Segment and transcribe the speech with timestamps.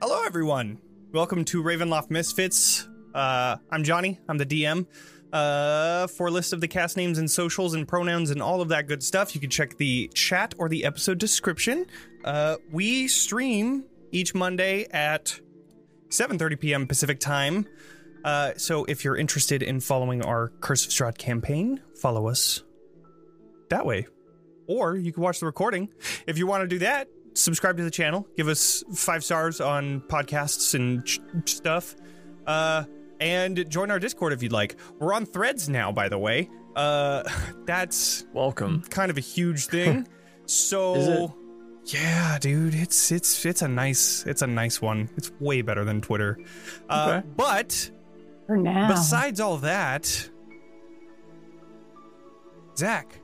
[0.00, 0.78] Hello, everyone.
[1.12, 2.88] Welcome to Ravenloft Mist-Fits.
[3.14, 4.18] Uh, I'm Jonny.
[4.28, 4.86] I'm the DM.
[5.32, 8.68] Uh, for a list of the cast names and socials and pronouns and all of
[8.68, 11.86] that good stuff, you can check the chat or the episode description.
[12.24, 15.38] Uh, we stream each Monday at
[16.08, 16.86] 7:30 p.m.
[16.86, 17.66] Pacific time.
[18.24, 22.62] Uh, so if you're interested in following our Curse of Strahd campaign, follow us
[23.70, 24.06] that way.
[24.66, 25.88] Or you can watch the recording.
[26.26, 30.00] If you want to do that, subscribe to the channel, give us five stars on
[30.02, 31.94] podcasts and ch- stuff,
[32.46, 32.84] uh,
[33.20, 34.76] and join our Discord if you'd like.
[34.98, 36.48] We're on Threads now, by the way.
[36.76, 37.22] Uh,
[37.66, 38.82] that's Welcome.
[38.90, 40.06] kind of a huge thing.
[40.46, 41.34] so
[41.86, 45.08] yeah, dude, it's it's it's a nice it's a nice one.
[45.16, 46.38] It's way better than Twitter.
[46.88, 47.28] Uh, Okay.
[47.36, 47.90] But
[48.46, 48.88] For now.
[48.88, 50.30] besides all that,
[52.76, 53.20] Zack,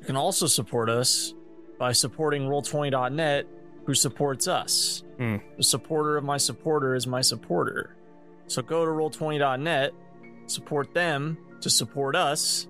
[0.00, 1.34] You can also support us
[1.78, 3.46] by supporting Roll20.net,
[3.84, 5.04] who supports us.
[5.16, 5.36] Hmm.
[5.56, 7.96] The supporter of my supporter is my supporter.
[8.46, 9.92] So go to Roll20.net,
[10.46, 12.66] support them to support us,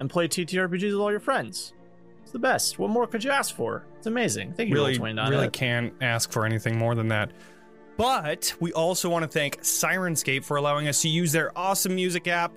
[0.00, 1.72] and play TTRPGs with all your friends.
[2.22, 2.78] It's the best.
[2.78, 3.84] What more could you ask for?
[3.98, 4.54] It's amazing.
[4.54, 5.30] Thank you, really Roll20.net.
[5.30, 7.30] really can't ask for anything more than that.
[7.96, 12.26] But we also want to thank Syrinscape for allowing us to use their awesome music
[12.26, 12.52] app.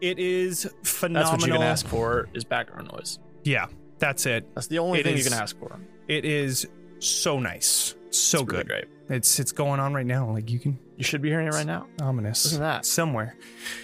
[0.00, 1.32] It is phenomenal.
[1.32, 3.18] That's what you can ask for is background noise.
[3.44, 3.66] Yeah,
[4.04, 4.46] that's it.
[4.54, 5.78] That's the only It thing is- you can ask for.
[6.08, 6.66] It is
[6.98, 8.68] so nice, so It's really good.
[8.68, 8.84] great.
[9.08, 10.30] It's it's going on right now.
[10.30, 11.86] Like you can You should be hearing it right now.
[12.00, 12.44] ominous.
[12.44, 12.86] Listen to that.
[12.86, 13.36] somewhere.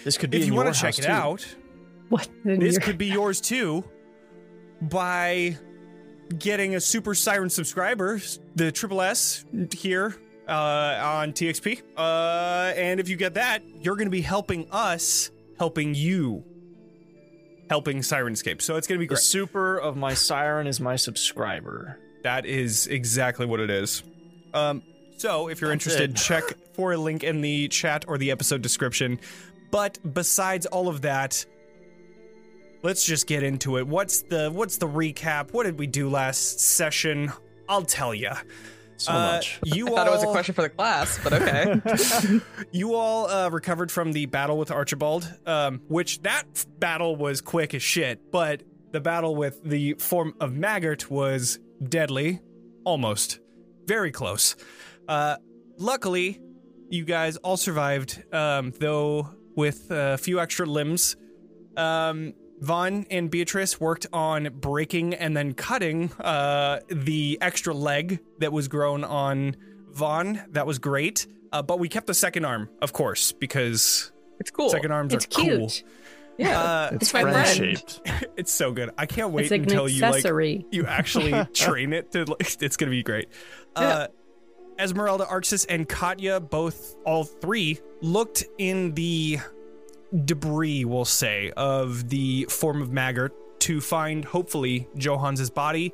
[0.04, 1.44] This could be If in you want want to to check it out,
[2.10, 2.28] what?
[2.44, 3.84] this your- could be yours too
[4.82, 5.56] by
[6.38, 8.20] getting a super siren subscriber
[8.54, 10.14] the triple s here
[10.48, 10.52] uh,
[11.02, 15.94] on txp uh, and if you get that you're going to be helping us helping
[15.94, 16.44] you
[17.70, 18.60] helping Syrinscape.
[18.60, 19.16] So it's going to be great.
[19.16, 21.98] The super of my siren is my subscriber.
[22.24, 24.02] that is exactly what it is.
[24.52, 24.82] Um,
[25.16, 26.16] so if you're That's interested it.
[26.28, 26.42] check
[26.74, 29.20] for a link in the chat or the episode description.
[29.70, 31.46] But besides all of that
[32.82, 33.86] let's just get into it.
[33.86, 35.52] What's the what's the recap?
[35.52, 37.32] What did we do last session?
[37.68, 38.32] I'll tell you
[39.00, 39.58] So Uh, much.
[39.64, 41.80] you I thought it was a question for the class, but okay.
[42.72, 47.40] you all uh, recovered from the battle with Archibald, um, which that f- battle was
[47.40, 48.62] quick as shit, but
[48.92, 52.40] the battle with the form of Maggart was deadly,
[52.84, 53.40] almost,
[53.86, 54.54] very close.
[55.08, 55.36] Uh,
[55.78, 56.40] luckily,
[56.90, 61.16] you guys all survived, um, though with a few extra limbs.
[61.76, 68.52] Um, Von and Beatrice worked on breaking and then cutting uh, the extra leg that
[68.52, 69.56] was grown on
[69.92, 70.42] Von.
[70.50, 71.26] That was great.
[71.52, 74.68] Uh, but we kept the second arm, of course, because It's cool.
[74.68, 75.70] second arms It's are cool.
[76.38, 76.60] yeah.
[76.60, 77.48] Uh, It's my friend.
[77.48, 78.00] shaped.
[78.36, 78.90] it's so good.
[78.98, 80.24] I can't wait like until you like
[80.70, 82.24] you actually train it to.
[82.26, 83.28] Like, it's gonna be great.
[83.74, 84.08] Uh,
[84.78, 89.38] Esmeralda, Arxes, and Katya, both all three, looked in the
[90.24, 95.92] debris, we'll say, of the form of Maggart to find, hopefully, Johan's body.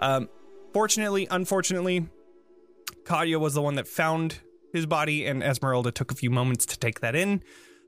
[0.00, 0.28] Um,
[0.72, 2.08] fortunately, unfortunately,
[3.04, 4.40] Katya was the one that found
[4.72, 7.42] his body, and Esmeralda took a few moments to take that in.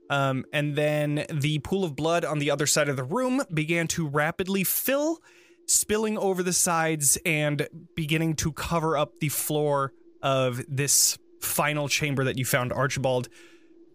[0.09, 3.87] Um, and then the pool of blood on the other side of the room began
[3.89, 5.21] to rapidly fill,
[5.67, 12.23] spilling over the sides and beginning to cover up the floor of this final chamber
[12.23, 13.29] that you found Archibald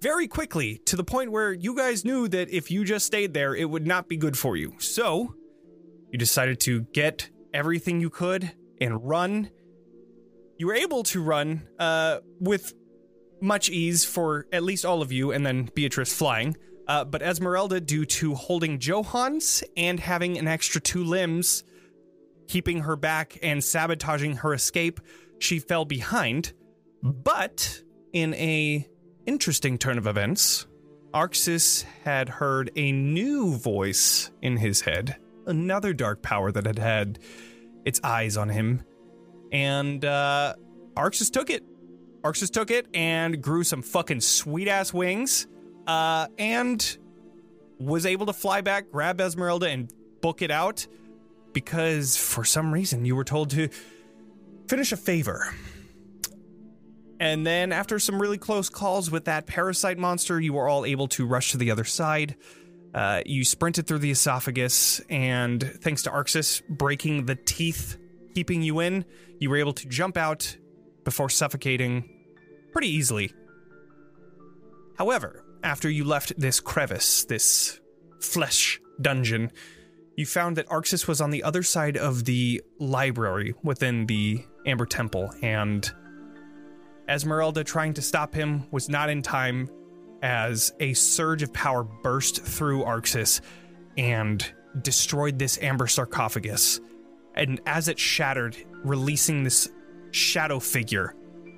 [0.05, 3.55] very quickly to the point where you guys knew that if you just stayed there,
[3.55, 4.75] it would not be good for you.
[4.79, 5.35] So
[6.11, 9.49] you decided to get everything you could and run.
[10.59, 12.75] You were able to run uh, with
[13.41, 16.55] much ease for at least all of you, and then Beatrice flying.
[16.87, 21.65] Uh, but Esmeralda, due to holding Johans and having an extra two limbs,
[22.47, 25.01] keeping her back and sabotaging her escape,
[25.39, 26.53] she fell behind.
[27.03, 27.81] But
[28.13, 28.87] in a
[29.27, 30.67] interesting turn of events,
[31.13, 37.19] Arxes had heard a new voice in his head, another dark power that had had
[37.85, 38.83] its eyes on him,
[39.53, 40.55] and uh,
[40.97, 41.63] Arxes took it.
[42.23, 45.47] Arxes took it and grew some fucking sweet ass wings,
[45.87, 46.99] uh, and
[47.79, 50.87] was able to fly back, grab Esmeralda, and book it out
[51.53, 53.69] because for some reason you were told to
[54.69, 55.55] finish a favor.
[57.25, 61.09] And then, after some really close calls with that parasite monster, you were all able
[61.09, 62.37] to rush to the other side.
[62.95, 67.97] Uh, you sprinted through the esophagus, and thanks to Arxes breaking the teeth,
[68.35, 69.07] keeping you in,
[69.41, 70.55] you were able to jump out
[71.05, 72.11] before suffocating
[72.73, 73.33] pretty easily.
[74.99, 77.81] However, after you left this crevice, this
[78.21, 79.51] flesh dungeon,
[80.15, 84.85] you found that Arxes was on the other side of the library within the Amber
[84.85, 85.91] Temple, and
[87.09, 89.69] Esmeralda trying to stop him was not in time
[90.23, 93.41] as a surge of power burst through Arxes
[93.97, 96.81] and destroyed this amber sarcophagus.
[97.35, 99.69] And as it shattered, releasing this
[100.13, 101.15] shadow figure,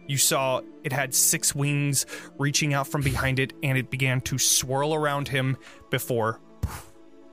[0.09, 2.07] you saw it had six wings
[2.39, 5.57] reaching out from behind it, and it began to swirl around him
[5.91, 6.41] before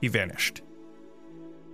[0.00, 0.62] he vanished.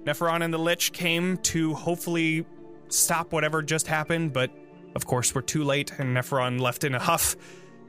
[0.04, 2.46] Neferon and the Lich came to hopefully
[2.88, 4.50] stop whatever just happened, but
[4.94, 7.36] of course we're too late, and Neferon left in a huff,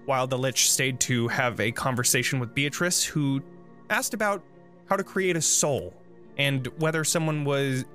[0.05, 3.41] while the Lich stayed to have a conversation with Beatrice, who
[3.89, 4.43] asked about
[4.85, 5.93] how to create a soul
[6.37, 7.85] and whether someone was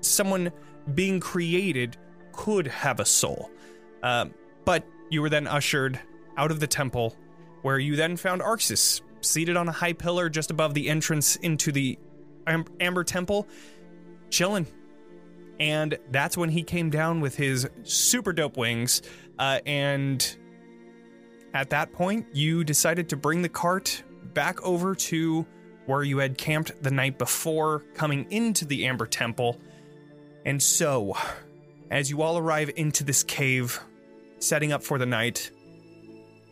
[0.00, 0.52] someone
[0.94, 1.96] being created
[2.32, 3.50] could have a soul.
[4.02, 4.32] Um,
[4.64, 5.98] but you were then ushered
[6.36, 7.16] out of the temple,
[7.62, 11.72] where you then found Arxes seated on a high pillar just above the entrance into
[11.72, 11.98] the
[12.46, 13.48] Am- Amber Temple,
[14.30, 14.66] chilling.
[15.60, 19.02] And that's when he came down with his super dope wings.
[19.38, 20.36] Uh, and
[21.54, 24.02] at that point, you decided to bring the cart
[24.34, 25.46] back over to
[25.86, 29.58] where you had camped the night before, coming into the Amber Temple.
[30.44, 31.16] And so,
[31.90, 33.80] as you all arrive into this cave,
[34.38, 35.50] setting up for the night,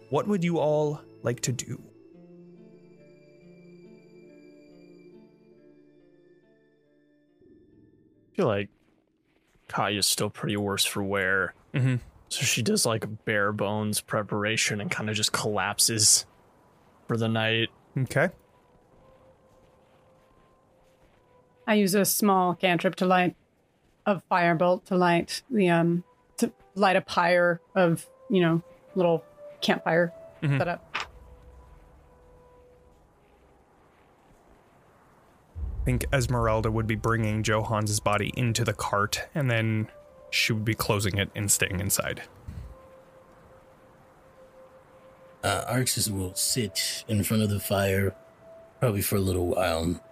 [0.09, 1.83] what would you all like to do?
[8.33, 8.71] I feel like
[9.77, 11.53] Katya's still pretty worse for wear.
[11.75, 12.01] Mhm.
[12.31, 16.25] So she does like a bare bones preparation and kind of just collapses
[17.07, 17.69] for the night.
[17.99, 18.31] Okay.
[21.67, 23.37] I use a small cantrip to light
[24.07, 26.05] a firebolt to light the um
[26.39, 28.63] to light a pyre of you know
[28.95, 29.23] little
[29.61, 30.11] campfire
[30.43, 30.57] Mhm.
[30.59, 30.83] set up.
[30.95, 31.05] I
[35.87, 39.89] think Esmeralda would be bringing Johan's body into the cart, and then
[40.31, 42.23] she would be closing it and staying inside.
[45.45, 48.17] Uh, Arxes will sit in front of the fire,
[48.81, 50.03] probably for a little while,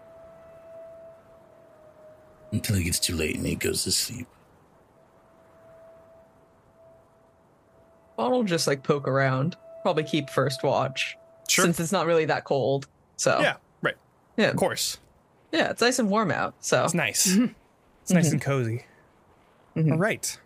[2.53, 4.29] until it gets too late and he goes to sleep.
[8.17, 9.57] Von will just like poke around.
[9.83, 11.17] Probably keep first watch.
[11.49, 11.65] Sure.
[11.65, 12.87] Since it's not really that cold.
[13.17, 13.97] So Yeah, right.
[14.37, 14.51] yeah.
[14.51, 14.99] Of course.
[15.55, 16.55] Yeah, it's nice and warm out.
[16.61, 17.39] So It's nice.
[18.03, 18.85] It's nice and cozy.
[19.75, 19.93] Mhm.
[19.93, 20.39] All right.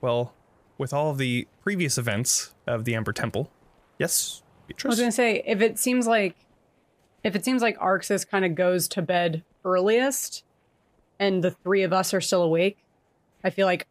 [0.00, 0.32] Well,
[0.78, 3.50] with all of the previous events of the Amber Temple,
[3.98, 4.86] yes, Beatrice?
[4.86, 6.36] I was gonna say if it seems like
[7.22, 10.42] if it seems like Arxes kind of goes to bed earliest,
[11.18, 12.78] and the three of us are still awake,
[13.42, 13.86] I feel like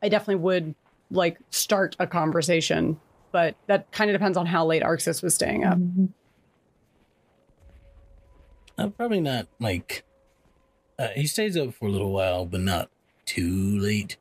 [0.00, 0.74] I definitely would
[1.10, 3.00] like start a conversation.
[3.32, 5.78] But that kind of depends on how late Arxes was staying up.
[8.78, 10.04] Uh, probably not like.
[10.98, 12.90] Uh, he stays up for a little while, but not
[13.26, 14.16] too late.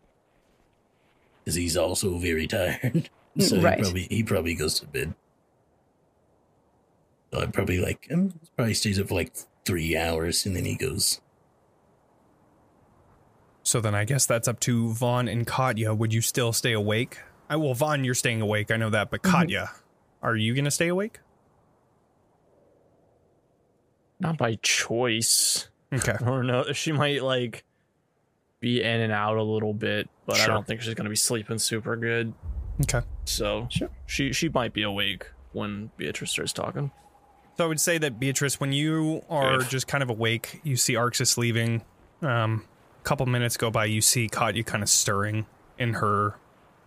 [1.43, 3.09] Because he's also very tired.
[3.39, 3.77] so Right.
[3.77, 5.13] he probably he probably goes to bed.
[7.33, 9.33] So I probably like um, probably stays up for like
[9.65, 11.21] three hours and then he goes.
[13.63, 15.93] So then I guess that's up to Von and Katya.
[15.93, 17.19] Would you still stay awake?
[17.49, 18.71] I well, Von, you're staying awake.
[18.71, 19.71] I know that, but Katya,
[20.21, 21.19] are you gonna stay awake?
[24.21, 25.67] Not by choice.
[25.91, 26.15] Okay.
[26.25, 26.73] or don't.
[26.75, 27.65] She might like
[28.59, 31.57] be in and out a little bit, but I don't think she's gonna be sleeping
[31.57, 32.33] super good.
[32.83, 33.01] Okay.
[33.25, 33.89] So Sure.
[34.05, 36.91] she she might be awake when Beatrice starts talking.
[37.57, 39.69] So I would say that Beatrice, when you are Good.
[39.69, 41.83] just kind of awake, you see Arxes leaving.
[42.21, 42.65] Um,
[42.99, 45.45] a couple minutes go by, you see Katya kind of stirring
[45.77, 46.35] in her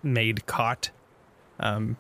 [0.03, 0.91] made cot.
[1.61, 1.97] Um,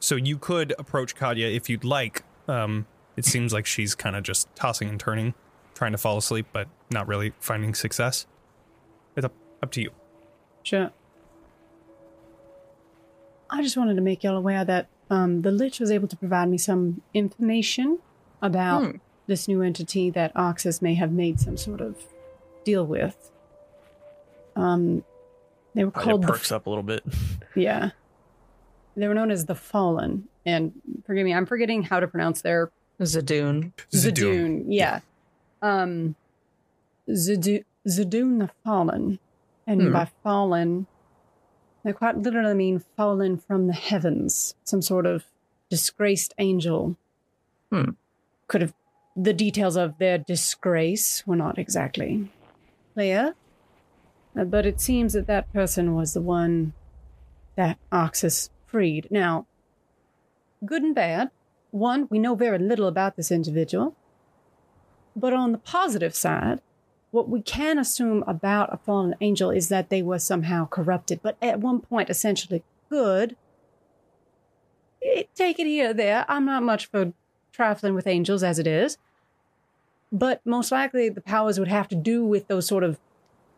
[0.00, 2.24] so you could approach Katya if you'd like.
[2.48, 2.86] Um,
[3.18, 5.34] it seems like she's kind of just tossing and turning,
[5.74, 8.26] trying to fall asleep, but not really finding success.
[9.16, 9.32] It's up,
[9.62, 9.90] up to you.
[10.62, 10.90] Sure.
[13.50, 16.48] I just wanted to make y'all aware that um, the Lich was able to provide
[16.48, 17.98] me some information
[18.42, 18.90] about Hmm.
[19.26, 21.96] this new entity that Oxus may have made some sort of
[22.64, 23.30] deal with.
[24.54, 25.02] Um,
[25.74, 27.02] they were It called the perks up a little bit.
[27.56, 27.90] Yeah.
[28.96, 30.28] They were known as the Fallen.
[30.46, 30.72] And
[31.06, 32.70] forgive me, I'm forgetting how to pronounce their
[33.00, 33.72] Zadoon.
[33.92, 34.64] Zadoon.
[34.68, 35.00] Yeah.
[35.62, 36.14] Um
[37.08, 39.18] Zadoon, Zadoon the Fallen.
[39.66, 39.92] And Hmm.
[39.92, 40.86] by fallen,
[41.84, 44.54] they quite literally mean fallen from the heavens.
[44.64, 45.26] Some sort of
[45.68, 46.96] disgraced angel.
[47.70, 47.90] Hmm.
[48.46, 48.74] Could have
[49.14, 52.30] the details of their disgrace were not exactly
[52.94, 53.34] clear.
[54.36, 56.72] Uh, But it seems that that person was the one
[57.56, 59.08] that Oxus freed.
[59.10, 59.46] Now,
[60.64, 61.30] good and bad.
[61.70, 63.94] One, we know very little about this individual.
[65.14, 66.60] But on the positive side,
[67.10, 71.36] what we can assume about a fallen angel is that they were somehow corrupted, but
[71.40, 73.36] at one point essentially good.
[75.02, 76.24] Eh, Take it here or there.
[76.28, 77.12] I'm not much for
[77.52, 78.98] trifling with angels as it is.
[80.12, 82.98] But most likely the powers would have to do with those sort of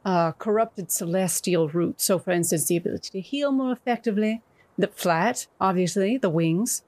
[0.04, 2.04] uh, corrupted celestial roots.
[2.04, 4.42] So, for instance, the ability to heal more effectively,
[4.78, 6.82] the flat, obviously, the wings.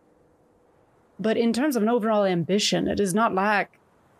[1.22, 3.78] But in terms of an overall ambition, it is not like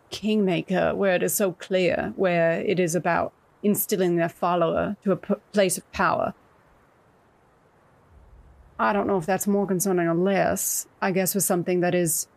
[0.09, 5.17] Kingmaker, where it is so clear, where it is about instilling their follower to a
[5.17, 6.33] p- place of power.
[8.79, 10.87] I don't know if that's more concerning or less.
[11.01, 12.27] I guess with something that is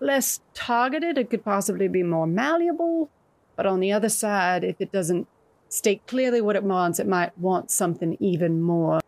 [0.00, 3.10] less targeted, it could possibly be more malleable.
[3.54, 5.28] But on the other side, if it doesn't
[5.68, 9.00] state clearly what it wants, it might want something even more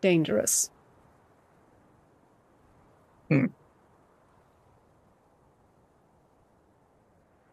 [0.00, 0.70] dangerous.
[3.28, 3.46] Hmm.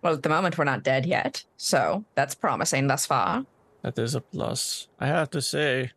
[0.01, 3.45] Well, at the moment, we're not dead yet, so that's promising thus far.
[3.83, 4.87] That is a plus.
[4.99, 5.91] I have to say,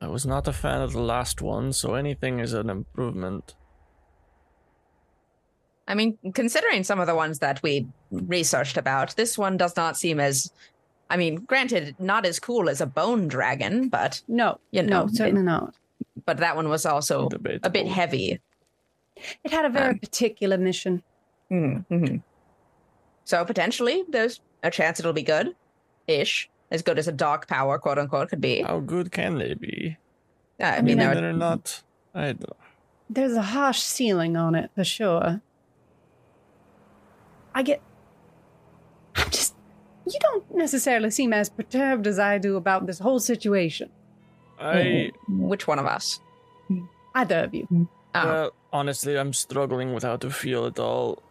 [0.00, 3.54] I was not a fan of the last one, so anything is an improvement.
[5.86, 9.96] I mean, considering some of the ones that we researched about, this one does not
[9.96, 10.50] seem as.
[11.10, 15.08] I mean, granted, not as cool as a bone dragon, but No, You know, no,
[15.12, 15.74] certainly not.
[16.26, 17.28] but that one was also
[17.62, 18.40] a bit heavy.
[19.44, 21.02] It had a very Um, particular mission.
[21.50, 22.16] Mm-hmm.
[23.24, 25.54] So potentially, there's a chance it'll be good,
[26.06, 28.62] ish, as good as a dark power, quote unquote, could be.
[28.62, 29.96] How good can they be?
[30.58, 31.82] Yeah, I mean, mean, They're not.
[32.14, 32.56] I don't.
[33.10, 35.40] There's a harsh ceiling on it for sure.
[37.54, 37.80] I get.
[39.16, 39.54] I'm just.
[40.06, 43.90] You don't necessarily seem as perturbed as I do about this whole situation.
[44.58, 46.20] I which one of us?
[47.14, 47.88] Either of you.
[48.14, 51.22] Oh, well, honestly, I'm struggling with how to feel at all.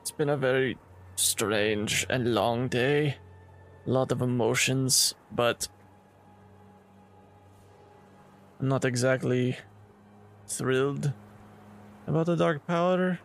[0.00, 0.78] It's been a very
[1.16, 3.16] strange and long day.
[3.86, 5.68] A lot of emotions, but
[8.60, 9.56] I'm not exactly
[10.46, 11.12] thrilled
[12.06, 13.18] about the Dark Power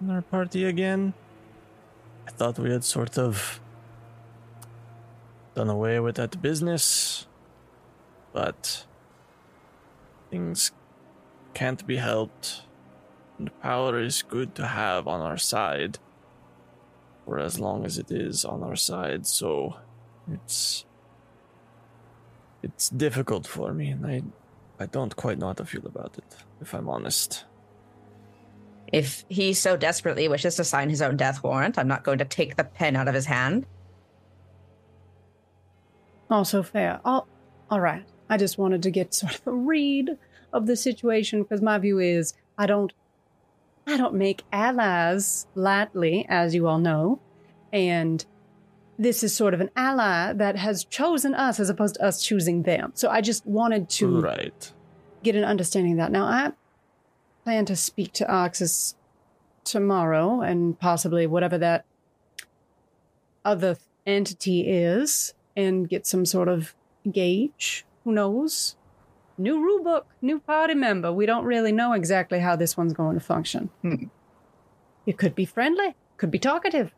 [0.00, 1.14] in our party again.
[2.26, 3.60] I thought we had sort of
[5.54, 7.26] done away with that business,
[8.32, 8.86] but
[10.30, 10.72] things
[11.54, 12.62] can't be helped.
[13.38, 15.98] And power is good to have on our side
[17.24, 19.76] for as long as it is on our side, so
[20.30, 20.84] it's
[22.62, 24.22] it's difficult for me and I
[24.80, 27.44] I don't quite know how to feel about it, if I'm honest.
[28.92, 32.24] if he so desperately wishes to sign his own death warrant, I'm not going to
[32.24, 33.66] take the pen out of his hand.
[36.30, 37.00] Also fair.
[37.04, 37.26] All,
[37.70, 38.04] all right.
[38.30, 40.16] I just wanted to get sort of a read
[40.52, 42.92] of the situation because my view is I don't
[43.88, 47.20] I don't make allies lightly, as you all know.
[47.72, 48.24] And
[48.98, 52.64] this is sort of an ally that has chosen us as opposed to us choosing
[52.64, 52.92] them.
[52.94, 54.72] So I just wanted to Right.
[55.22, 56.12] get an understanding of that.
[56.12, 56.52] Now, I
[57.44, 58.94] plan to speak to Oxus
[59.64, 61.84] tomorrow and possibly whatever that
[63.44, 66.74] other entity is and get some sort of
[67.10, 67.86] gauge.
[68.04, 68.76] Who knows?
[69.38, 71.12] New rule book, new party member.
[71.12, 73.70] We don't really know exactly how this one's going to function.
[73.82, 74.06] Hmm.
[75.06, 76.92] It could be friendly, could be talkative.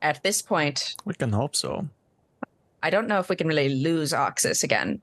[0.00, 1.88] At this point, We can hope so.
[2.82, 5.02] I don't know if we can really lose Oxus again.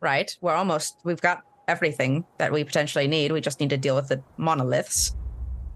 [0.00, 0.36] Right?
[0.40, 3.32] We're almost, we've got everything that we potentially need.
[3.32, 5.14] We just need to deal with the monoliths.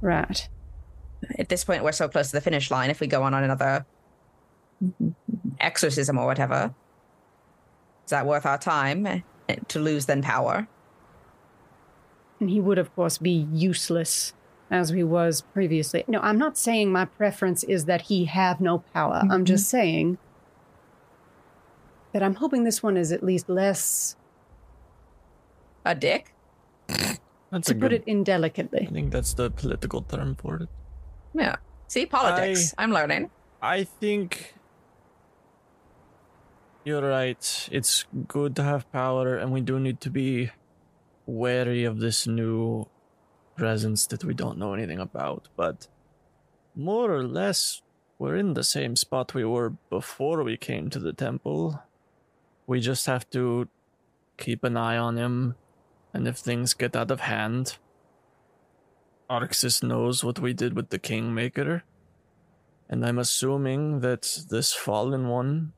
[0.00, 0.48] Right.
[1.38, 2.90] At this point, we're so close to the finish line.
[2.90, 3.84] If we go on another
[5.60, 6.74] exorcism or whatever,
[8.04, 9.22] is that worth our time
[9.68, 10.68] to lose then power?
[12.40, 14.32] And he would, of course, be useless
[14.70, 16.04] as he was previously.
[16.06, 19.20] No, I'm not saying my preference is that he have no power.
[19.22, 19.44] I'm mm-hmm.
[19.44, 20.18] just saying
[22.12, 24.16] that I'm hoping this one is at least less,
[25.84, 26.34] A dick?
[27.50, 28.86] That's to a put good it indelicately.
[28.88, 30.68] I think that's the political term for it.
[31.34, 31.56] Yeah.
[31.86, 32.74] See, politics.
[32.76, 33.30] I'm learning.
[33.62, 34.54] I think
[36.84, 37.68] you're right.
[37.70, 40.50] It's good to have power, and we do need to be
[41.26, 42.86] wary of this new
[43.56, 45.48] presence that we don't know anything about.
[45.56, 45.88] But
[46.74, 47.82] more or less,
[48.18, 51.82] we're in the same spot we were before we came to the temple.
[52.66, 53.68] We just have to
[54.36, 55.56] keep an eye on him,
[56.14, 57.76] and if things get out of hand,
[59.28, 61.84] Arxes knows what we did with the Kingmaker.
[62.88, 65.74] And I'm assuming that this fallen one,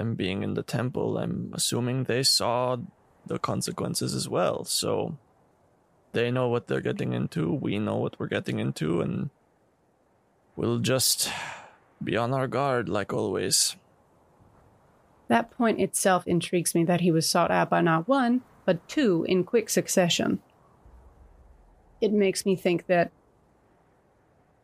[0.00, 2.78] them being in the temple, I'm assuming they saw
[3.26, 4.64] the consequences as well.
[4.64, 5.18] So
[6.12, 9.28] they know what they're getting into, we know what we're getting into, and
[10.56, 11.30] we'll just
[12.02, 13.76] be on our guard like always.
[15.28, 19.26] That point itself intrigues me that he was sought out by not one, but two
[19.28, 20.40] in quick succession.
[22.00, 23.12] It makes me think that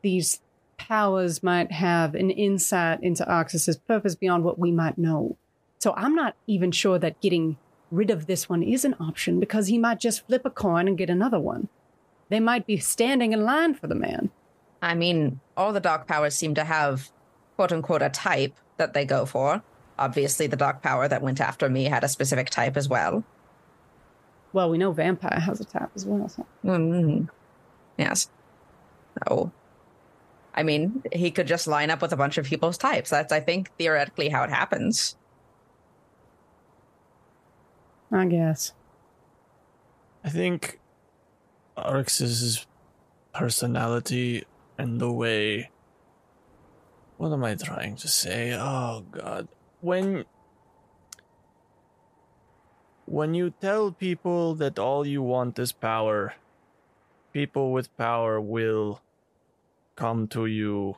[0.00, 0.40] these
[0.76, 5.36] powers might have an insight into Arxes's purpose beyond what we might know.
[5.78, 7.56] So I'm not even sure that getting
[7.90, 10.98] rid of this one is an option because he might just flip a coin and
[10.98, 11.68] get another one.
[12.28, 14.30] They might be standing in line for the man.
[14.82, 17.10] I mean, all the dark powers seem to have
[17.56, 19.62] quote unquote a type that they go for.
[19.98, 23.24] Obviously, the dark power that went after me had a specific type as well.
[24.52, 26.28] Well, we know vampire has a type as well.
[26.28, 26.46] So.
[26.64, 27.28] Mm,
[27.98, 28.28] yes.
[29.30, 29.52] Oh.
[30.56, 33.10] I mean, he could just line up with a bunch of people's types.
[33.10, 35.16] That's, I think, theoretically how it happens.
[38.10, 38.72] I guess.
[40.24, 40.80] I think
[41.76, 42.66] Arx's
[43.34, 44.44] personality
[44.78, 45.70] and the way.
[47.18, 48.54] What am I trying to say?
[48.54, 49.48] Oh, God.
[49.80, 50.24] When.
[53.08, 56.34] When you tell people that all you want is power,
[57.32, 59.00] people with power will
[59.96, 60.96] come to you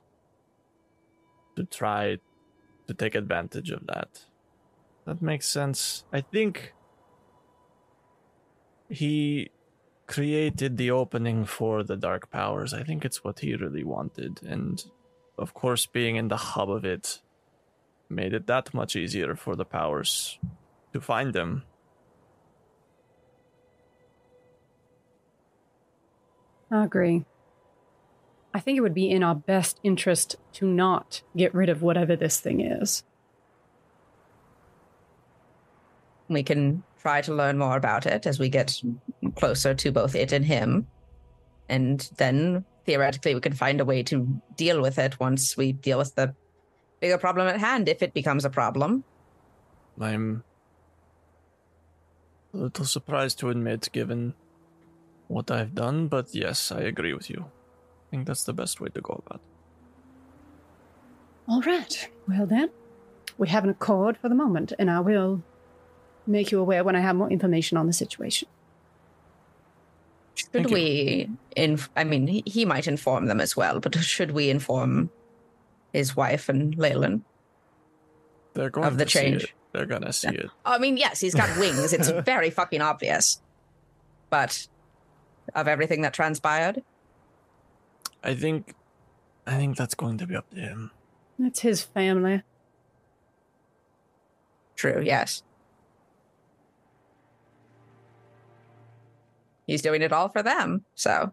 [1.56, 2.18] to try
[2.86, 4.24] to take advantage of that.
[5.06, 6.04] That makes sense.
[6.12, 6.74] I think
[8.90, 9.50] he
[10.06, 12.74] created the opening for the dark powers.
[12.74, 14.40] I think it's what he really wanted.
[14.42, 14.84] And
[15.38, 17.20] of course, being in the hub of it
[18.08, 20.38] made it that much easier for the powers
[20.92, 21.62] to find them.
[26.70, 27.24] I agree.
[28.54, 32.16] I think it would be in our best interest to not get rid of whatever
[32.16, 33.04] this thing is.
[36.28, 38.82] We can try to learn more about it as we get
[39.34, 40.86] closer to both it and him.
[41.68, 45.98] And then theoretically, we can find a way to deal with it once we deal
[45.98, 46.34] with the
[47.00, 49.04] bigger problem at hand, if it becomes a problem.
[50.00, 50.42] I'm
[52.54, 54.34] a little surprised to admit, given
[55.28, 57.50] what I've done, but yes, I agree with you.
[58.08, 59.46] I think that's the best way to go about it.
[61.50, 62.08] All right.
[62.26, 62.70] Well, then,
[63.36, 65.42] we have an accord for the moment, and I will
[66.26, 68.48] make you aware when I have more information on the situation.
[70.34, 74.30] Should Thank we, inf- I mean, he, he might inform them as well, but should
[74.30, 75.10] we inform
[75.92, 77.22] his wife and Leyland?
[78.54, 79.44] They're going Of the to see change.
[79.44, 79.52] it.
[79.72, 80.50] They're gonna see it.
[80.64, 81.92] I mean, yes, he's got wings.
[81.92, 83.40] It's very fucking obvious.
[84.30, 84.66] But
[85.54, 86.82] of everything that transpired,
[88.22, 88.74] I think,
[89.46, 90.90] I think that's going to be up to him.
[91.38, 92.42] That's his family.
[94.76, 95.42] true, yes.
[99.66, 100.84] He's doing it all for them.
[100.94, 101.32] So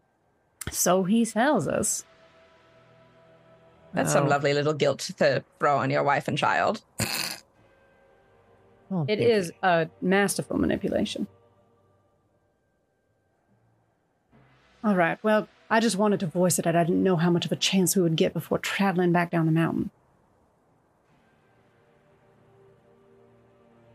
[0.71, 2.03] So he tells us.
[3.93, 6.83] that's some Well, lovely little guilt to throw on your wife and child.
[8.89, 9.31] well, It maybe.
[9.31, 11.27] is a masterful manipulation.
[14.83, 15.17] All right.
[15.23, 16.67] Well, I just wanted to voice it.
[16.67, 19.45] I didn't know how much of a chance we would get before traveling back down
[19.45, 19.89] the mountain.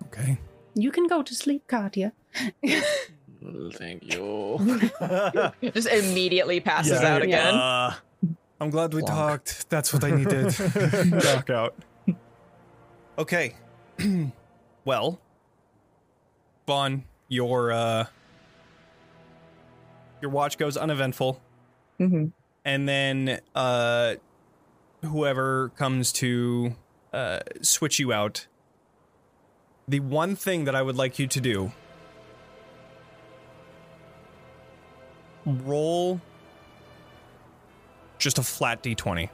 [0.07, 0.39] Okay.
[0.75, 2.13] You can go to sleep, Katya.
[3.73, 4.91] Thank you.
[5.73, 7.15] Just immediately passes Yeah.
[7.15, 7.55] out again.
[7.55, 7.95] Uh,
[8.61, 9.07] I'm glad we Plonk.
[9.45, 9.71] talked.
[9.71, 10.55] That's what I needed.
[11.25, 11.75] Knock out.
[13.19, 13.55] Okay.
[14.85, 15.19] well,
[16.67, 18.05] Von, your uh,
[20.21, 21.41] your watch goes uneventful,
[22.09, 22.27] hmm
[22.65, 24.15] and then uh,
[25.03, 26.75] whoever comes to
[27.13, 28.47] uh, switch you out.
[29.89, 31.73] The one thing that I would like you to do
[35.45, 36.21] roll
[38.19, 39.31] just a flat d20.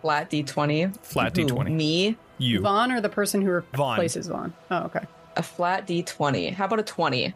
[0.00, 0.96] Flat D20.
[1.04, 1.72] Flat Who, d20.
[1.72, 2.16] Me?
[2.38, 2.60] You.
[2.60, 3.92] Von or the person who Von.
[3.92, 4.52] replaces Von?
[4.70, 5.06] Oh, okay.
[5.36, 6.52] A flat D20.
[6.52, 7.32] How about a 20?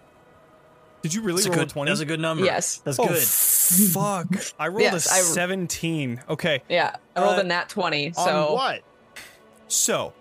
[1.07, 1.69] Did you really That's a roll good.
[1.69, 1.91] a 20?
[1.91, 2.45] That's a good number.
[2.45, 2.79] Yes.
[2.79, 3.23] That's oh, good.
[3.23, 4.27] fuck.
[4.59, 6.21] I rolled Yes, a I- 17.
[6.29, 6.65] Okay.
[6.69, 6.97] Yeah.
[7.15, 8.09] I rolled Uh, a nat 20.
[8.09, 8.83] On So what?
[9.69, 10.15] So,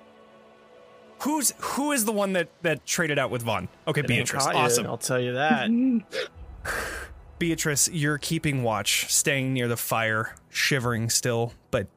[1.22, 3.68] who's who is the one that that traded out with Von?
[3.88, 4.46] Okay, It Beatrice.
[4.46, 4.86] Awesome.
[4.86, 5.72] I'll tell you that.
[7.40, 11.88] Beatrice, you're keeping watch, staying near the fire, shivering still, but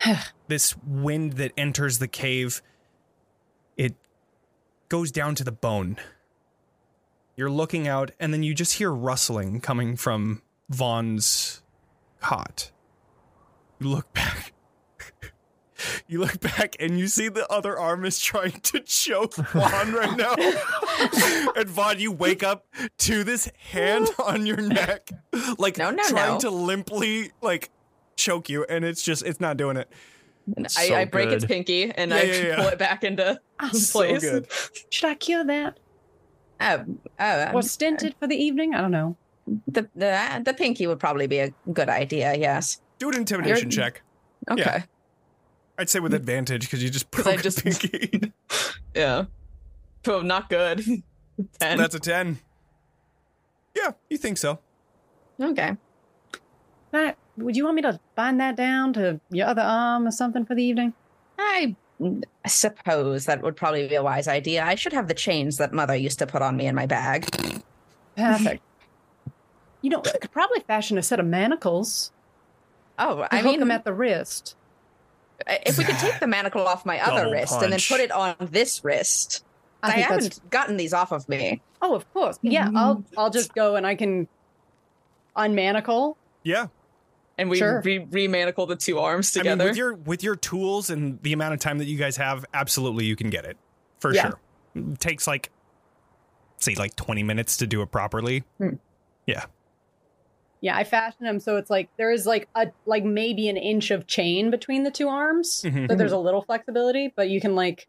[0.48, 2.62] this wind that enters the cave,
[3.76, 3.94] it
[4.88, 5.98] goes down to the bone.
[7.40, 11.62] You're looking out, and then you just hear rustling coming from Von's
[12.20, 12.70] cot.
[13.78, 14.52] You look back.
[16.06, 20.14] You look back and you see the other arm is trying to choke Von right
[20.18, 20.34] now.
[21.56, 22.66] and Von, you wake up
[22.98, 25.08] to this hand on your neck,
[25.56, 26.40] like No, no, trying no.
[26.40, 27.70] to limply like
[28.16, 29.90] choke you, and it's just it's not doing it.
[30.56, 32.56] And I, So I break its pinky and Yeah, I yeah, yeah.
[32.56, 34.20] pull it back into Ah, place.
[34.20, 34.46] good.
[34.90, 35.80] Should I cure that?
[36.60, 36.84] Oh,
[37.18, 38.74] oh, um, Or stint it for the evening?
[38.74, 39.16] I don't know.
[39.66, 42.34] the, the the pinky would probably be a good idea.
[42.36, 42.80] Yes.
[42.98, 44.02] Do an intimidation check.
[44.50, 44.62] Okay.
[44.62, 44.82] Yeah.
[45.78, 48.32] I'd say with advantage because you just broke I just- a pinky.
[48.94, 49.26] Yeah.
[50.08, 50.84] Oh, not good.
[51.60, 51.78] Ten.
[51.78, 52.38] That's a ten.
[53.76, 54.58] Yeah, you think so?
[55.40, 55.76] Okay.
[56.90, 60.44] That, would you want me to bind that down to your other arm or something
[60.44, 60.92] for the evening?
[61.38, 61.76] I
[62.46, 64.64] suppose that would probably be a wise idea.
[64.64, 67.26] I should have the chains that mother used to put on me in my bag.
[68.16, 68.62] Perfect.
[69.82, 72.12] you know, I could probably fashion a set of manacles.
[72.98, 74.56] Oh, I I mean, them at the wrist.
[75.46, 78.10] if we could take the manacle off my other Double wrist and then put it
[78.10, 79.44] on this wrist.
[79.82, 81.62] I, think haven't that's- gotten these off of me.
[81.80, 82.38] Oh, of course.
[82.42, 84.28] Yeah, I'll I'll just go and I can
[85.34, 86.16] unmanacle.
[86.42, 86.66] Yeah.
[87.40, 87.80] And we Sure.
[87.84, 89.50] re- remanacle the two arms together.
[89.50, 89.64] I together.
[89.64, 92.44] mean, with your with your tools and the amount of time that you guys have,
[92.54, 93.56] absolutely you can get it
[93.98, 94.28] for Yeah.
[94.30, 94.38] sure.
[94.76, 95.50] It takes like,
[96.58, 98.44] say, like twenty minutes to do it properly.
[98.58, 98.74] Hmm.
[99.26, 99.46] Yeah.
[100.62, 103.90] Yeah, I fashion them so it's like there is like a like maybe an inch
[103.90, 105.62] of chain between the two arms.
[105.64, 105.88] Mhm.
[105.88, 107.88] So there's a little flexibility, but you can like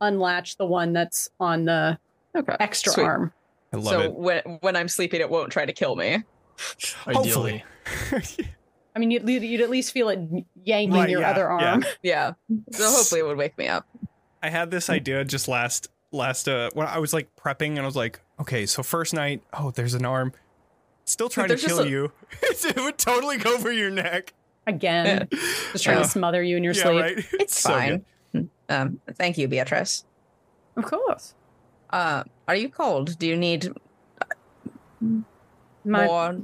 [0.00, 1.98] unlatch the one that's on the
[2.36, 2.56] okay.
[2.58, 3.04] extra Sweet.
[3.04, 3.32] arm.
[3.72, 4.14] I love So it.
[4.14, 6.24] when when I'm sleeping, it won't try to kill me.
[7.06, 7.64] Hopefully.
[8.94, 10.18] I mean, you'd, you'd at least feel it
[10.64, 11.84] yanking Right, your yeah, other arm.
[12.02, 12.32] Yeah.
[12.72, 13.86] So hopefully it would wake me up.
[14.42, 17.84] I had this idea just last last uh when I was like prepping and I
[17.86, 20.32] was like, okay, so first night, oh, there's an arm.
[21.04, 22.12] Still trying to kill a- you.
[22.42, 24.32] it would totally go for your neck.
[24.66, 25.28] Again,
[25.72, 26.02] just trying Yeah.
[26.04, 27.00] to smother you in your yeah, sleep.
[27.00, 27.24] right.
[27.34, 28.04] It's So fine.
[28.68, 30.04] Um, thank you, Beatrice.
[30.76, 31.34] Of course.
[31.90, 33.18] Uh, are you cold?
[33.18, 33.68] Do you need
[35.84, 36.36] My more?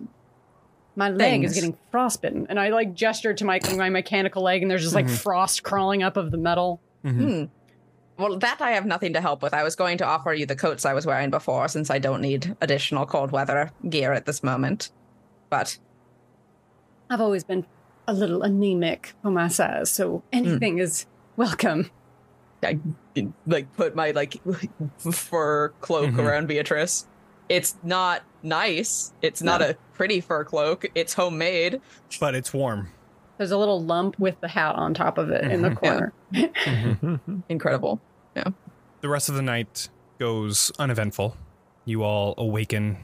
[0.97, 4.71] My leg is getting frostbitten, and I like gesture to my my mechanical leg, and
[4.71, 5.19] there's just like Mhm.
[5.19, 6.81] frost crawling up of the metal.
[7.05, 7.15] Mhm.
[7.39, 7.45] Hmm.
[8.23, 9.53] Well, that I have nothing to help with.
[9.53, 12.23] I was going to offer you the coats I was wearing before, since I don't
[12.23, 14.91] need additional cold weather gear at this moment.
[15.51, 15.79] But
[17.11, 17.67] I've always been
[18.09, 21.05] a little anemic for my size, so anything is
[21.37, 21.91] welcome.
[22.63, 22.79] I
[23.47, 24.37] like put my like
[24.99, 26.19] fur cloak Mhm.
[26.27, 27.07] around Beatrice.
[27.49, 29.13] It's not nice.
[29.23, 30.85] It's not a pretty fur cloak.
[30.95, 31.81] It's homemade.
[32.21, 32.89] But it's warm.
[33.39, 35.77] There's a little lump with the hat on top of it in the Mhm.
[35.77, 37.41] corner.
[37.49, 38.01] Incredible.
[38.35, 38.45] Yeah.
[39.03, 41.37] The rest of the night goes uneventful.
[41.85, 42.99] You all awaken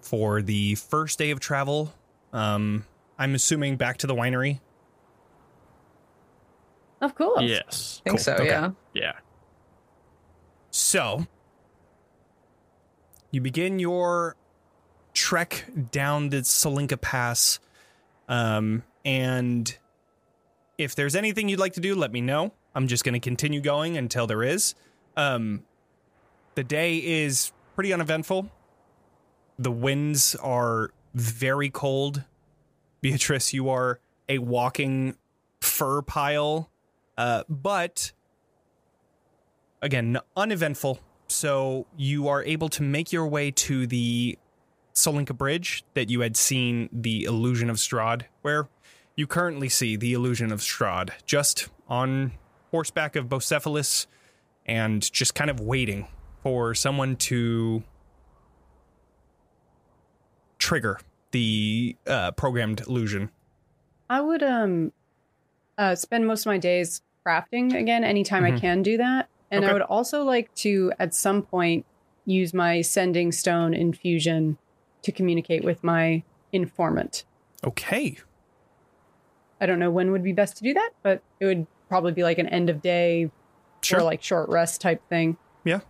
[0.00, 1.94] for the first day of travel.
[2.32, 2.84] Um,
[3.18, 4.60] I'm assuming back to the winery.
[7.00, 7.42] Of course.
[7.42, 8.00] Yes.
[8.06, 8.24] I think Cool.
[8.24, 8.46] so, Okay.
[8.46, 8.70] yeah.
[8.94, 9.12] Yeah.
[10.70, 11.26] So,
[13.32, 14.36] you begin your
[15.14, 17.58] trek down the Tsolenka Pass.
[18.28, 19.76] Um, and
[20.78, 22.52] if there's anything you'd like to do, let me know.
[22.74, 24.74] I'm just going to continue going until there is.
[25.16, 25.64] Um,
[26.54, 28.50] the day is pretty uneventful.
[29.58, 32.24] The winds are very cold.
[33.00, 35.16] Beatrice, you are a walking
[35.60, 36.70] fur pile.
[37.16, 38.12] Uh, but
[39.80, 41.00] again, uneventful.
[41.32, 44.38] So you are able to make your way to the
[44.94, 48.68] Tsolenka Bridge that you had seen the illusion of Strahd, where
[49.16, 52.32] you currently see the illusion of Strahd, just on
[52.70, 54.06] horseback of Beucephalus
[54.66, 56.06] and just kind of waiting
[56.42, 57.82] for someone to
[60.58, 61.00] trigger
[61.32, 63.30] the uh, programmed illusion.
[64.08, 64.92] I would um
[65.78, 68.60] uh spend most of my days crafting again anytime I Mhm.
[68.60, 69.28] can do that.
[69.52, 71.84] And I would also like to at some point
[72.24, 74.56] use my sending stone infusion
[75.02, 77.24] to communicate with my informant.
[77.62, 78.16] Okay.
[79.60, 82.22] I don't know when would be best to do that, but it would probably be
[82.22, 83.30] like an end of day
[83.82, 84.00] Sure.
[84.00, 85.36] or like short rest type thing.
[85.64, 85.80] Yeah.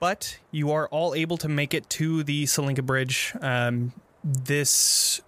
[0.00, 3.34] But you are all able to make it to the Tsolenka Bridge.
[3.40, 3.92] Um,
[4.24, 5.20] this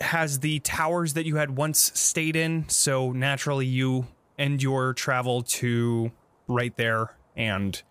[0.00, 4.06] has the towers that you had once stayed in, so naturally you
[4.38, 6.12] end your travel to
[6.48, 7.82] right there and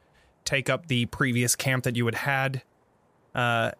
[0.43, 2.61] take up the previous camp that you had had.
[3.33, 3.71] Uh,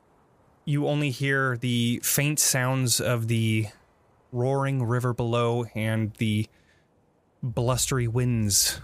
[0.65, 3.67] you only hear the faint sounds of the
[4.31, 6.47] roaring river below and the
[7.41, 8.81] blustery winds.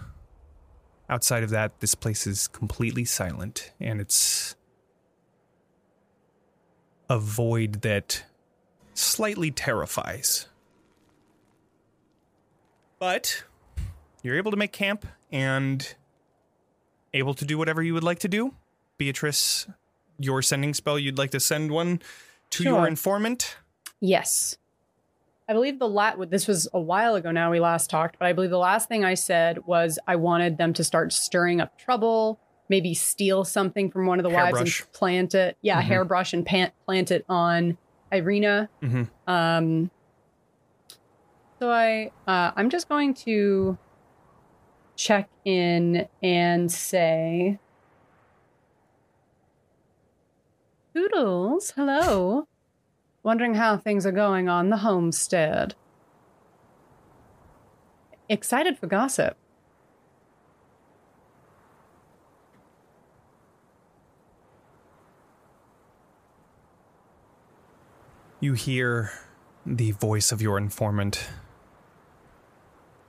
[1.08, 4.54] Outside of that, this place is completely silent, and it's
[7.10, 8.24] a void that
[8.94, 10.46] slightly terrifies.
[12.98, 13.44] But
[14.22, 15.94] you're able to make camp and
[17.14, 18.54] able to do whatever you would like to do.
[18.98, 19.66] Beatrice,
[20.18, 22.00] your sending spell, you'd like to send one
[22.50, 23.56] to your informant?
[24.00, 24.56] Yes.
[25.48, 28.32] I believe the lat this was a while ago now we last talked, but I
[28.32, 32.38] believe the last thing I said was I wanted them to start stirring up trouble,
[32.68, 35.56] maybe steal something from one of the wives and plant it.
[35.62, 35.86] Yeah, Mhm.
[35.86, 37.76] hairbrush and pant, plant it on
[38.12, 38.68] Irina.
[38.82, 39.08] Mhm.
[39.26, 39.90] Um
[41.58, 43.76] so I uh I'm just going to
[44.96, 47.58] check in and say
[50.94, 52.46] Poodles, hello.
[53.22, 55.74] Wondering how things are going on the homestead.
[58.28, 59.36] Excited for gossip.
[68.40, 69.12] You hear
[69.64, 71.28] the voice of your informant.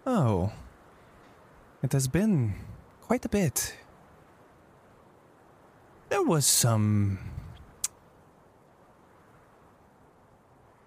[0.05, 0.53] Oh,
[1.83, 2.55] it has been
[3.01, 3.75] quite a bit.
[6.09, 7.19] There was some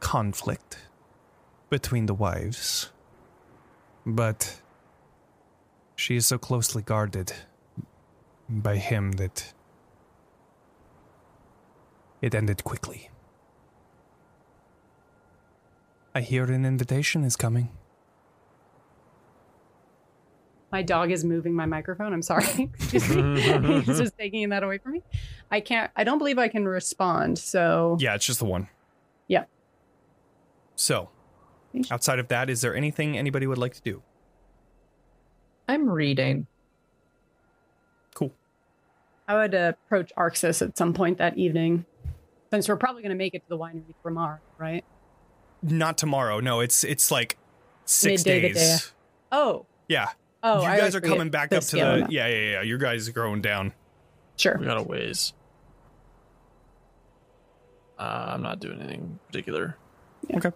[0.00, 0.78] conflict
[1.68, 2.90] between the wives,
[4.06, 4.62] but
[5.96, 7.32] she is so closely guarded
[8.48, 9.52] by him that
[12.22, 13.10] it ended quickly.
[16.14, 17.75] I hear an invitation is coming.
[20.76, 22.12] My dog is moving my microphone.
[22.12, 22.68] I'm sorry.
[22.74, 23.80] Excuse me.
[23.80, 25.02] He's just taking that away from me.
[25.50, 27.38] I can't, I don't believe I can respond.
[27.38, 28.68] So, Yeah, it's just the one.
[29.26, 29.44] Yeah.
[30.74, 31.08] So,
[31.90, 34.02] outside of that, is there anything anybody would like to do?
[35.66, 36.46] I'm reading.
[38.14, 38.32] Cool.
[39.26, 41.86] I would approach Arxes at some point that evening
[42.50, 44.84] since we're probably going to make it to the winery tomorrow, right?
[45.62, 46.38] Not tomorrow.
[46.40, 47.38] No, it's it's like
[47.86, 48.80] six Midday the days.
[48.82, 48.86] day.
[49.32, 50.10] Oh, Yeah.
[50.48, 52.06] Oh, you I guys are coming back up to the now.
[52.08, 52.62] yeah, yeah, yeah.
[52.62, 53.72] Your guys are going down.
[54.36, 54.56] Sure.
[54.56, 55.32] We got a ways.
[57.98, 59.76] Uh, I'm not doing anything particular.
[60.32, 60.52] Okay.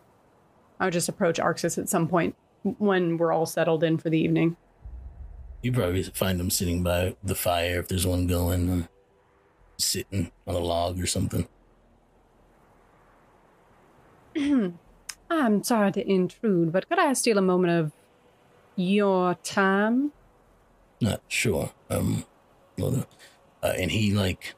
[0.78, 4.18] I would just approach Arxes at some point when we're all settled in for the
[4.18, 4.56] evening.
[5.62, 8.88] You probably find them sitting by the fire if there's one going, or
[9.76, 11.48] sitting on a log or something.
[15.30, 17.92] I'm sorry to intrude, but could I steal a moment of
[18.80, 20.12] your time?
[21.00, 21.72] Not sure.
[21.88, 22.24] Um,
[22.82, 23.02] uh,
[23.62, 24.54] and he like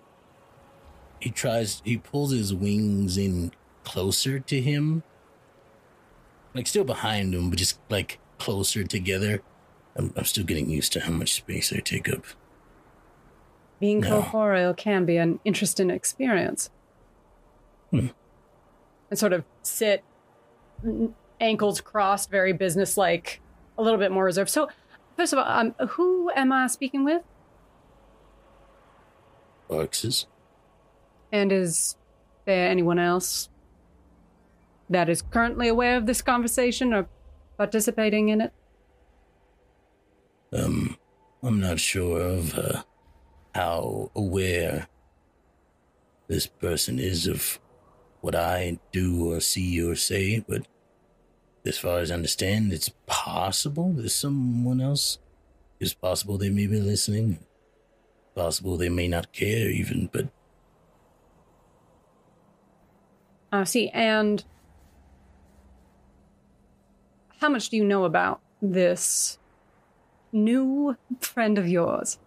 [1.20, 1.82] he tries.
[1.84, 3.52] He pulls his wings in
[3.84, 5.02] closer to him,
[6.54, 9.42] like still behind him, but just like closer together.
[9.94, 12.24] I'm, I'm still getting used to how much space I take up.
[13.78, 14.22] Being No.
[14.22, 16.70] corporeal can be an interesting experience.
[17.90, 18.08] Hmm.
[19.10, 20.02] And sort of sit,
[21.40, 23.40] ankles crossed, very businesslike,
[23.78, 24.50] a little bit more reserved.
[24.50, 24.68] So,
[25.16, 27.22] first of all, um, who am I speaking with?
[29.70, 30.26] Arxes.
[31.30, 31.96] And is
[32.44, 33.48] there anyone else
[34.90, 37.08] that is currently aware of this conversation or
[37.56, 38.52] participating in it?
[40.52, 40.98] Um,
[41.42, 42.82] I'm not sure of uh,
[43.54, 44.88] how aware
[46.28, 47.58] this person is of
[48.20, 50.66] what I do or see or say, but
[51.64, 55.18] as far as I understand, it's possible there's someone else.
[55.80, 57.38] It's possible they may be listening.
[58.34, 60.28] Possible they may not care even, but
[63.52, 63.88] I see.
[63.90, 64.42] And
[67.40, 69.38] how much do you know about this
[70.32, 72.18] new friend of yours?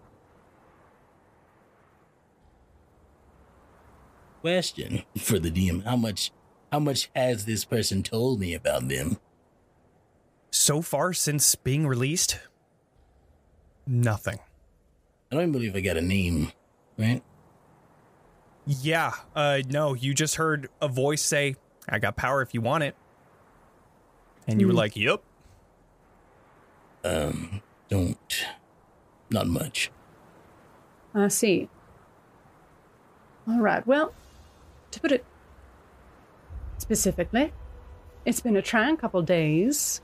[4.46, 6.32] question for the DM: How much?
[6.72, 9.18] How much has this person told me about them?
[10.58, 12.40] So far since being released,
[13.86, 14.40] nothing.
[15.30, 16.54] I don't even believe I got a name,
[16.98, 17.22] right?
[18.66, 21.58] Yeah, uh no, you just heard a voice say,
[21.90, 22.96] "I got power if you want it."
[24.48, 24.78] And you were Hmm.
[24.78, 25.22] like, "Yep."
[27.04, 28.46] Um, don't.
[29.30, 29.92] Not much.
[31.14, 31.68] I see.
[33.46, 33.86] All right.
[33.86, 34.14] Well,
[34.92, 35.26] to put it
[36.78, 37.52] specifically,
[38.24, 40.00] it's been a trying couple days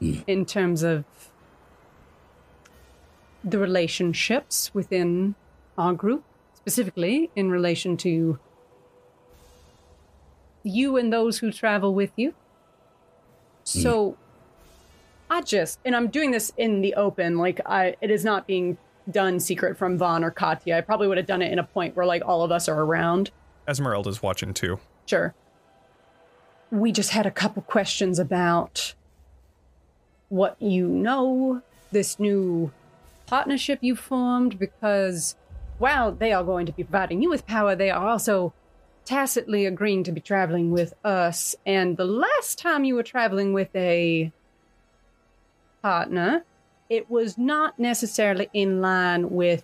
[0.00, 0.20] Hmm.
[0.26, 1.04] in terms of
[3.42, 5.36] the relationships within
[5.78, 8.38] our group, specifically in relation to
[10.62, 12.34] you and those who travel with you.
[13.64, 14.16] So
[15.30, 18.76] I just, and I'm doing this in the open, like I, it is not being
[19.10, 20.76] done secret from Von or Katya.
[20.76, 22.80] I probably would have done it in a point where like all of us are
[22.80, 23.30] around.
[23.66, 24.78] Esmeralda's watching too.
[25.06, 25.34] Sure.
[26.70, 28.94] We just had a couple questions about
[30.28, 31.62] what you know,
[31.92, 32.72] this new
[33.26, 35.36] partnership you formed, because
[35.78, 38.52] while they are going to be providing you with power, they are also
[39.04, 43.68] tacitly agreeing to be traveling with us, and the last time you were traveling with
[43.76, 44.32] a
[45.80, 46.44] partner,
[46.90, 49.62] it was not necessarily in line with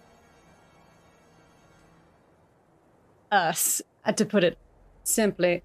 [3.33, 4.57] us, uh, to put it
[5.03, 5.62] simply.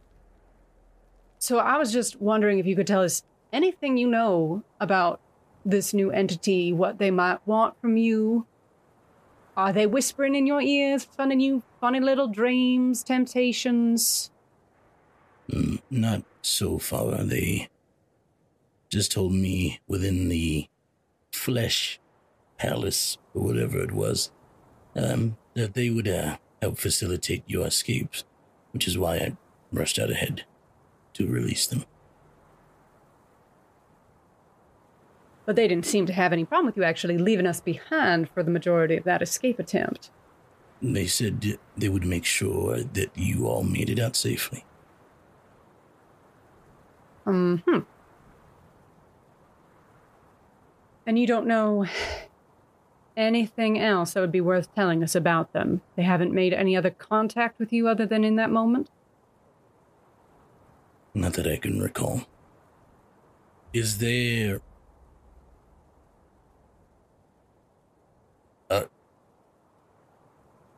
[1.38, 3.22] So I was just wondering if you could tell us
[3.58, 5.20] anything you know about
[5.66, 8.46] this new entity, what they might want from you.
[9.58, 14.30] Are they whispering in your ears, funning you funny little dreams, temptations?
[15.50, 17.24] Mm, Not so far.
[17.24, 17.68] They
[18.90, 20.68] just told me within the
[21.32, 22.00] flesh
[22.58, 24.32] palace or whatever it was
[24.96, 28.24] um, that they would uh, help facilitate your escapes,
[28.72, 29.38] which is why I
[29.72, 30.46] rushed out ahead
[31.14, 31.86] to release them.
[35.48, 38.44] But they didn't seem to have any problem with you actually leaving us behind for
[38.44, 40.12] the majority of that escape attempt.
[40.82, 44.66] They said they would make sure that you all made it out safely.
[47.26, 47.80] Um, hmm.
[51.06, 51.86] And you don't know
[53.16, 55.82] anything else that would be worth telling us about them?
[55.96, 58.90] They haven't made any other contact with you other than in that moment?
[61.14, 62.28] Not that I can recall.
[63.74, 64.62] Is there.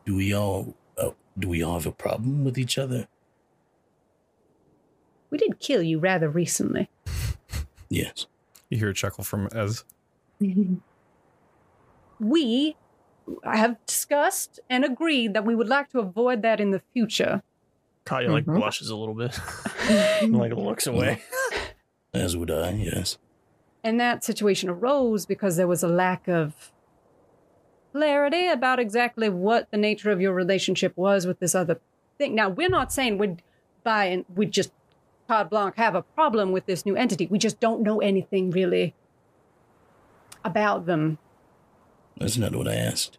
[0.10, 0.74] Do we all.
[0.98, 3.08] Uh, do we all have a problem with each other?
[5.30, 6.90] We did kill you rather recently.
[7.90, 8.26] Yes.
[8.70, 9.84] You hear a chuckle from Ez.
[12.20, 12.76] We
[13.44, 17.44] have discussed and agreed that we would like to avoid that in the future.
[18.06, 18.56] Katya like Mhm.
[18.58, 19.40] blushes a little bit,
[19.90, 21.22] and, like looks away.
[22.16, 23.20] As would I, yes.
[23.84, 26.72] And that situation arose because there was a lack of
[27.92, 31.80] clarity about exactly what the nature of your relationship was with this other
[32.18, 32.36] thing.
[32.36, 33.42] Now, we're not saying we'd
[33.84, 34.72] buy and we'd just
[35.28, 37.28] carte blanche have a problem with this new entity.
[37.28, 38.96] We just don't know anything really
[40.44, 41.18] about them.
[42.18, 43.18] That's not what I asked.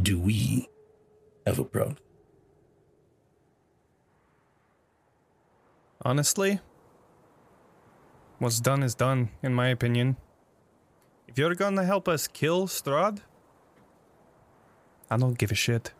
[0.00, 0.68] Do we
[1.46, 1.96] have a problem?
[6.02, 6.60] Honestly,
[8.38, 10.16] what's done is done, in my opinion.
[11.38, 13.20] You're gonna help us kill Strahd,
[15.08, 15.92] I don't give a shit.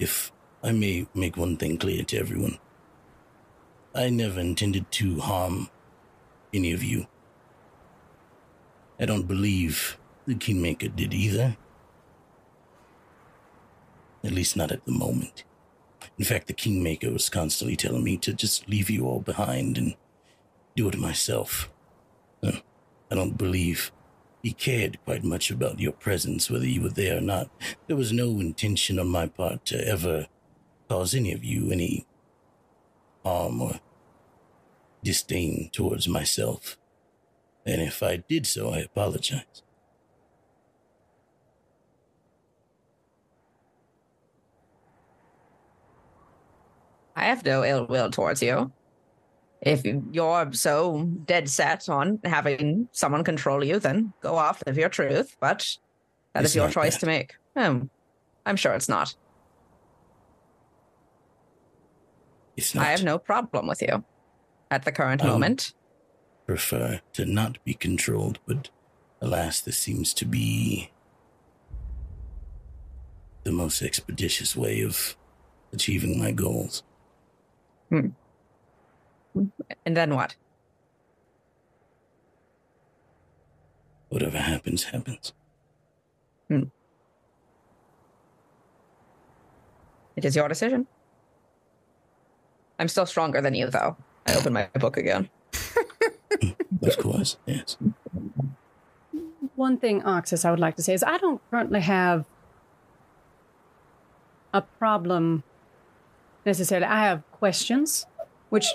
[0.00, 2.58] If I may make one thing clear to everyone,
[3.94, 5.70] I never intended to harm
[6.52, 7.06] any of you.
[8.98, 11.56] I don't believe the Kingmaker did either.
[14.24, 15.44] At least not at the moment.
[16.18, 19.94] In fact, the Kingmaker was constantly telling me to just leave you all behind and
[20.78, 21.68] do it myself.
[22.44, 22.52] I
[23.10, 23.90] don't believe
[24.44, 27.50] he cared quite much about your presence, whether you were there or not.
[27.88, 30.28] There was no intention on my part to ever
[30.88, 32.06] cause any of you any
[33.24, 33.80] harm or
[35.02, 36.78] disdain towards myself.
[37.66, 39.64] And if I did so, I apologize.
[47.16, 48.70] I have no ill will towards you.
[49.60, 54.88] If you're so dead set on having someone control you, then go off, live your
[54.88, 55.36] truth.
[55.40, 55.66] But
[56.32, 57.00] that is It's your choice that.
[57.00, 57.34] to make.
[57.56, 57.90] Um,
[58.46, 59.14] I'm sure it's not.
[62.56, 64.04] It's not I have no problem with you
[64.70, 65.74] at the current Um, moment.
[66.46, 68.70] prefer to not be controlled, but
[69.20, 70.90] alas, this seems to be
[73.44, 75.16] the most expeditious way of
[75.72, 76.82] achieving my goals.
[79.84, 80.36] And then what?
[84.08, 85.32] Whatever happens, happens.
[86.48, 86.64] Hmm.
[90.16, 90.86] It is your decision.
[92.78, 93.96] I'm still stronger than you, though.
[94.26, 95.28] I open my book again.
[96.82, 97.76] Of course, yes.
[99.56, 102.24] One thing, Arxes, I would like to say is I don't currently have
[104.54, 105.42] a problem
[106.46, 106.86] necessarily.
[106.86, 108.06] I have questions,
[108.50, 108.66] which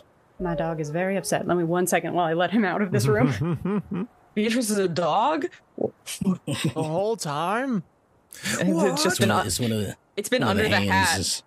[0.44, 1.48] my dog is very upset.
[1.48, 4.08] Let me one second while I let him out of this room.
[4.36, 5.46] Beatrice is a dog.
[5.78, 7.84] the whole time.
[8.34, 10.76] It's just It's been one, it's one of the, it's been one of under the,
[10.82, 11.20] hands hat.
[11.20, 11.44] is-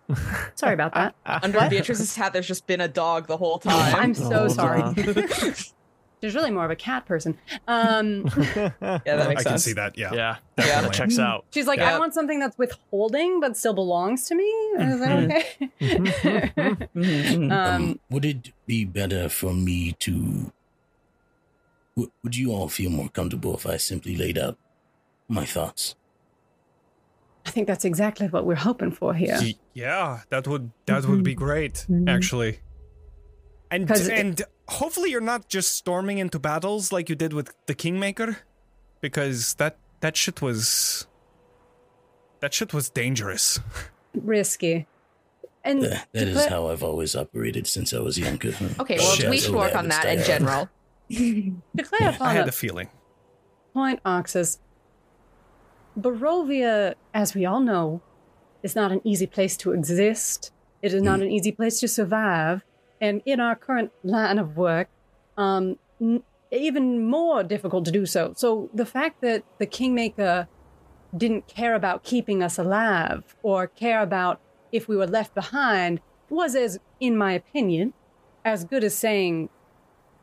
[0.54, 1.14] Sorry about that.
[1.26, 3.94] Under Beatrice's hat, there's just been a dog the whole time.
[3.94, 4.82] I'm so sorry.
[6.16, 6.20] time.
[6.20, 7.38] There's really more of a cat person.
[7.68, 8.24] Um,
[8.56, 8.70] yeah,
[9.04, 9.96] that makes I can see that.
[9.98, 10.12] Yeah.
[10.14, 10.80] Yeah, Yeah.
[10.82, 11.44] that checks out.
[11.52, 11.94] she's like, Yeah.
[11.94, 14.44] I want something that's withholding but still belongs to me.
[14.44, 15.70] Is that okay?
[15.80, 17.52] Mhm, mhm.
[17.52, 20.52] um, Um, would it be better for me to?
[21.96, 24.56] w- Would you all feel more comfortable if I simply laid out
[25.28, 25.94] my thoughts.
[27.44, 29.38] I think that's exactly what we're hoping for here.
[29.72, 32.08] Yeah, that would that would be great, Mhm.
[32.08, 32.58] actually.
[33.70, 37.54] And 'Cause it- and hopefully you're not just storming into battles like you did with
[37.66, 38.38] the Kingmaker,
[39.00, 41.06] because that that shit was
[42.40, 43.60] that shit was dangerous.
[44.14, 44.86] Risky.
[45.64, 48.54] And That, that is put- how I've always operated since I was younger.
[48.78, 49.28] Okay, well, Shit.
[49.28, 50.68] we should work on that in general.
[51.10, 51.52] to
[51.82, 52.88] clarify I had that a feeling.
[53.74, 54.58] point, Arxes,
[55.98, 58.00] Barovia, as we all know,
[58.62, 60.52] is not an easy place to exist.
[60.82, 61.24] It is not mm.
[61.24, 62.64] an easy place to survive.
[63.00, 64.88] And in our current line of work,
[65.36, 68.32] um, n- even more difficult to do so.
[68.36, 70.48] So the fact that the Kingmaker
[71.16, 74.40] didn't care about keeping us alive or care about
[74.72, 77.92] if we were left behind was, as in my opinion,
[78.44, 79.48] as good as saying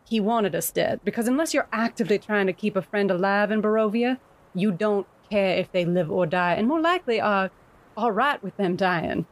[0.06, 1.00] he wanted us dead.
[1.04, 4.20] Because unless you're actively trying to keep a friend alive in Barovia,
[4.54, 7.50] you don't care if they live or die, and more likely are
[7.96, 9.26] all right with them dying.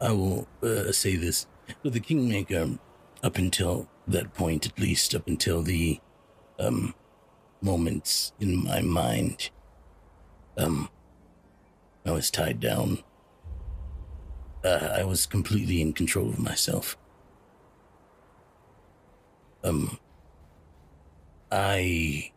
[0.00, 1.46] I will uh, say this.
[1.82, 2.78] With the Kingmaker,
[3.22, 6.00] up until that point, at least, up until the
[6.58, 6.94] um,
[7.60, 9.50] moments in my mind,
[10.56, 10.88] um,
[12.04, 13.02] I was tied down.
[14.64, 16.96] Uh, I was completely in control of myself.
[19.62, 19.98] Um,
[21.52, 22.32] I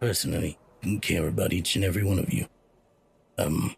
[0.00, 2.46] personally didn't care about each and every one of you.
[3.38, 3.76] Um,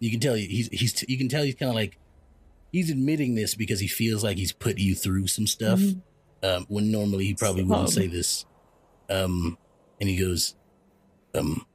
[0.00, 1.98] you can tell he's he's you can tell he's kind of like
[2.72, 5.80] he's admitting this because he feels like he's put you through some stuff
[6.42, 8.44] um, when normally he probably wouldn't say this.
[9.10, 9.58] Um,
[10.00, 10.54] and he goes,
[11.34, 11.66] um,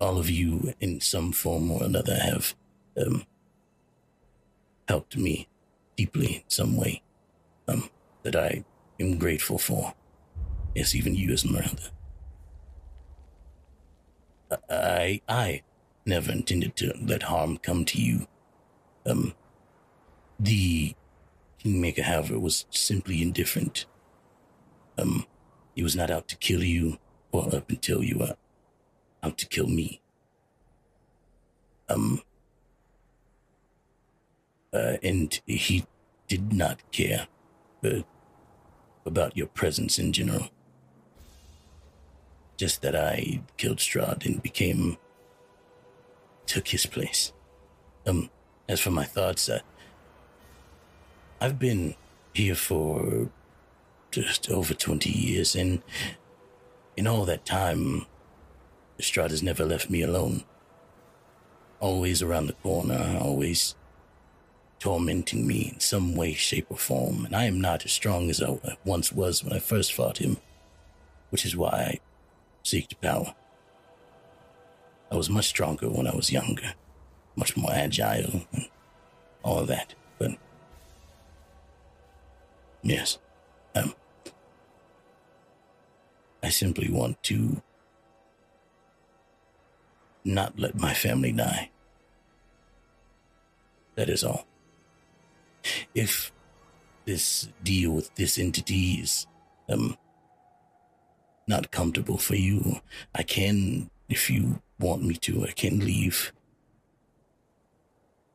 [0.00, 2.54] all of you in some form or another have
[2.96, 3.24] um,
[4.88, 5.48] helped me
[5.96, 7.02] deeply in some way
[7.68, 7.88] um,
[8.22, 8.64] that I
[9.00, 9.94] am grateful for.
[10.74, 11.90] Yes, even you, Esmeralda.
[14.70, 15.62] I I
[16.08, 18.26] never intended to let harm come to you.
[19.06, 19.34] Um,
[20.40, 20.94] the
[21.58, 23.84] Kingmaker, however, was simply indifferent.
[24.96, 25.26] Um,
[25.74, 26.98] he was not out to kill you,
[27.30, 28.36] or up until you were
[29.22, 30.00] out to kill me.
[31.88, 32.22] Um,
[34.72, 35.84] uh, and he
[36.26, 37.28] did not care
[37.84, 38.02] uh,
[39.06, 40.50] about your presence in general.
[42.56, 44.98] Just that I killed Strahd and became
[46.48, 47.32] took his place.
[48.06, 48.30] Um,
[48.68, 49.60] as for my thoughts, uh,
[51.40, 51.94] I've been
[52.34, 53.30] here for
[54.10, 55.82] just over 20 years, and
[56.96, 58.06] in all that time,
[58.98, 60.42] Strahd has never left me alone.
[61.80, 63.76] Always around the corner, always
[64.80, 68.42] tormenting me in some way, shape, or form, and I am not as strong as
[68.42, 70.38] I once was when I first fought him,
[71.30, 72.00] which is why I
[72.62, 73.34] seek power.
[75.10, 76.74] I was much stronger when I was younger,
[77.36, 78.68] much more agile, and
[79.42, 79.94] all that.
[80.18, 80.32] But
[82.82, 83.18] yes,
[83.74, 83.94] um,
[86.42, 87.62] I simply want to
[90.24, 91.70] not let my family die.
[93.94, 94.46] That is all.
[95.94, 96.32] If
[97.06, 99.26] this deal with this entity is
[99.68, 99.96] um
[101.46, 102.80] not comfortable for you,
[103.14, 106.32] I can, if you want me to, I can leave.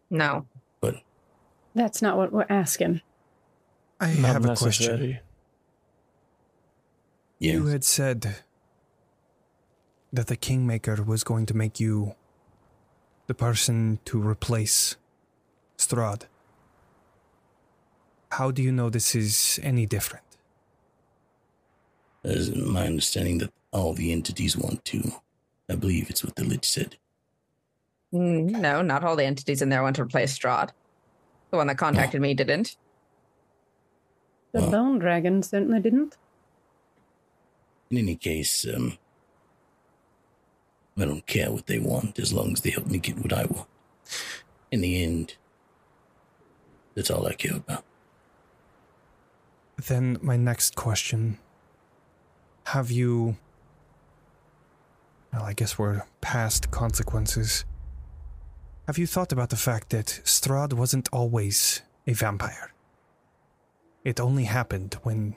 [0.09, 0.45] No.
[0.81, 0.95] But
[1.73, 3.01] That's not what we're asking.
[3.99, 4.65] I Not have a question.
[4.67, 5.19] necessary.
[7.39, 8.35] yeah, You had said
[10.11, 12.15] that the Kingmaker was going to make you
[13.27, 14.97] the person to replace
[15.77, 16.23] Strahd.
[18.31, 20.23] How do you know this is any different?
[22.25, 25.11] as my understanding that all the entities want to.
[25.69, 26.97] I believe it's what the Lich said.
[28.13, 30.69] Mm, No, not all the entities in there want to replace Strahd.
[31.51, 32.75] The one that contacted me didn't.
[34.51, 36.17] The Well- Bone Dragon certainly didn't.
[37.89, 38.97] In any case, um,
[40.97, 43.45] I don't care what they want as long as they help me get what I
[43.45, 43.67] want.
[44.71, 45.37] In the end,
[46.95, 47.83] that's all I care about.
[49.77, 51.39] Then, my next question
[52.67, 53.37] Have you.
[55.33, 57.65] Well, I guess we're past consequences.
[58.85, 62.71] Have you thought about the fact that Strahd wasn't always a vampire?
[64.03, 65.35] It only happened when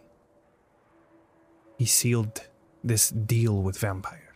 [1.79, 2.47] he sealed
[2.85, 4.35] this deal with vampire.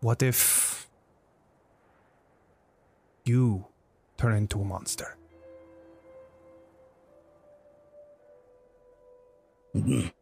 [0.00, 0.88] What if
[3.24, 3.66] you
[4.16, 5.16] turn into a monster?
[9.74, 10.12] Mhm.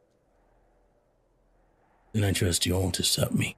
[2.15, 3.57] and I trust you all to stop me.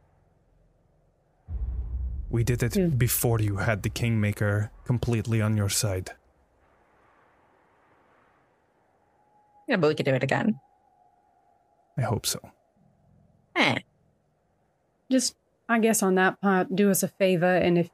[2.31, 2.91] We did it Hmm.
[2.91, 6.13] before you had the Kingmaker completely on your side.
[9.67, 10.61] Yeah, but we could do it again.
[11.97, 12.41] I hope so.
[13.57, 13.79] Eh.
[15.11, 15.37] Just,
[15.69, 17.91] I guess, on that part, do us a favor, and if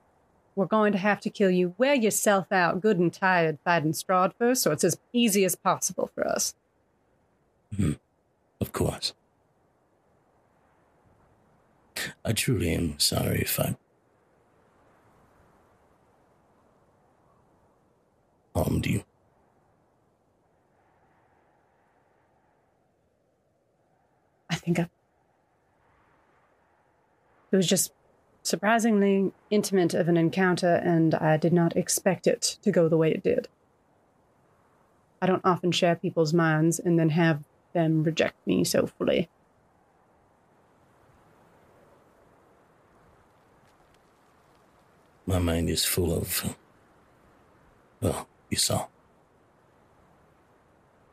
[0.54, 4.32] we're going to have to kill you, wear yourself out good and tired fighting Strahd
[4.38, 6.54] first, so it's as easy as possible for us.
[8.60, 9.12] Of course.
[12.24, 13.76] I truly am sorry if I
[18.56, 19.04] harmed you.
[24.48, 24.88] I think I,
[27.52, 27.92] it was just
[28.42, 33.10] surprisingly intimate of an encounter, and I did not expect it to go the way
[33.10, 33.48] it did.
[35.20, 37.44] I don't often share people's minds and then have
[37.74, 39.28] them reject me so fully.
[45.26, 46.54] My mind is full of.
[48.00, 48.86] Well, you saw.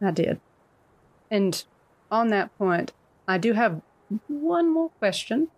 [0.02, 0.40] I did.
[1.30, 1.62] And
[2.10, 2.94] on that point,
[3.28, 3.82] I do have
[4.28, 5.50] one more question.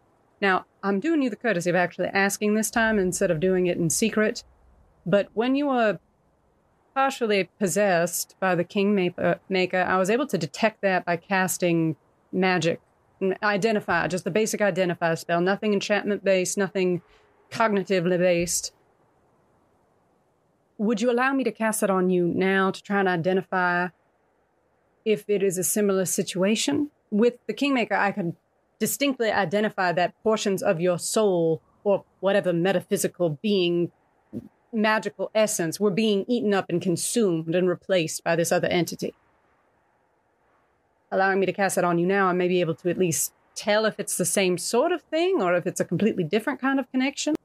[0.41, 3.77] Now, I'm doing you the courtesy of actually asking this time instead of doing it
[3.77, 4.43] in secret.
[5.05, 5.99] But when you were
[6.95, 11.97] partially possessed by the Kingmaker, maker, I was able to detect that by casting
[12.31, 12.81] magic.
[13.43, 15.39] Identify, just the basic identify spell.
[15.39, 17.03] Nothing enchantment based, nothing
[17.51, 18.73] cognitively based.
[20.78, 23.88] Would you allow me to cast it on you now to try and identify
[25.05, 26.91] if it is a similar situation?
[27.09, 28.36] With the Kingmaker, I could
[28.80, 33.91] distinctly identify that portions of your soul or whatever metaphysical being,
[34.73, 39.13] magical essence, were being eaten up and consumed and replaced by this other entity.
[41.09, 43.32] Allowing me to cast it on you now, I may be able to at least
[43.53, 46.80] tell if it's the same sort of thing or if it's a completely different kind
[46.80, 47.36] of connection.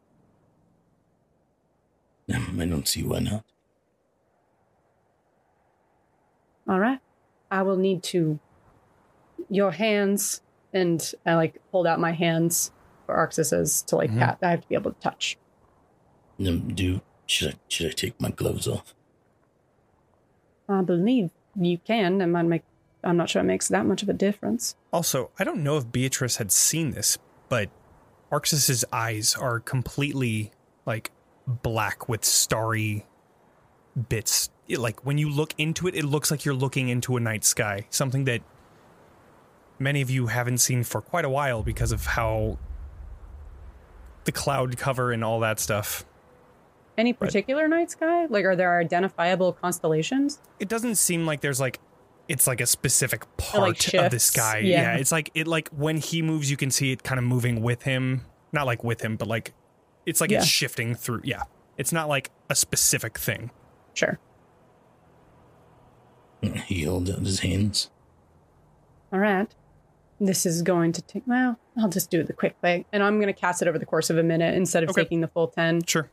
[2.33, 3.45] I don't see why not.
[6.69, 7.01] All right.
[7.51, 8.39] I will need to.
[9.49, 12.71] Your hands, and I like hold out my hands
[13.07, 14.19] for Arxes as to like Mhm.
[14.19, 14.39] pat.
[14.43, 15.37] I have to be able to touch.
[16.39, 18.95] Um, do should I should I take my gloves off?
[20.69, 22.21] I believe you can.
[22.21, 22.63] It might make.
[23.03, 24.77] I'm not sure it makes that much of a difference.
[24.93, 27.19] Also, I don't know if Beatrice had seen this,
[27.49, 27.71] but
[28.31, 30.53] Arxes's eyes are completely
[30.87, 31.11] like
[31.51, 33.07] black with starry
[34.09, 34.51] bits.
[34.69, 37.45] It, like when you look into it, it looks like you're looking into a night
[37.45, 37.87] sky.
[37.91, 38.43] Something that
[39.79, 42.59] many of you haven't seen for quite a while because of how
[44.25, 46.05] the cloud cover and all that stuff.
[46.99, 48.27] Any particular night sky?
[48.27, 50.39] Like, are there identifiable constellations?
[50.59, 51.81] It doesn't seem like there's like
[52.29, 54.59] it's like a specific part like, of the sky.
[54.59, 54.83] Yeah.
[54.83, 57.63] Yeah, it's like it like when he moves, you can see it kind of moving
[57.63, 58.27] with him.
[58.53, 59.55] Not like with him, but like
[60.07, 60.39] it's like Yeah.
[60.39, 61.21] it's shifting through.
[61.25, 61.43] Yeah,
[61.77, 63.51] it's not like a specific thing.
[63.95, 64.19] Sure.
[66.67, 67.91] He holds out his hands.
[69.13, 69.53] All right.
[70.21, 71.23] This is going to take.
[71.27, 73.79] Well, I'll just do it the quick way, and I'm going to cast it over
[73.79, 75.03] the course of a minute instead of Okay.
[75.03, 75.83] taking the full ten.
[75.85, 76.11] Sure.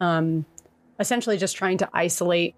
[0.00, 0.46] um,
[0.98, 2.54] essentially just trying to isolate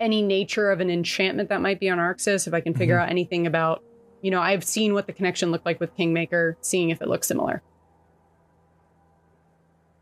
[0.00, 2.46] any nature of an enchantment that might be on Arxes.
[2.46, 3.82] If I can figure out anything about,
[4.22, 7.26] you know, I've seen what the connection looked like with Kingmaker, seeing if it looks
[7.26, 7.62] similar.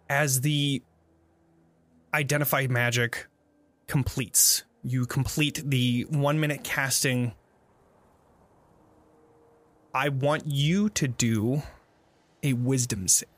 [0.09, 0.83] As the
[2.15, 3.27] identified magic
[3.87, 7.33] completes, you complete the one minute casting.
[9.93, 11.63] I want you to do
[12.43, 13.29] a wisdom save.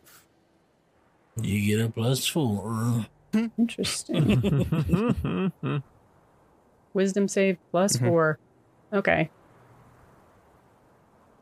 [1.41, 3.07] You get a plus four.
[3.57, 4.43] Interesting.
[6.95, 8.09] Wisdom save plus Mhm.
[8.09, 8.39] four.
[8.93, 9.31] Okay.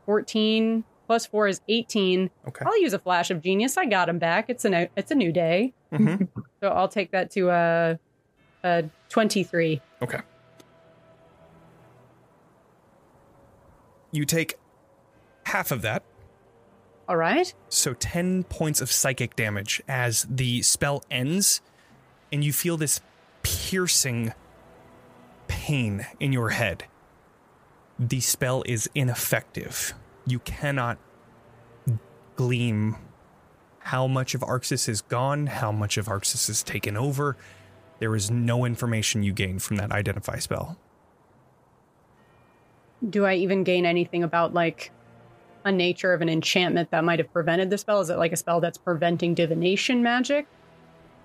[0.05, 2.29] 14 plus four is 18.
[2.49, 2.65] Okay.
[2.65, 3.77] I'll use a flash of genius.
[3.77, 4.49] I got him back.
[4.49, 5.73] It's a it's a new day.
[5.91, 6.27] Mhm.
[6.59, 7.99] So I'll take that to a,
[8.63, 9.79] a 23.
[10.01, 10.19] Okay.
[14.11, 14.55] You take
[15.45, 16.03] half of that,
[17.07, 17.53] All right.
[17.69, 21.61] so 10 points of psychic damage as the spell ends,
[22.31, 23.01] and you feel this
[23.43, 24.33] piercing
[25.47, 26.85] pain in your head.
[27.99, 29.93] The spell is ineffective.
[30.27, 30.99] You cannot
[32.35, 32.97] gleam
[33.79, 37.37] how much of Arxes is gone, how much of Arxes is taken over.
[37.99, 40.77] There is no information you gain from that identify spell.
[43.09, 44.91] Do I even gain anything about like
[45.63, 48.01] a nature of an enchantment that might have prevented the spell?
[48.01, 50.47] Is it like a spell that's preventing divination magic?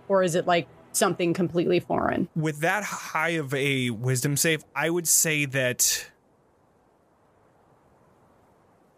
[0.08, 2.28] Or is it like something completely foreign?
[2.36, 6.10] with that high of a wisdom save, I would say that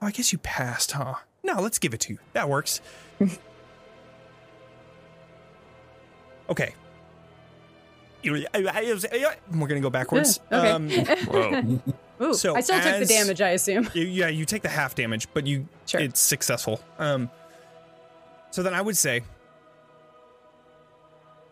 [0.05, 1.15] I guess you passed, huh?
[1.43, 2.19] No, let's give it to you.
[2.33, 2.81] That works.
[6.51, 6.75] okay.
[8.25, 8.47] We're
[9.51, 10.41] gonna go backwards.
[10.51, 10.71] Yeah, okay.
[10.71, 10.89] Um,
[11.27, 12.27] Whoa.
[12.27, 13.89] Ooh, So I still took the damage, I assume.
[13.93, 16.01] you- yeah, you take the half damage, but you Sure.
[16.01, 16.81] it's successful.
[16.99, 17.31] Um,
[18.51, 19.23] so then I would say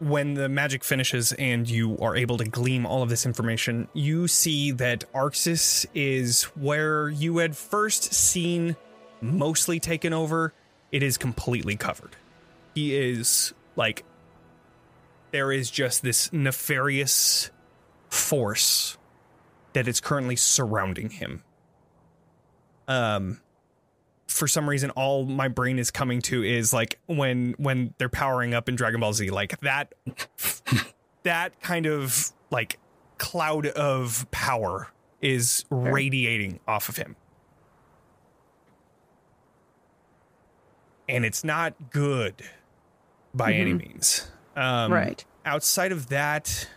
[0.02, 4.26] when the magic finishes and you are able to glean all of this information, you
[4.26, 8.74] see that Arxes is where you had first seen
[9.20, 10.52] mostly taken over.
[10.90, 12.16] It is completely covered.
[12.74, 14.04] He is like
[15.30, 17.50] there is just this nefarious
[18.08, 18.98] force
[19.72, 21.44] that is currently surrounding him.
[22.88, 23.40] Um
[24.42, 28.54] for some reason all my brain is coming to is like when when they're powering
[28.54, 29.94] up in Dragon Ball Z like that
[31.22, 32.80] that kind of like
[33.18, 34.88] cloud of power
[35.20, 37.14] is radiating off of him.
[41.08, 42.42] And it's not good
[43.32, 44.28] by any means.
[44.56, 45.24] Um right.
[45.46, 46.68] outside of that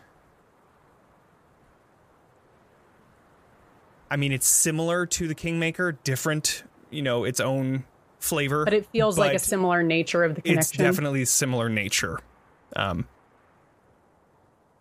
[4.12, 6.64] i mean it's similar to the kingmaker different
[6.96, 7.84] you know its own
[8.20, 10.60] flavor But it feels like a similar nature of the connection.
[10.60, 12.20] it's definitely a similar nature.
[12.76, 13.08] Um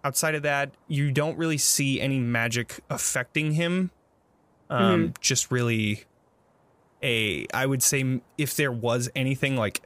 [0.02, 3.90] outside of that you don't really see any magic affecting him.
[4.70, 6.04] Um just really
[7.02, 9.82] a i would say if there was anything like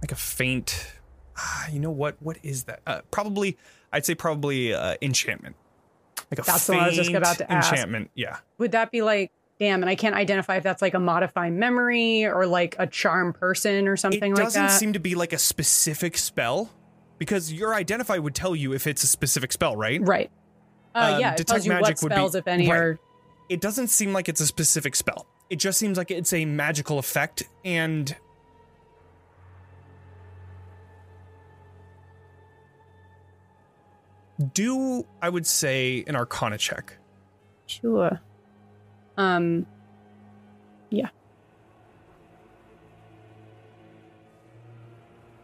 [0.00, 0.94] like a faint
[1.36, 2.16] ah, you know what?
[2.20, 2.80] What is that?
[2.86, 3.56] Uh, probably
[3.92, 5.56] i'd say probably uh, enchantment.
[6.30, 7.72] Like a That's what I was just faint about to ask.
[7.72, 8.38] enchantment yeah.
[8.58, 9.30] Would that be like,
[9.62, 13.32] damn, and I can't identify if that's like a modify memory or like a charm
[13.32, 14.58] person or something it like that.
[14.58, 16.68] It doesn't seem to be like a specific spell
[17.18, 20.30] because your identify would tell you if it's a specific spell right right.
[20.96, 22.76] Uh, Um, yeah, it detect tells you magic what would be- if any, right.
[22.76, 22.98] are
[23.48, 26.98] it doesn't seem like it's a specific spell it just seems like it's a magical
[26.98, 28.16] effect and
[34.54, 36.94] do i would say an arcana check
[37.66, 38.20] Sure.
[39.16, 39.66] Um.
[40.90, 41.08] Yeah.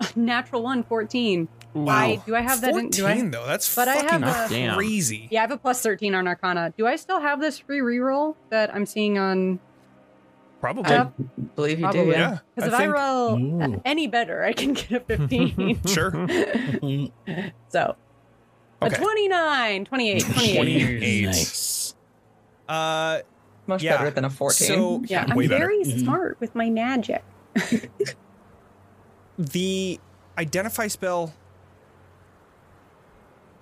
[0.16, 1.49] Natural one, 14.
[1.87, 2.89] I, do I have that in?
[2.91, 3.31] Do 14 I?
[3.31, 6.27] though that's But I fucking have a- crazy Yeah, I have a plus 13 on
[6.27, 6.73] Arcana.
[6.77, 9.61] Do I still have this free reroll that I'm seeing on?
[10.61, 11.12] probably Yep.
[11.55, 12.05] believe you Probably.
[12.07, 12.11] do.
[12.11, 13.81] yeah Because if I roll Ooh.
[13.85, 15.81] any better, I can get a 15.
[15.87, 16.11] sure
[17.69, 17.95] so,
[18.83, 18.97] a Okay.
[18.97, 20.57] 29, 28, 28.
[20.57, 21.95] 28 Nice.
[22.69, 23.19] uh
[23.69, 23.99] Much Yeah.
[23.99, 24.66] better than a 14.
[24.66, 25.49] so Yeah, I'm better.
[25.49, 26.01] very Mhm.
[26.01, 27.23] smart with my magic.
[29.39, 30.01] the
[30.37, 31.33] identify spell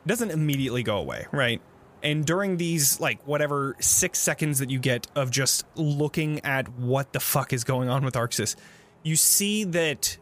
[0.06, 1.60] doesn't immediately go away, right?
[2.02, 7.12] And during these like whatever 6 seconds that you get of just looking at what
[7.12, 8.54] the fuck is going on with Arxes,
[9.02, 10.16] you see that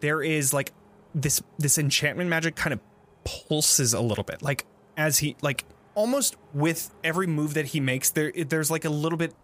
[0.00, 0.72] there is like
[1.14, 2.80] this this enchantment magic kind of
[3.24, 4.42] pulses a little bit.
[4.42, 4.66] Like
[4.96, 5.64] as he like
[5.94, 9.34] almost with every move that he makes there there's like a little bit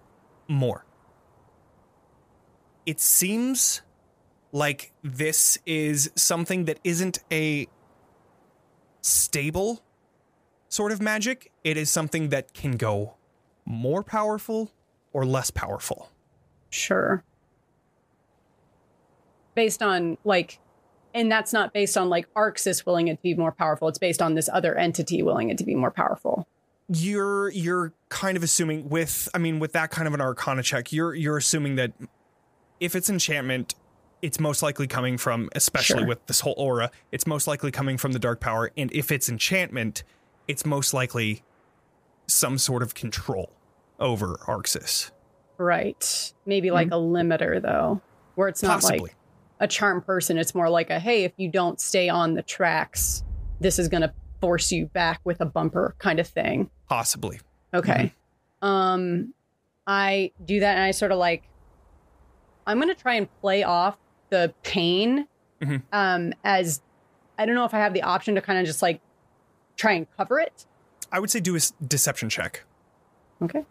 [0.49, 0.85] more.
[2.87, 3.83] It seems
[4.53, 7.69] like this is something that isn't a
[9.01, 9.83] stable
[10.69, 11.53] sort of magic.
[11.63, 13.17] It is something that can go
[13.65, 14.73] more powerful
[15.13, 16.11] or less powerful.
[16.71, 17.23] Sure.
[19.55, 20.59] Based on like,
[21.15, 23.89] and that's not based on like Arxes willing it to be more powerful.
[23.89, 26.47] It's based on this other entity willing it to be more powerful.
[26.89, 30.93] You're you're kind of assuming with I mean with that kind of an arcana check,
[30.93, 31.93] you're you're assuming that
[32.81, 33.75] if it's enchantment,
[34.23, 36.09] it's most likely coming from especially Sure.
[36.09, 39.29] with this whole aura, it's most likely coming from the dark power and if it's
[39.29, 40.03] enchantment,
[40.49, 41.43] it's most likely
[42.27, 43.53] some sort of control
[43.99, 45.11] over Arxes.
[45.59, 46.33] Right.
[46.47, 46.95] Maybe like mm-hmm.
[46.95, 48.01] a limiter though,
[48.35, 49.01] where it's not Possibly.
[49.01, 49.17] like
[49.61, 50.39] a charm person.
[50.39, 53.23] It's more like a hey, if you don't stay on the tracks,
[53.61, 56.71] this is going to force you back with a bumper kind of thing.
[56.89, 57.39] Possibly.
[57.75, 58.13] Okay.
[58.63, 59.35] Um
[59.87, 61.45] I do that and I sort of like
[62.67, 63.97] I'm going to try and play off
[64.31, 65.27] the pain
[65.61, 65.83] Mhm.
[65.93, 66.81] um as
[67.39, 69.01] I don't know if I have the option to kind of just like
[69.77, 70.67] try and cover it.
[71.13, 72.65] I would say do a deception check.
[73.43, 73.65] Okay.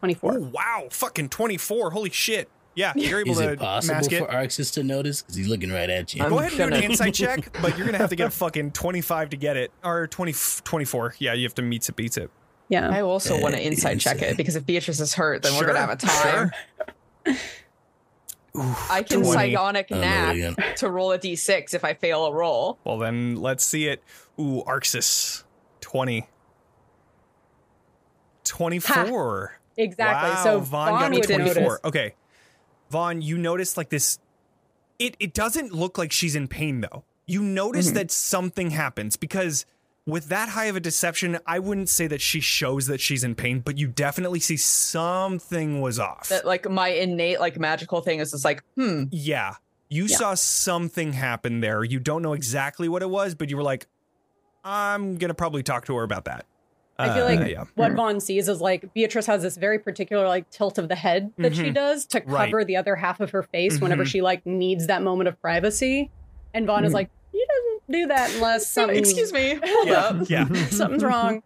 [0.00, 0.34] 24.
[0.34, 1.90] Oh wow, fucking 24.
[1.92, 2.48] Holy shit.
[2.74, 4.18] Yeah, you're able Is to it possible mask it.
[4.20, 5.22] for Arxes to notice?
[5.22, 6.22] Because he's looking right at you.
[6.22, 8.16] I'm Go ahead and do an gonna- insight check, but you're going to have to
[8.16, 9.70] get a fucking 25 to get it.
[9.84, 11.16] Or 20, 24.
[11.18, 12.30] Yeah, you have to meet it, beats it.
[12.68, 12.88] Yeah.
[12.88, 15.80] I also want to insight check it because if Beatrice is hurt, then we're gonna
[15.80, 16.50] have a time.
[17.26, 17.34] sure.
[18.58, 19.52] Oof, I can 20.
[19.52, 22.78] psionic Oh, no, nap to roll a d6 if I fail a roll.
[22.84, 24.02] Well, then let's see it.
[24.38, 25.42] Ooh, Arxes.
[25.80, 26.26] 20.
[28.44, 29.58] 24.
[29.76, 30.30] Exactly.
[30.30, 31.62] Wow, so Von, Von, got a would 24.
[31.62, 31.78] notice.
[31.84, 32.14] Okay.
[32.92, 34.18] Von, you notice like this
[34.98, 37.04] it it doesn't look like she's in pain though.
[37.26, 37.94] You notice Mm-hmm.
[37.96, 39.64] that something happens because
[40.04, 43.34] with that high of a deception, I wouldn't say that she shows that she's in
[43.36, 46.28] pain, but you definitely see something was off.
[46.28, 49.54] That like my innate like magical thing is just like, hmm, yeah.
[49.88, 50.16] You Yeah.
[50.16, 51.84] saw something happen there.
[51.84, 53.86] You don't know exactly what it was, but you were like,
[54.64, 56.46] I'm gonna probably talk to her about that.
[56.98, 57.64] I feel Uh, like yeah.
[57.74, 61.32] what Von sees is like Beatrice has this very particular like tilt of the head
[61.38, 61.74] that she Mhm.
[61.74, 62.46] does to Right.
[62.50, 64.08] cover the other half of her face whenever Mhm.
[64.08, 66.10] she like needs that moment of privacy.
[66.54, 69.94] And Von is like, he doesn't do that unless something excuse me, hold Yeah.
[70.00, 70.16] up.
[70.30, 70.66] yeah.
[70.68, 71.42] something's wrong.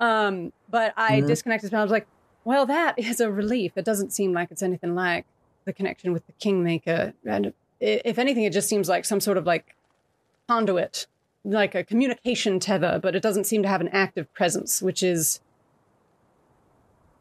[0.00, 1.26] Um, but I Mhm.
[1.28, 1.72] disconnected.
[1.72, 2.06] I was like,
[2.44, 3.72] well, that is a relief.
[3.76, 5.24] It doesn't seem like it's anything like
[5.64, 7.12] the connection with the Kingmaker.
[7.24, 9.74] And if anything, it just seems like some sort of like
[10.48, 11.06] conduit,
[11.48, 15.40] like a communication tether, but it doesn't seem to have an active presence, which is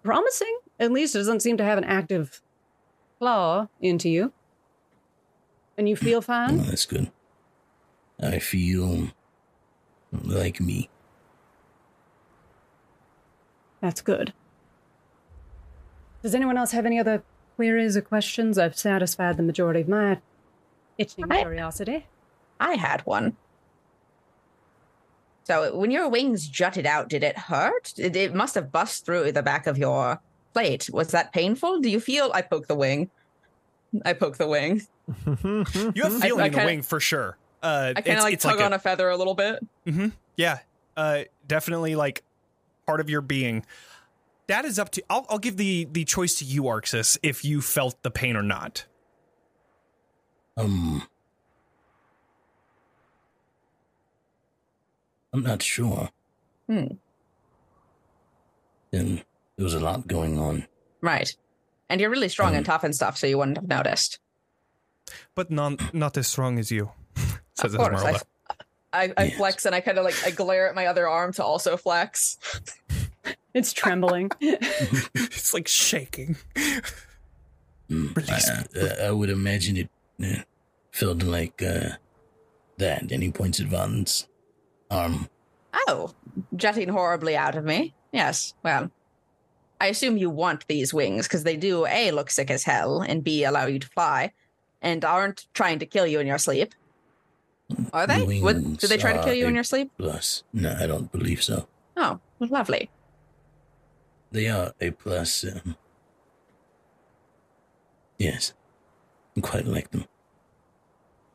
[0.04, 0.60] promising.
[0.80, 2.42] At least it doesn't seem to have an active
[3.20, 4.34] claw into you.
[5.78, 6.58] And you feel Oh, fine?
[6.58, 7.12] that's good.
[8.22, 9.10] I feel
[10.12, 10.90] like me.
[13.82, 14.34] That's good.
[16.24, 17.24] Does anyone else have any other
[17.56, 18.58] queries or questions?
[18.58, 20.20] I've satisfied the majority of my
[20.98, 22.08] itching I- curiosity.
[22.60, 23.38] I had one.
[25.48, 27.94] So when your wings jutted out, did it hurt?
[27.98, 30.20] It, it must have bust through the back of your
[30.52, 30.90] plate.
[30.92, 31.80] Was that painful?
[31.80, 32.32] Do you feel?
[32.34, 33.10] I poke the wing.
[34.04, 34.82] I poke the wing.
[35.26, 37.38] You have a feeling I in the kinda- wing for sure.
[37.64, 39.66] Uh, I kind of like tug on a feather a little bit.
[39.86, 40.60] hmm Yeah,
[40.98, 42.24] uh, definitely like
[42.86, 43.66] part of your being.
[44.48, 45.04] That is up to.
[45.10, 48.44] I'll, I'll give the the choice to you, Arxes, if you felt the pain or
[48.44, 48.86] not.
[50.58, 51.04] Um,
[55.38, 56.10] I'm not sure.
[56.68, 56.88] Hmm.
[58.92, 59.24] And
[59.56, 60.66] there was a lot going on.
[61.02, 61.36] Right.
[61.90, 64.20] And you're really strong and Um, tough and stuff, so you wouldn't have noticed.
[65.36, 66.92] But not not as strong as you.
[67.54, 68.22] Says Of course, I-
[68.94, 69.38] I, I Yes.
[69.38, 72.38] flex and I kind of like I glare at my other arm to also flex.
[73.54, 74.30] It's trembling.
[74.42, 76.36] it's like shaking.
[77.90, 79.90] Mm, I, I, I would imagine it
[80.24, 80.44] uh,
[80.92, 81.98] felt like uh,
[82.78, 83.12] that.
[83.12, 83.68] Any he points at
[84.90, 85.30] Arm.
[85.88, 86.14] Oh,
[86.56, 87.94] jutting horribly out of me.
[88.12, 88.54] Yes.
[88.64, 88.92] Well,
[89.80, 93.24] I assume you want these wings because they do A, look sick as hell, and
[93.24, 94.34] B, allow you to fly,
[94.82, 96.74] and aren't trying to kill you in your sleep.
[97.94, 98.26] Are they?
[98.26, 99.92] The Would, do they try to kill you in your sleep?
[99.98, 101.68] Plus, no, I don't believe so.
[101.96, 102.90] Oh, well, lovely.
[104.32, 105.44] They are a plus.
[105.44, 105.76] Um,
[108.18, 108.54] yes,
[109.36, 110.06] I quite like them.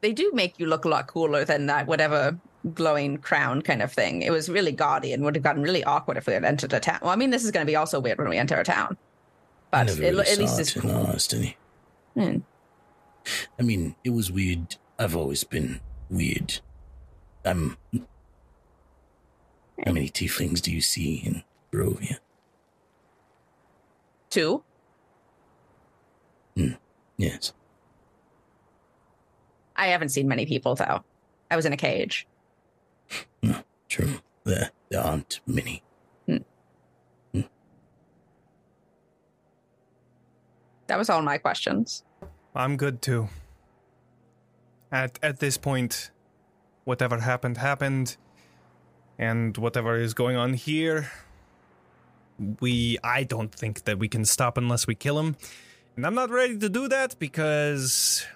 [0.00, 2.38] They do make you look a lot cooler than that whatever
[2.74, 4.22] glowing crown kind of thing.
[4.22, 6.80] It was really gaudy and would have gotten really awkward if we had entered a
[6.80, 6.98] town.
[7.02, 8.96] Well, I mean, this is going to be also weird when we enter a town.
[9.72, 11.56] I But it, really at least it's all honesty.
[12.14, 12.38] Hmm.
[13.58, 14.76] I mean, it was weird.
[14.98, 16.60] I've always been weird.
[17.44, 17.76] I'm.
[19.84, 21.42] How many tieflings do you see in
[21.72, 22.18] Barovia?
[24.32, 24.64] two.
[27.18, 27.52] Yes.
[29.76, 31.04] I haven't seen many people though.
[31.50, 32.26] I was in a cage.
[33.42, 33.52] Hmm,
[33.88, 34.20] true.
[34.44, 35.82] There, there aren't many.
[36.26, 36.36] Hmm.
[37.32, 37.40] Hmm.
[40.86, 42.04] That was all my questions.
[42.54, 43.28] I'm good too.
[44.90, 46.10] At at this point,
[46.84, 48.16] whatever happened happened,
[49.18, 51.10] and whatever is going on here,
[52.60, 55.36] we I don't think that we can stop unless we kill him.
[55.96, 58.26] And I'm not ready to do that because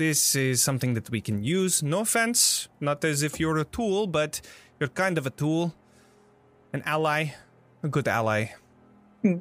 [0.00, 1.82] this is something that we can use.
[1.82, 4.40] No offense, not as if you're a tool, but
[4.78, 5.74] you're kind of a tool.
[6.72, 7.20] An ally,
[7.82, 8.40] a good ally.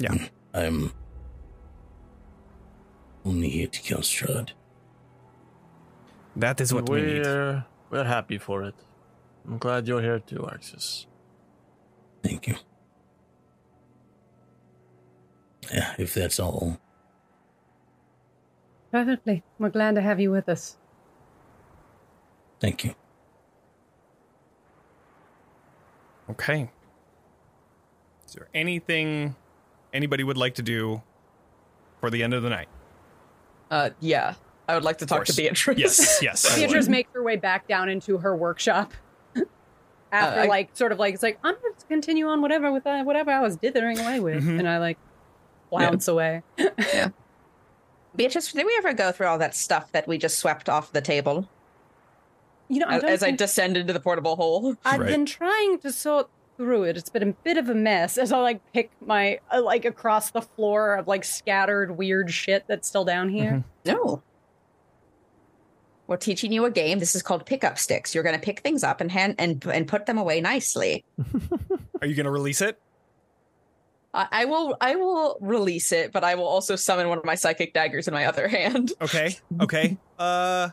[0.00, 0.16] Yeah.
[0.52, 0.92] I'm
[3.24, 4.50] only here to kill Strahd.
[6.34, 7.22] That is what we need.
[7.22, 8.74] we're, we're happy for it.
[9.46, 11.06] I'm glad you're here too, Arxes.
[12.24, 12.56] Thank you.
[15.72, 16.80] Yeah, if that's all,
[18.94, 19.42] Perfectly.
[19.58, 20.76] We're glad to have you with us.
[22.60, 22.94] thank you.
[26.30, 26.70] Okay.
[28.24, 29.34] Is there anything
[29.92, 31.02] anybody would like to do
[32.00, 32.68] for the end of the night?
[33.68, 34.34] Uh, yeah,
[34.68, 35.36] I would like to talk to course.
[35.36, 35.76] Beatrice.
[35.76, 36.50] Yes, yes.
[36.52, 38.92] I Beatrice makes her way back down into her workshop.
[40.12, 42.70] After, Uh, I- like, sort of like, it's like, I'm going to continue on whatever
[42.72, 44.44] with uh, whatever I was dithering away with.
[44.44, 44.60] Mhm.
[44.60, 44.98] And I, like,
[45.68, 46.42] flounce away.
[48.16, 51.00] Beatrice, did we ever go through all that stuff that we just swept off the
[51.00, 51.48] table?
[52.68, 54.76] You know, I As, don't as I think- descend into the portable hole.
[54.84, 55.08] I've Right.
[55.08, 56.96] been trying to sort through it.
[56.96, 60.30] It's been a bit of a mess as I like pick my uh, like across
[60.30, 63.64] the floor of like scattered weird shit that's still down here.
[63.84, 64.22] No.
[66.06, 66.98] We're teaching you a game.
[67.00, 68.14] This is called pickup sticks.
[68.14, 71.04] You're going to pick things up and hand and and put them away nicely.
[72.00, 72.78] Are you going to release it?
[74.14, 74.76] I, I will.
[74.80, 78.14] I will release it, but I will also summon one of my psychic daggers in
[78.14, 78.92] my other hand.
[79.02, 79.36] Okay.
[79.60, 79.96] Okay.
[80.18, 80.68] uh,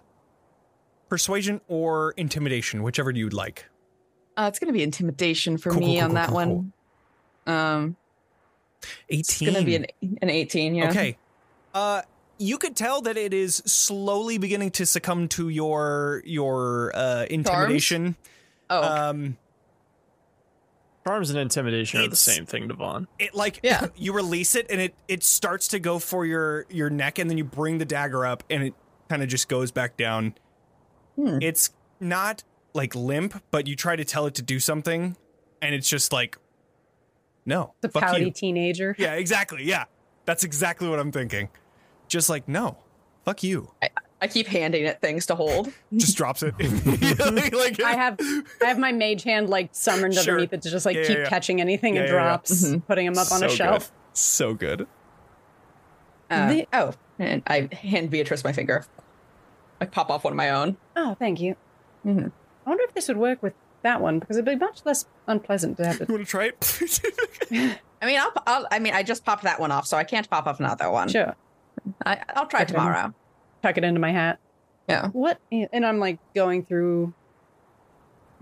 [1.09, 3.65] persuasion or intimidation, whichever you'd like.
[4.37, 6.73] Uh, it's going to be intimidation for Cool, me cool, on cool, that one.
[7.47, 7.95] Um,
[9.09, 9.19] Eighteen.
[9.19, 9.85] it's going to be an
[10.21, 10.73] an eighteen.
[10.75, 10.89] Yeah.
[10.89, 11.17] Okay.
[11.73, 12.01] Uh
[12.39, 18.15] you could tell that it is slowly beginning to succumb to your your uh intimidation.
[18.69, 19.37] Oh, Um
[21.07, 23.07] Charms and intimidation are the same thing, Devan.
[23.17, 23.87] it like Yeah.
[23.95, 27.37] you release it and it it starts to go for your your neck and then
[27.37, 28.73] you bring the dagger up and it
[29.09, 30.35] kind of just goes back down.
[31.15, 31.39] Hmm.
[31.41, 32.43] It's not
[32.73, 35.17] like limp, but you try to tell it to do something
[35.61, 36.37] and it's just like
[37.45, 37.73] no.
[37.81, 38.31] The fuck pouty you.
[38.31, 38.95] teenager.
[38.99, 39.63] Yeah, exactly.
[39.63, 39.85] Yeah.
[40.25, 41.49] That's exactly what I'm thinking.
[42.07, 42.77] Just like no.
[43.25, 43.71] Fuck you.
[43.81, 43.89] I
[44.27, 45.71] keep handing it things to hold.
[45.95, 46.53] Just drops it.
[47.53, 48.17] like I have
[48.61, 50.21] I have my mage hand like summoned Sure.
[50.21, 51.29] underneath it to just like Yeah, keep yeah, yeah.
[51.29, 52.21] catching anything Yeah, it yeah, yeah.
[52.23, 52.85] drops, Mhm.
[52.87, 53.89] putting them up on a shelf.
[53.89, 53.97] good.
[54.17, 54.87] So good.
[56.29, 58.85] Uh, The- oh, And I hand Beatrice my finger.
[59.79, 60.77] I pop off one of my own.
[60.95, 61.55] Oh, thank you.
[62.05, 62.31] Mhm.
[62.65, 63.53] I wonder if this would work with
[63.83, 66.79] that one because it'd be much less unpleasant to have You want to try it?
[68.01, 68.67] I mean, I'll, I'll.
[68.71, 71.09] I mean, I just popped that one off, so I can't pop off another one.
[71.09, 71.35] Sure,
[72.05, 72.73] I, I'll try Okay.
[72.73, 73.13] tomorrow.
[73.61, 74.39] Tuck it into my hat.
[74.87, 75.07] Yeah.
[75.09, 75.39] What?
[75.51, 77.13] And I'm like going through.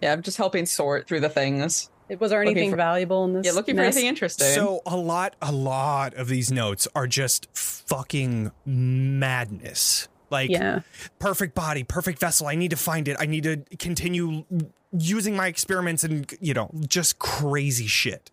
[0.01, 1.89] Yeah, I'm just helping sort through the things.
[2.19, 3.45] Was there anything for- valuable in this?
[3.45, 3.95] Yeah, looking for mess?
[3.95, 4.47] anything interesting.
[4.53, 10.07] So a lot, a lot of these notes are just fucking madness.
[10.31, 10.79] Like Yeah.
[11.19, 12.47] perfect body, perfect vessel.
[12.47, 13.17] I need to find it.
[13.19, 14.45] I need to continue
[14.91, 18.31] using my experiments and you know just crazy shit.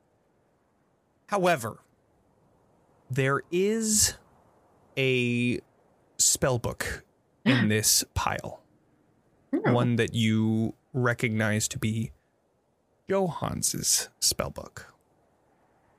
[1.27, 1.79] However,
[3.11, 4.15] there is
[4.97, 5.61] a
[6.19, 7.05] spell book
[7.45, 8.63] in this pile.
[9.51, 12.13] One that you recognize to be
[13.09, 14.93] Johan's spell book.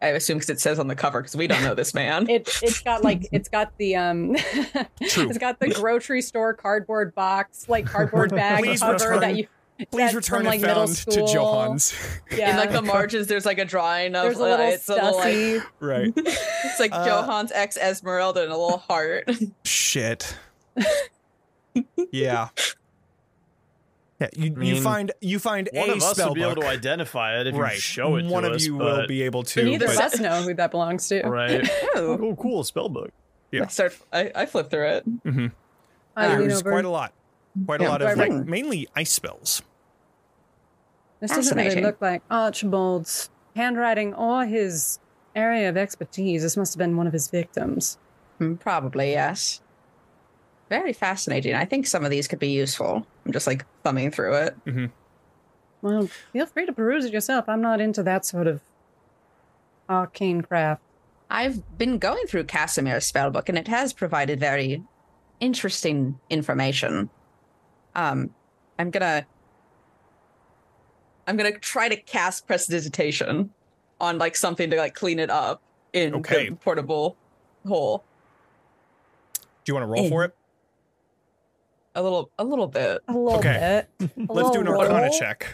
[0.01, 2.30] I assume because it says on the cover because we don't know this man.
[2.38, 4.36] It it's got like it's got the um
[5.01, 9.47] it's got the grocery store cardboard box like cardboard bag cover that you
[9.78, 11.28] Please that's return from, it like, middle found to school.
[11.28, 11.93] Johan's.
[12.36, 14.89] yeah In like the margins, there's like a drawing of there's a uh, little it's
[14.89, 16.13] a little like right.
[16.15, 19.30] it's like Uh, Johan's ex Esmeralda and a little heart.
[19.63, 20.36] Shit.
[22.11, 22.49] yeah.
[24.19, 26.67] Yeah, you, you mean, find you find One a of us will be able to
[26.67, 27.75] identify it if right.
[27.75, 29.63] you show it One to of us, you but- will be able to.
[29.63, 31.21] Neither of but- us know who that belongs to.
[31.21, 31.69] Right.
[31.95, 33.11] Oh, oh, cool spell book.
[33.51, 33.65] Yeah.
[33.65, 33.95] I start.
[34.11, 35.23] I, I flip through it.
[35.23, 35.51] Mhm.
[36.15, 36.71] I lean There's over.
[36.71, 37.13] quite a lot.
[37.65, 38.30] Quite a lot of Right.
[38.32, 39.61] like mainly ice spells.
[41.20, 44.99] This doesn't really look like Archibald's handwriting or his
[45.36, 46.43] area of expertise.
[46.43, 47.97] This must have been one of his victims.
[48.39, 49.61] mm, probably yes.
[50.70, 51.55] Very fascinating.
[51.55, 53.07] I think some of these could be useful.
[53.26, 54.91] I'm just like thumbing through it.
[55.82, 57.45] Well, feel free to peruse it yourself.
[57.47, 58.61] I'm not into that sort of
[59.89, 60.82] arcane craft.
[61.30, 64.84] I've been going through Kasimir's spellbook, and it has provided very
[65.39, 67.09] interesting information.
[67.95, 68.32] Um,
[68.80, 69.26] I'm gonna.
[71.28, 73.49] I'm gonna try to cast prestidigitation
[73.99, 75.61] on like something to like clean it up
[75.93, 76.49] in Okay.
[76.49, 77.17] the portable
[77.67, 78.03] hole.
[79.36, 80.34] Do you want to roll for it?
[81.95, 83.01] A little, a little bit.
[83.07, 83.86] A little Okay.
[83.99, 84.09] bit.
[84.30, 85.53] A Let's do an little Arcana check,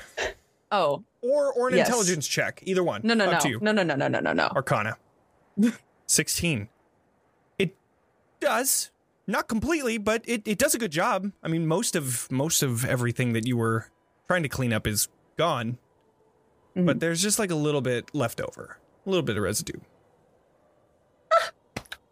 [0.72, 1.88] Oh or or an Yes.
[1.88, 2.62] intelligence check.
[2.64, 3.02] Either one.
[3.04, 3.60] no, no, Up no, to you.
[3.62, 4.48] no, no, no, no, no, no, no.
[4.56, 4.98] Arcana.
[6.08, 6.70] Sixteen.
[7.58, 7.76] It
[8.42, 8.92] does
[9.26, 11.32] not completely, but it, it does a good job.
[11.42, 13.88] I mean, most of most of everything that you were
[14.28, 15.08] trying to clean up is
[15.38, 15.78] gone,
[16.76, 16.88] Mm-hmm.
[16.88, 19.78] but there's just like a little bit left over, a little bit of residue.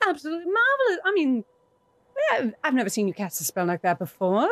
[0.07, 0.99] Absolutely marvelous.
[1.05, 1.43] I mean,
[2.63, 4.49] I've never seen you cast a spell like that before.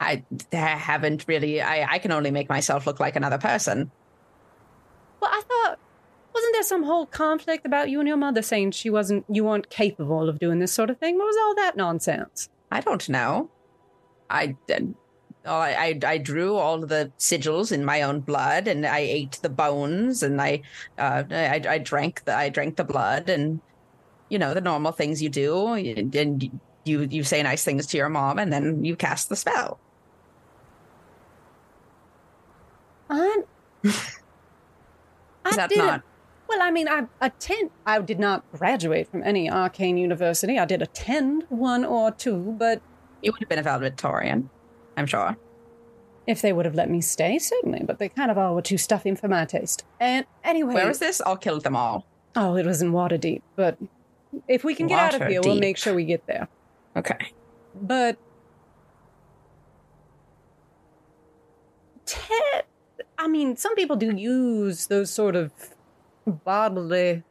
[0.00, 0.22] I,
[0.52, 1.60] I haven't really.
[1.62, 3.90] I, I can only make myself look like another person.
[5.20, 5.78] Well, I thought,
[6.34, 9.70] wasn't there some whole conflict about you and your mother saying she wasn't, you weren't
[9.70, 11.16] capable of doing this sort of thing?
[11.16, 12.48] What was all that nonsense?
[12.70, 13.50] I don't know.
[14.28, 14.94] I did.
[15.44, 19.38] Oh, I, I I drew all the sigils in my own blood, and I ate
[19.42, 20.62] the bones, and I
[20.98, 23.60] uh, I, I drank the I drank the blood, and
[24.30, 26.42] you know the normal things you do, and
[26.84, 29.80] you you say nice things to your mom, and then you cast the spell.
[33.08, 33.42] I,
[35.44, 36.02] I that did not?
[36.48, 37.70] Well, I mean, I attend.
[37.86, 40.58] I did not graduate from any arcane university.
[40.58, 42.82] I did attend one or two, but
[43.22, 44.50] You would have been a valedictorian,
[45.02, 45.36] I'm sure.
[46.26, 48.78] If they would have let me stay, certainly, but they kind of all were too
[48.78, 49.84] stuffy for my taste.
[49.98, 51.20] And anyway, Where was this?
[51.26, 52.06] I'll kill them all.
[52.36, 53.76] oh, it was in Waterdeep, but
[54.48, 56.48] if we can get out of here, we'll make sure we get there.
[56.96, 57.18] Okay.
[57.74, 58.16] But
[62.06, 62.64] Ted,
[63.18, 65.52] I mean, some people do use those sort of
[66.26, 67.22] bodily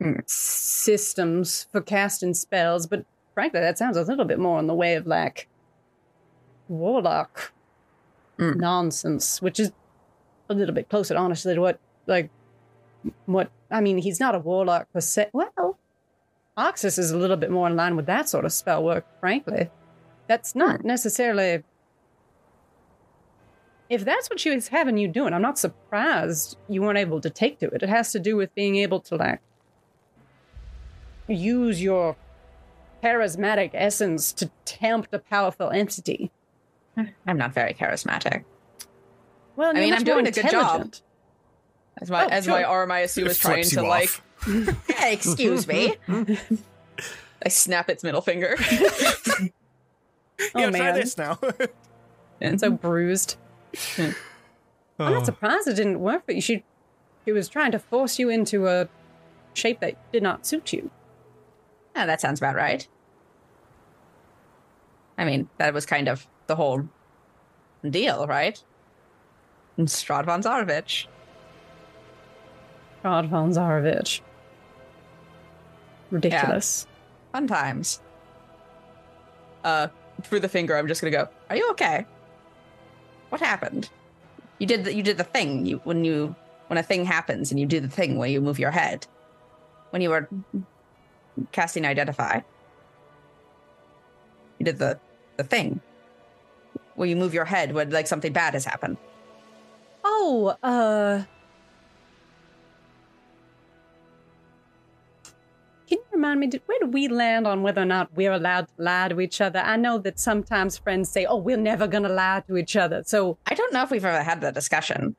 [0.00, 0.20] Hmm.
[0.26, 4.94] systems for casting spells, but frankly, that sounds a little bit more in the way
[4.94, 5.48] of like
[6.68, 7.52] warlock
[8.38, 8.58] Hmm.
[8.58, 9.72] nonsense, which is
[10.48, 12.30] a little bit closer, honestly, to what like
[13.26, 13.98] what I mean.
[13.98, 15.30] He's not a warlock per se.
[15.32, 15.76] Well,
[16.56, 19.70] Oxus is a little bit more in line with that sort of spell work, frankly.
[20.26, 21.64] That's not necessarily.
[23.88, 27.30] If that's what she was having you doing, I'm not surprised you weren't able to
[27.30, 27.82] take to it.
[27.82, 29.40] It has to do with being able to, like,
[31.26, 32.16] use your
[33.02, 36.30] charismatic essence to tempt a powerful entity.
[37.26, 38.44] I'm not very charismatic.
[39.56, 40.92] Well, I mean, I'm doing a good job.
[42.00, 42.54] As my Oh, as sure.
[42.54, 44.10] my arm, I assume, It is trying to you like.
[44.96, 45.96] Hey, excuse me.
[47.44, 48.56] I snap its middle finger.
[50.54, 50.94] Oh, yeah, try man.
[50.94, 51.36] this now.
[52.40, 53.36] And so bruised.
[53.98, 54.14] I'm
[55.00, 55.08] Oh.
[55.12, 56.40] not surprised it didn't work but you.
[56.40, 56.62] She,
[57.24, 58.88] she was trying to force you into a
[59.54, 60.92] shape that did not suit you.
[61.96, 62.86] Yeah, that sounds about right.
[65.18, 66.88] I mean, that was kind of the whole
[67.88, 68.60] deal, right?
[69.76, 71.06] And Strahd von Zarovich.
[73.04, 74.20] God von Zarovich.
[76.10, 76.86] Ridiculous.
[77.32, 78.00] Fun times.
[79.62, 79.88] Uh,
[80.22, 81.28] through the finger, I'm just gonna go.
[81.48, 82.04] Are you okay?
[83.28, 83.90] What happened?
[84.58, 85.66] You did the, you did the thing.
[85.66, 86.34] You when you
[86.66, 89.06] when a thing happens and you do the thing where you move your head.
[89.90, 90.28] When you were
[91.52, 92.40] casting identify,
[94.58, 94.98] you did the
[95.36, 95.80] the thing
[96.98, 98.96] where you move your head when like something bad has happened.
[100.04, 101.22] Oh, uh.
[105.88, 108.68] Can you remind me, did, where do we land on whether or not we're allowed
[108.68, 109.60] to lie to each other?
[109.60, 113.02] I know that sometimes friends say, oh, we're never going to lie to each other.
[113.06, 115.16] So, I don't know if we've ever had that discussion.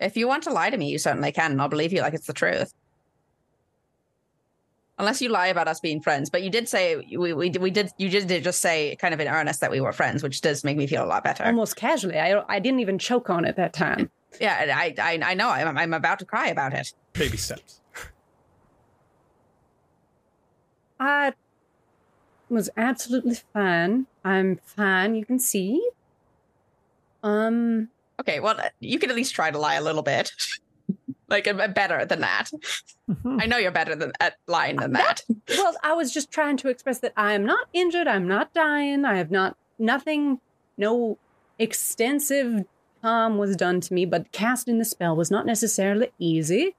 [0.00, 2.12] If you want to lie to me, you certainly can, and I'll believe you like
[2.12, 2.74] it's the truth.
[4.96, 7.90] Unless you lie about us being friends, but you did say we we, we did
[7.98, 10.62] you just did just say kind of in earnest that we were friends, which does
[10.62, 11.44] make me feel a lot better.
[11.44, 14.10] almost casually, I, I didn't even choke on it that time.
[14.40, 16.92] Yeah, I I, I know I'm I'm about to cry about it.
[17.12, 17.80] Baby steps.
[21.00, 21.32] I
[22.48, 24.06] was absolutely fine.
[24.24, 25.84] I'm fine, you can see.
[27.22, 27.88] Um,
[28.20, 30.30] Okay, well you can at least try to lie a little bit,
[31.28, 31.44] like
[31.74, 32.50] better than that.
[33.26, 35.22] I know you're better than at lying than that.
[35.48, 38.06] well, I was just trying to express that I am not injured.
[38.06, 39.04] I'm not dying.
[39.04, 40.40] I have not, nothing,
[40.76, 41.18] no
[41.58, 42.64] extensive
[43.02, 46.74] harm was done to me, but casting the spell was not necessarily easy.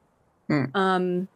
[0.48, 0.66] Hmm.
[0.74, 1.28] Um,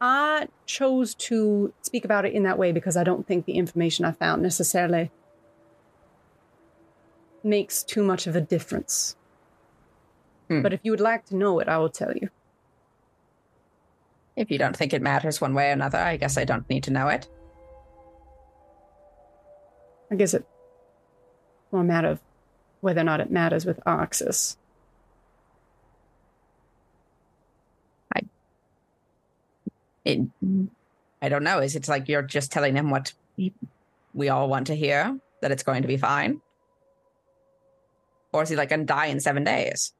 [0.00, 4.04] I chose to speak about it in that way because I don't think the information
[4.04, 5.10] I found necessarily
[7.42, 9.16] makes too much of a difference.
[10.48, 10.62] Hmm.
[10.62, 12.30] But if you would like to know it, I will tell you.
[14.36, 16.84] If you don't think it matters one way or another, I guess I don't need
[16.84, 17.26] to know it.
[20.10, 20.46] I guess it
[21.72, 22.20] more a matter of
[22.80, 24.56] whether or not it matters with Oxus.
[30.06, 30.20] it
[31.20, 33.12] i don't know is it like you're just telling him what
[34.14, 36.40] we all want to hear that it's going to be fine
[38.32, 39.92] or is he like gonna die in seven days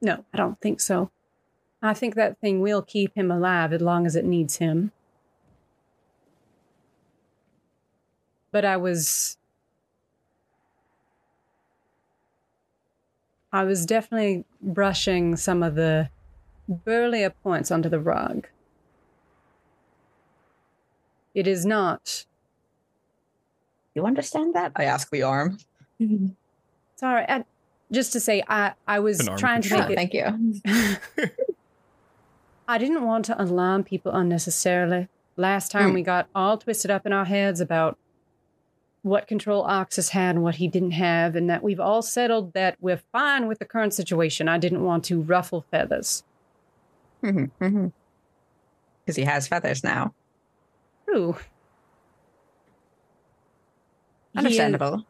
[0.00, 1.10] No, I don't think so.
[1.82, 4.92] I think that thing will keep him alive as long as it needs him.
[8.50, 9.36] But I was.
[13.52, 16.10] I was definitely brushing some of the
[16.68, 18.48] burlier points onto the rug.
[21.34, 22.24] It is not.
[23.94, 25.58] you understand that i ask the arm
[26.96, 27.44] Sorry, I,
[27.96, 29.96] just to say, I, I was trying to make it.
[29.96, 31.28] thank you
[32.68, 35.08] I didn't want to alarm people unnecessarily.
[35.36, 35.94] Last time Hmm.
[35.94, 37.96] we got all twisted up in our heads about
[39.02, 42.76] what control Oxus had and what he didn't have, and that we've all settled that
[42.80, 44.48] we're fine with the current situation.
[44.48, 46.24] I didn't want to ruffle feathers.
[47.22, 50.12] because he has feathers now
[51.04, 51.32] True.
[54.32, 55.04] He is- understandable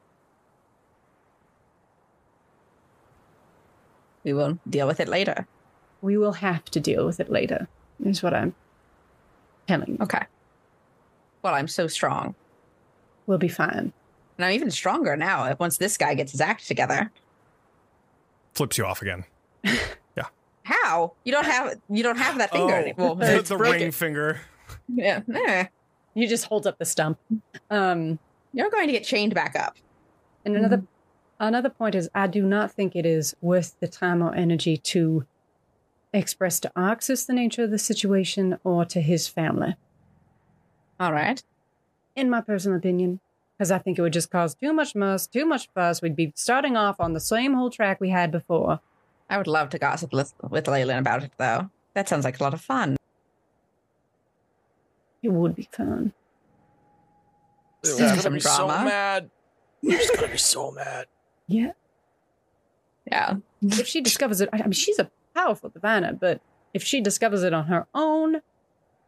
[4.26, 5.46] we will deal with it later
[6.02, 7.66] we will have to deal with it later,
[8.04, 8.54] is what I'm
[9.66, 9.98] telling you.
[10.02, 10.24] okay
[11.42, 12.34] well i'm so strong
[13.28, 13.92] We'll be fine.
[14.38, 17.10] And I'm even stronger now once this guy gets his act together.
[18.54, 19.24] Flips you off again.
[20.16, 20.26] Yeah.
[20.62, 21.14] How?
[21.24, 23.16] You don't have you don't have that finger Oh, anymore.
[23.16, 23.80] the, it's the broken.
[23.82, 24.40] ring finger.
[24.88, 25.22] Yeah.
[25.34, 25.64] Eh.
[26.14, 27.18] You just hold up the stump.
[27.68, 28.18] Um,
[28.52, 29.74] You're going to get chained back up.
[30.44, 30.84] and another
[31.38, 35.26] another point is, I do not think it is worth the time or energy to
[36.12, 39.76] express to Arxes the nature of the situation or to his family.
[40.98, 41.42] All right.
[42.14, 43.20] in my personal opinion,
[43.58, 46.00] because I think it would just cause too much muss, too much fuss.
[46.00, 48.80] We'd be starting off on the same whole track we had before.
[49.28, 51.68] I would love to gossip with, with Leyland about it, though.
[51.92, 52.96] That sounds like a lot of fun.
[55.22, 56.12] It would be fun.
[57.84, 58.84] She's Some gonna be so drama.
[58.84, 59.30] mad.
[59.84, 61.06] She's gonna be so mad.
[61.48, 61.72] Yeah.
[63.10, 63.36] Yeah.
[63.62, 66.40] If she discovers it, I I mean, she's a powerful diviner, but
[66.74, 68.40] if she discovers it on her own,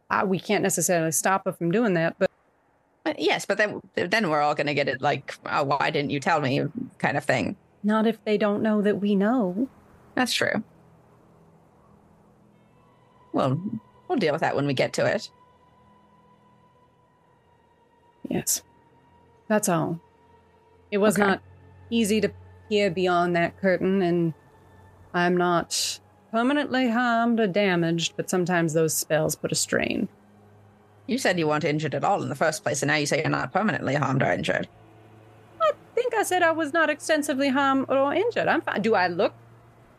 [0.09, 2.15] uh, we can't necessarily stop her from doing that.
[2.17, 2.31] But
[3.03, 6.11] But yes, but then then we're all going to get it like, oh, why didn't
[6.11, 6.65] you tell me
[6.97, 7.55] kind of thing.
[7.83, 9.67] not if they don't know that we know.
[10.15, 10.63] That's true.
[13.33, 13.61] Well,
[14.07, 15.29] we'll deal with that when we get to it.
[18.29, 18.61] Yes.
[19.47, 19.99] That's all.
[20.91, 21.27] It was Okay.
[21.27, 21.41] not
[21.89, 22.31] easy to
[22.69, 24.33] peer beyond that curtain, and
[25.13, 25.99] I'm not
[26.31, 30.07] permanently harmed or damaged, but sometimes those spells put a strain.
[31.07, 33.19] You said you weren't injured at all in the first place, and now you say
[33.21, 34.67] you're not permanently harmed or injured.
[35.61, 38.47] I think I said I was not extensively harmed or injured.
[38.47, 38.81] I'm fine.
[38.81, 39.33] Do I look?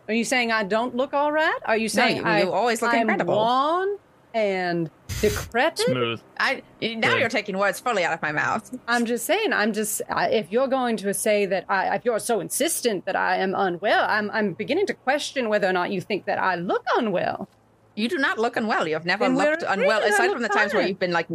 [0.09, 1.59] Are you saying I don't look all right?
[1.64, 3.34] Are you saying you- I, you always look I'm incredible.
[3.36, 3.99] wan
[4.34, 4.88] and
[5.21, 5.79] decrepit?
[5.79, 6.21] Smooth.
[6.39, 7.21] I now Good.
[7.21, 8.77] you're taking words fully out of my mouth.
[8.89, 9.53] I'm just saying.
[9.53, 10.03] I'm just.
[10.09, 13.55] I, if you're going to say that, I, if you're so insistent that I am
[13.55, 14.31] unwell, I'm.
[14.31, 17.49] I'm beginning to question whether or not you think that I look unwell.
[17.95, 18.87] You do not look unwell.
[18.87, 21.13] You have never Then we're looked unwell, aside look from the times where you've been
[21.13, 21.27] like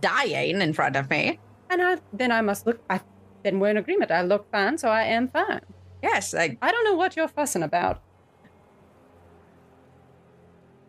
[0.00, 1.38] dying in front of me.
[1.68, 2.80] And I then I must look.
[2.88, 3.00] I
[3.42, 4.10] then we're in agreement.
[4.10, 5.60] I look fine, so I am fine.
[6.02, 8.00] Yes, I, I don't know what you're fussing about.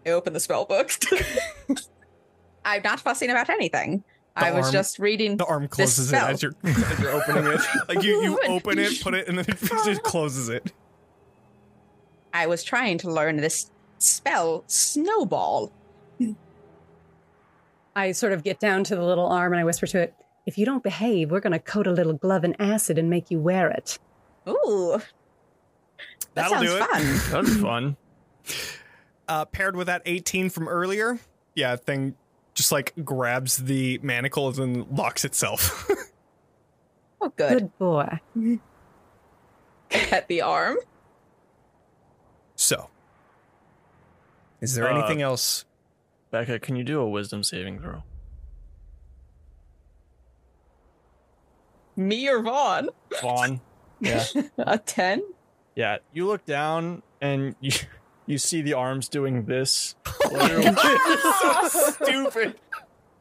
[0.06, 0.92] I open the spell book.
[2.68, 4.04] I'm not fussing about anything.
[4.36, 5.38] The I was just reading.
[5.38, 7.62] The arm closes it as you're, as you're opening it.
[7.88, 10.74] Like you, you open it, put it, and then it just closes it.
[12.34, 15.72] I was trying to learn this spell, Snowball.
[17.96, 20.14] I sort of get down to the little arm and I whisper to it,
[20.46, 23.32] "If you don't behave, we're going to coat a little glove in acid and make
[23.32, 23.98] you wear it."
[24.48, 25.02] Ooh,
[26.36, 26.84] that That'll sounds do it.
[26.84, 27.46] fun.
[27.46, 27.98] That'd fun.
[29.28, 31.18] Uh, paired with that 18 from earlier,
[31.56, 32.16] yeah, thing
[32.58, 35.90] just like grabs the manacles and locks itself.
[37.20, 37.50] Oh, good.
[37.50, 38.20] Good boy.
[39.90, 40.78] Pet the arm.
[42.56, 42.92] so,
[44.62, 45.66] is there Uh, anything else?
[46.30, 48.04] Becca, can you do a wisdom saving throw?
[51.96, 52.90] Me or Von?
[53.22, 53.62] Von.
[54.00, 54.24] Yeah.
[54.60, 55.24] A 10?
[55.76, 55.98] Yeah.
[56.14, 57.72] You look down and you
[58.28, 59.96] you see the arms doing this.
[60.30, 62.56] so stupid.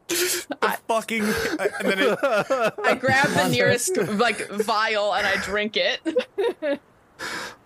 [0.09, 5.77] The fucking uh, and then it, I grab the nearest like vial and I drink
[5.77, 6.01] it.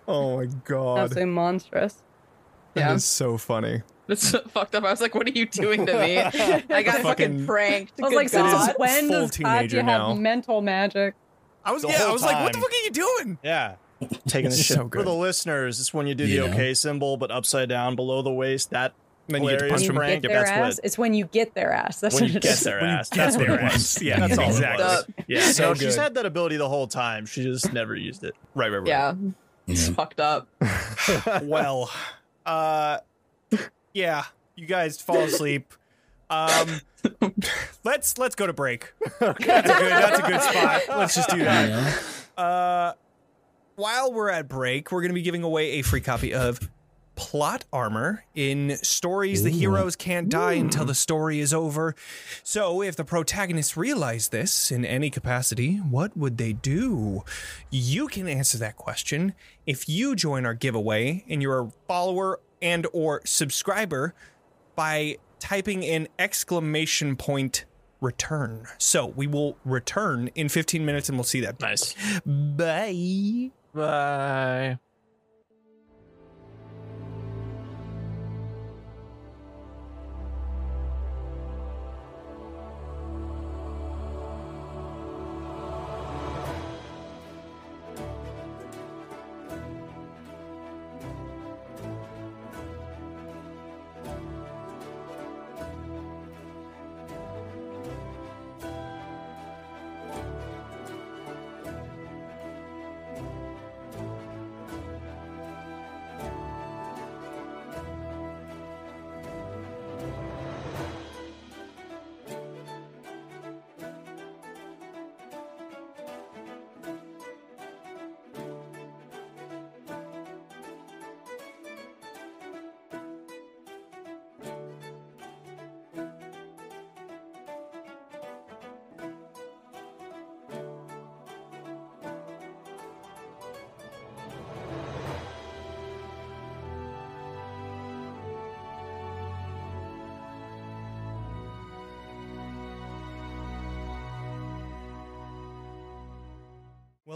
[0.07, 2.01] oh my god, That's Absolutely monstrous.
[2.73, 3.81] that is so funny.
[4.07, 4.83] That's so fucked up.
[4.83, 6.17] I was like, what are you doing to me?
[6.17, 6.31] I
[6.83, 7.93] got Fucking- fucking pranked.
[7.99, 8.65] I was Good like, God.
[8.65, 10.09] since when does teenager Katya now.
[10.09, 11.13] have mental magic?
[11.63, 13.37] I was The yeah, I whole was like, what the fuck are you doing?
[13.43, 13.75] Yeah.
[14.27, 14.77] Taking the It's shit.
[14.77, 18.21] so For the listeners, it's when you do the okay symbol, but upside down below
[18.21, 18.71] the waist.
[18.71, 18.93] That
[19.27, 19.95] And then you get to punch When them.
[19.95, 20.21] you prank.
[20.23, 20.75] get their That's ass.
[20.77, 20.85] what.
[20.85, 21.99] It's when you get their ass.
[21.99, 23.09] That's When you get their When ass.
[23.09, 23.73] That's what their it was.
[23.73, 24.01] ass.
[24.01, 24.83] Yeah, that's all exactly.
[24.83, 25.05] it was.
[25.27, 25.51] Yeah.
[25.51, 27.25] So no, she's had that ability the whole time.
[27.25, 28.33] She just never used it.
[28.55, 28.87] Right, right, right.
[28.87, 29.13] Yeah,
[29.67, 29.93] it's Yeah.
[29.95, 30.47] fucked up.
[31.43, 31.91] well,
[32.45, 32.97] uh,
[33.93, 34.23] yeah,
[34.55, 35.73] you guys fall asleep.
[36.29, 36.79] Um,
[37.83, 38.93] let's let's go to break.
[39.19, 40.81] That's a good that's a good spot.
[40.97, 41.69] Let's just do that.
[42.37, 42.43] Yeah.
[42.43, 42.93] Uh,
[43.81, 46.69] while we're at break, we're going to be giving away a free copy of
[47.15, 50.97] Plot Armor in Stories the Heroes Can't Die Until the mm.
[50.97, 51.95] Story is Over.
[52.43, 57.23] So, if the protagonists realize this in any capacity, what would they do?
[57.71, 59.33] You can answer that question
[59.65, 64.13] if you join our giveaway and you're a follower and or subscriber
[64.75, 67.65] by typing in exclamation point
[67.99, 68.67] return.
[68.77, 71.59] So, we will return in 15 minutes and we'll see that.
[71.59, 71.95] Nice.
[72.27, 73.49] Bye.
[73.73, 74.79] Bye.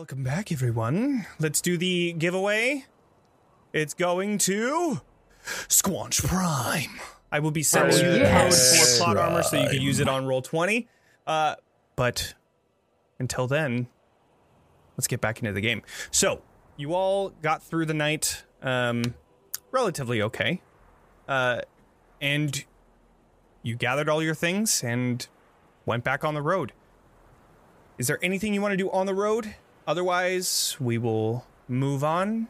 [0.05, 1.25] Welcome back, everyone.
[1.39, 2.85] Let's do the giveaway.
[3.73, 5.01] It's going to
[5.43, 6.99] Squanch Prime.
[7.31, 8.77] I will be sending you the Yes.
[8.77, 10.87] code for plot armor so you can use it on roll 20.
[11.25, 11.55] Uh,
[11.95, 12.35] but
[13.17, 13.87] until then,
[14.95, 15.81] let's get back into the game.
[16.11, 16.43] So,
[16.77, 19.15] you all got through the night um,
[19.71, 20.61] relatively okay.
[21.27, 21.61] Uh,
[22.21, 22.63] and
[23.63, 25.25] you gathered all your things and
[25.83, 26.73] went back on the road.
[27.97, 29.55] Is there anything you want to do on the road?
[29.87, 32.47] Otherwise, we will move on.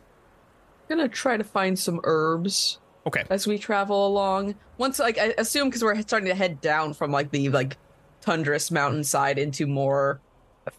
[0.90, 3.24] I'm gonna try to find some herbs Okay.
[3.30, 4.56] as we travel along.
[4.78, 7.78] Once, like, I assume because we're starting to head down from like the like
[8.22, 10.20] tundrous mountainside into more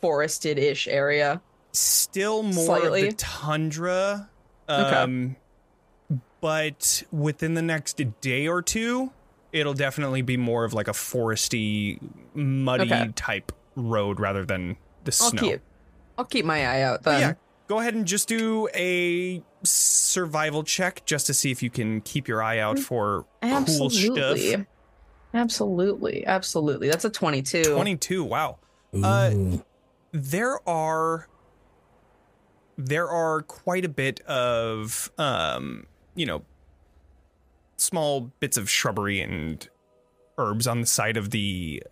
[0.00, 1.40] forested-ish area.
[1.72, 3.08] Still more Slightly.
[3.08, 4.30] of the tundra.
[4.68, 4.96] Okay.
[4.96, 5.36] Um,
[6.40, 9.12] but within the next day or two,
[9.52, 11.98] it'll definitely be more of like a foresty,
[12.34, 13.12] muddy Okay.
[13.14, 15.40] type road rather than the I'll snow.
[15.42, 15.60] keep,
[16.18, 17.20] I'll keep my eye out But then.
[17.20, 17.34] yeah,
[17.68, 22.28] go ahead and just do a survival check just to see if you can keep
[22.28, 24.18] your eye out for cool stuff.
[24.18, 24.66] Absolutely.
[25.34, 26.26] Absolutely.
[26.26, 26.88] Absolutely.
[26.88, 27.74] That's a 22.
[27.74, 28.58] 22, wow.
[29.02, 29.32] Uh,
[30.12, 31.28] there are
[32.78, 36.42] there are quite a bit of um you know
[37.76, 39.68] small bits of shrubbery and
[40.38, 41.82] herbs on the side of the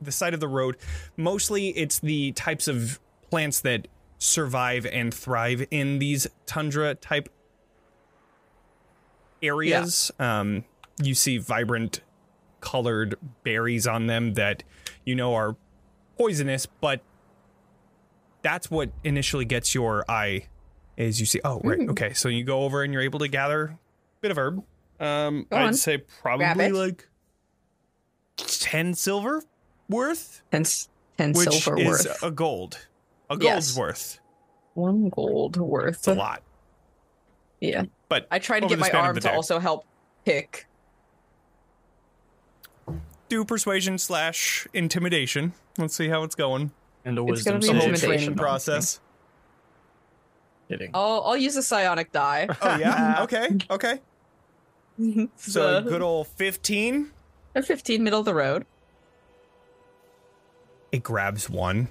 [0.00, 0.76] the side of the road
[1.16, 3.00] mostly it's the types of
[3.34, 3.88] plants that
[4.18, 7.28] survive and thrive in these tundra type
[9.42, 10.64] areas um
[11.02, 12.00] you see vibrant
[12.60, 14.62] colored berries on them that
[15.04, 15.56] you know are
[16.16, 17.00] poisonous, but
[18.42, 20.46] that's what initially gets your eye
[20.96, 21.90] is you see oh right Mm.
[21.90, 23.78] okay so you go over and you're able to gather a
[24.20, 24.62] bit of herb
[25.00, 25.74] um Go i'd on.
[25.74, 27.08] say probably like
[28.36, 29.42] 10 silver
[29.88, 30.88] worth 10, s-
[31.18, 32.22] 10 which silver is worth.
[32.22, 32.78] a gold
[33.30, 33.76] a gold's Yes.
[33.78, 34.20] worth
[34.74, 35.96] One gold worth.
[35.96, 36.42] it's a lot
[37.60, 37.84] Yeah.
[38.08, 39.30] but I try to get my arm to day.
[39.34, 39.84] also help
[40.24, 40.66] pick.
[43.28, 46.70] do persuasion slash intimidation let's see how it's going
[47.04, 48.08] And a It's wisdom gonna be the whole intimidation.
[48.08, 49.00] training process
[50.68, 50.90] Kidding.
[50.94, 52.48] I'll I'll use a psionic die.
[52.62, 54.00] oh yeah okay okay
[55.36, 57.10] so a good old 15
[57.56, 58.64] a 15 middle of the road.
[60.92, 61.88] it grabs one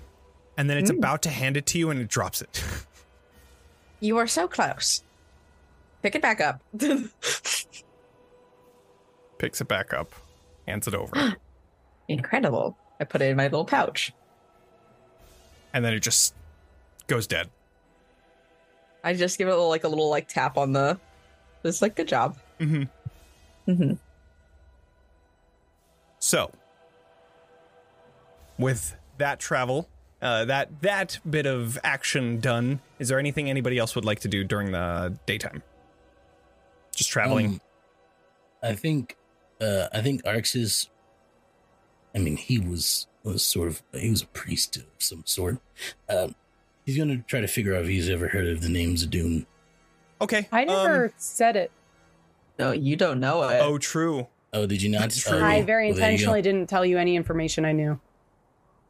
[0.57, 0.97] and then it's Mm.
[0.99, 2.63] about to hand it to you and it drops it
[3.99, 5.01] You are so close.
[6.01, 6.59] Pick it back up.
[9.37, 10.11] picks it back up
[10.67, 11.35] hands it over
[12.09, 12.77] Incredible.
[12.99, 14.11] I put it in my little pouch.
[15.73, 16.33] and then it just
[17.07, 17.49] goes dead
[19.05, 20.97] I just give it a little, like a little like tap on the.
[21.65, 22.37] It's like good job.
[22.59, 22.83] mm-hmm.
[23.69, 23.97] Mhm.
[26.19, 26.51] so
[28.57, 29.87] with that travel
[30.23, 34.27] uh, that that bit of action done is there anything anybody else would like to
[34.27, 35.61] do during the daytime
[36.95, 37.61] just traveling Um,
[38.63, 39.17] I think,
[39.59, 40.87] uh, I think Arxes.
[42.15, 45.57] I mean, he was was sort of he was a priest of some sort.
[46.07, 46.35] Um,
[46.85, 49.45] he's gonna try to figure out if he's ever heard of the name Zadoon.
[50.21, 51.71] okay I never um, said it.
[52.57, 53.59] No, you don't know it.
[53.61, 55.01] oh true Oh, did you not?
[55.01, 55.39] That's true.
[55.39, 56.11] Oh, I very well, there you go.
[56.11, 57.99] intentionally didn't tell you any information I knew.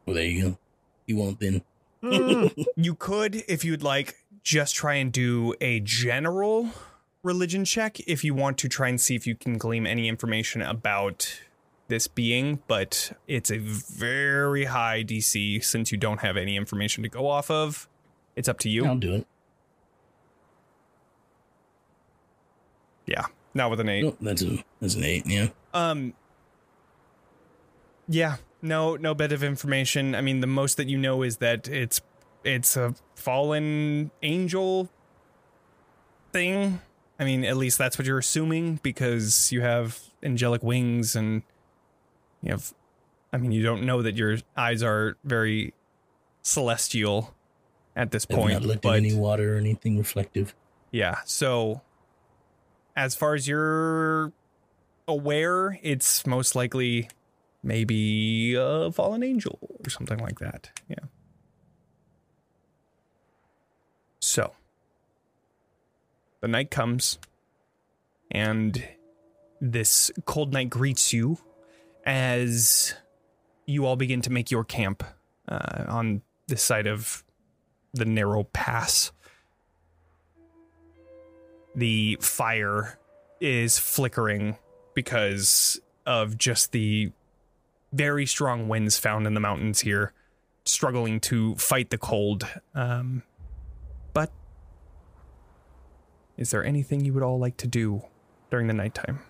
[0.04, 0.58] Well, there you go.
[1.06, 1.62] You won't then.
[2.76, 6.68] You could, if you'd like, just try and do a general
[7.22, 10.60] religion check if you want to try and see if you can glean any information
[10.60, 11.40] about
[11.88, 17.08] this being, but it's a very high DC since you don't have any information to
[17.08, 17.88] go off of.
[18.36, 18.84] It's up to you.
[18.84, 19.26] I'll do it.
[23.06, 24.04] Yeah, not with an eight.
[24.04, 25.26] Oh, that's a that's an eight.
[25.26, 25.48] Yeah.
[25.72, 26.14] Um.
[28.08, 30.14] Yeah, no, no bit of information.
[30.14, 32.00] I mean, the most that you know is that it's
[32.42, 34.88] it's a fallen angel
[36.32, 36.80] thing.
[37.20, 41.42] I mean, at least that's what you're assuming because you have angelic wings and
[42.42, 42.72] you have.
[43.32, 45.74] I mean, you don't know that your eyes are very
[46.42, 47.34] celestial
[47.96, 50.54] at this point, not looked but at any water or anything reflective.
[50.90, 51.18] yeah.
[51.26, 51.82] So,
[52.96, 54.32] as far as you're
[55.06, 57.08] aware, it's most likely
[57.64, 60.70] maybe a fallen angel or something like that.
[60.88, 60.96] Yeah.
[64.20, 64.52] So,
[66.40, 67.18] the night comes,
[68.30, 68.86] and
[69.60, 71.38] this cold night greets you
[72.06, 72.94] as
[73.66, 75.02] you all begin to make your camp
[75.48, 77.24] uh, on this side of
[77.94, 79.12] the narrow pass
[81.74, 82.98] the fire
[83.40, 84.56] is flickering
[84.94, 87.10] because of just the
[87.94, 90.12] very strong winds found in the mountains here
[90.64, 92.46] struggling to fight the cold.
[92.74, 93.22] Um,
[94.12, 94.30] but
[96.36, 98.02] is there anything you would all like to do
[98.50, 99.20] during the nighttime?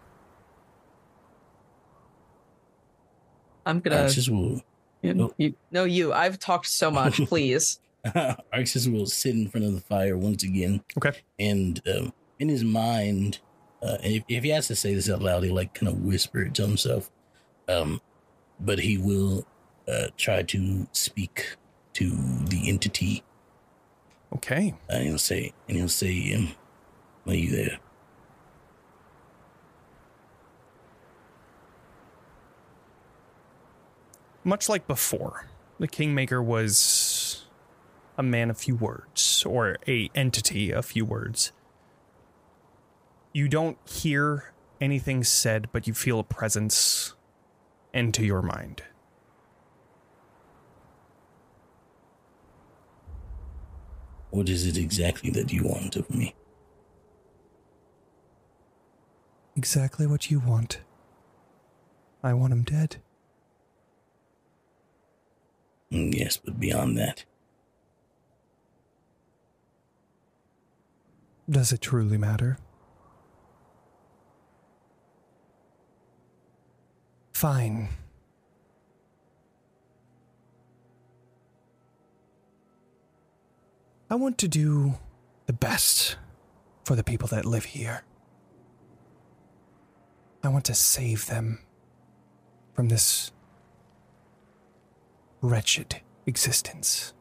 [3.66, 3.96] I'm gonna.
[3.96, 4.62] Arxes will
[5.02, 6.12] you, you- no, you.
[6.12, 7.16] I've talked so much.
[7.26, 7.80] Please.
[8.06, 10.82] Arxes will sit in front of the fire once again.
[10.96, 11.12] Okay.
[11.38, 13.38] And um, in his mind,
[13.82, 16.42] uh, if, if he has to say this out loud, he like kind of whisper
[16.42, 17.10] it to himself.
[17.66, 18.00] Um,
[18.60, 19.46] but he will
[19.88, 21.56] uh, try to speak
[21.94, 23.22] to the entity,
[24.34, 24.74] Okay.
[24.88, 26.54] and he'll say, and he'll say, um,
[27.26, 27.78] "Are you there?"
[34.42, 35.46] Much like before,
[35.78, 37.46] the Kingmaker was
[38.18, 41.52] a man of few words, or a entity of few words.
[43.32, 47.14] You don't hear anything said, but you feel a presence
[47.94, 48.82] into your mind.
[54.30, 56.34] What is it exactly that you want of me?
[59.56, 60.80] Exactly what you want.
[62.22, 62.96] I want him dead.
[65.92, 67.24] Mm, Yes, but beyond that,
[71.48, 72.56] Does it truly matter?
[77.34, 77.88] Fine.
[84.08, 84.94] I want to do
[85.46, 86.16] the best
[86.84, 88.04] for the people that live here.
[90.44, 91.58] I want to save them
[92.72, 93.32] from this
[95.40, 97.12] wretched existence.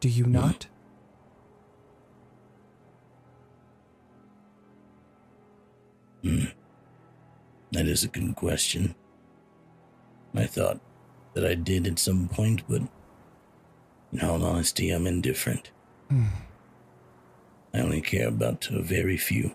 [0.00, 0.32] Do you hmm.
[0.32, 0.66] not?
[6.22, 6.44] Hmm.
[7.72, 8.94] that is a good question.
[10.34, 10.80] I thought
[11.34, 12.82] that I did at some point, but
[14.12, 15.70] in all honesty, I'm indifferent.
[16.08, 16.26] Hmm.
[17.74, 19.54] I only care about a very few.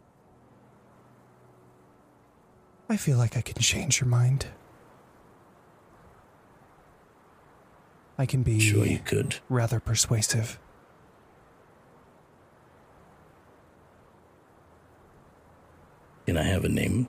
[2.89, 4.47] I feel like I can change your mind.
[8.17, 9.35] I can be Sure, you could.
[9.49, 10.59] rather persuasive.
[16.27, 17.07] Can I have a name?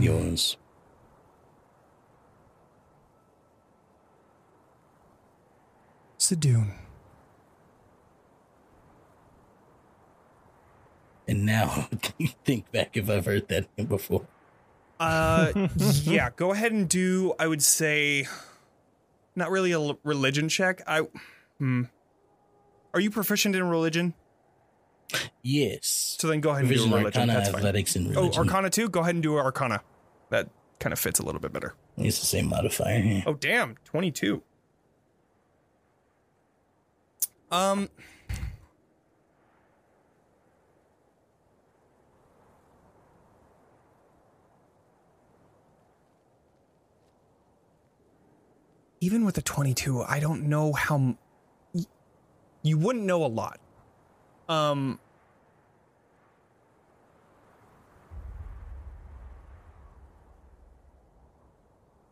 [0.00, 0.56] Yours.
[6.18, 6.70] Sedoon.
[11.28, 14.26] And now, can you think back if I've heard that name before?
[14.98, 15.52] Uh,
[16.04, 16.30] yeah.
[16.34, 17.34] Go ahead and do.
[17.38, 18.26] I would say,
[19.36, 20.80] not really a religion check.
[20.86, 21.02] I.
[21.58, 21.82] Hmm.
[22.94, 24.14] Are you proficient in religion?
[25.42, 26.16] Yes.
[26.18, 27.04] So then go ahead and do religion.
[27.06, 27.58] Arcana, That's fine.
[27.58, 28.30] Athletics, and Oh.
[28.32, 28.88] Arcana too.
[28.88, 29.82] Go ahead and do Arcana.
[30.30, 30.48] That
[30.80, 31.74] kind of fits a little bit better.
[31.98, 32.98] It's the same modifier.
[32.98, 33.22] yeah.
[33.26, 34.42] Oh damn, 22.
[37.50, 37.88] Um
[49.00, 51.18] Even with a 22, I don't know how m-
[52.64, 53.60] you wouldn't know a lot.
[54.48, 54.98] Um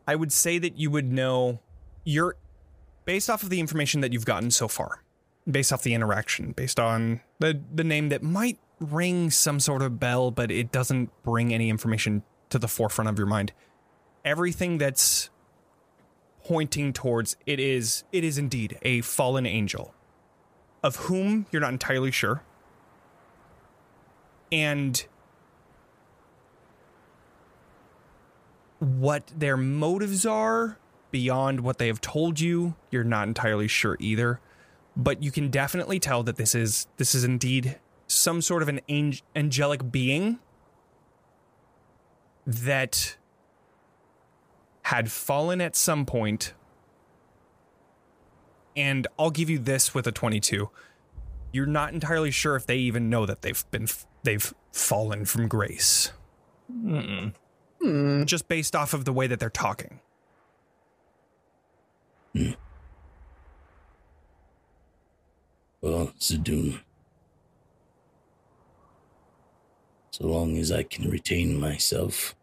[0.07, 1.61] I would say that you would know
[2.05, 2.37] you're
[3.05, 5.03] based off of the information that you've gotten so far,
[5.51, 9.99] based off the interaction, based on the the name that might ring some sort of
[9.99, 13.53] bell, but it doesn't bring any information to the forefront of your mind.
[14.25, 15.31] Everything that's
[16.45, 19.95] pointing towards it is it is indeed a fallen angel,
[20.83, 22.43] of whom you're not entirely sure.
[24.51, 25.05] And
[28.79, 30.77] what their motives are
[31.13, 34.41] beyond what they have told you you're not entirely sure either
[34.97, 37.79] but you can definitely tell that this is this is indeed
[38.09, 40.39] some sort of an ang- angelic being
[42.45, 43.17] that
[44.83, 46.55] had fallen at some point
[48.77, 50.69] and I'll give you this with a 22
[51.53, 53.87] you're not entirely sure if they even know that they've been
[54.23, 56.13] they've fallen from grace
[56.73, 57.35] Mm-mm.
[57.81, 58.25] Hmm.
[58.25, 60.01] just based off of the way that they're talking
[65.83, 66.81] Well, Zadoon.
[70.13, 72.37] So long as I can retain myself,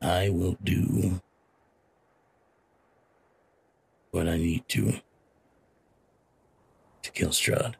[0.00, 1.20] I will do
[4.10, 5.00] what I need to
[7.02, 7.74] to kill Strahd.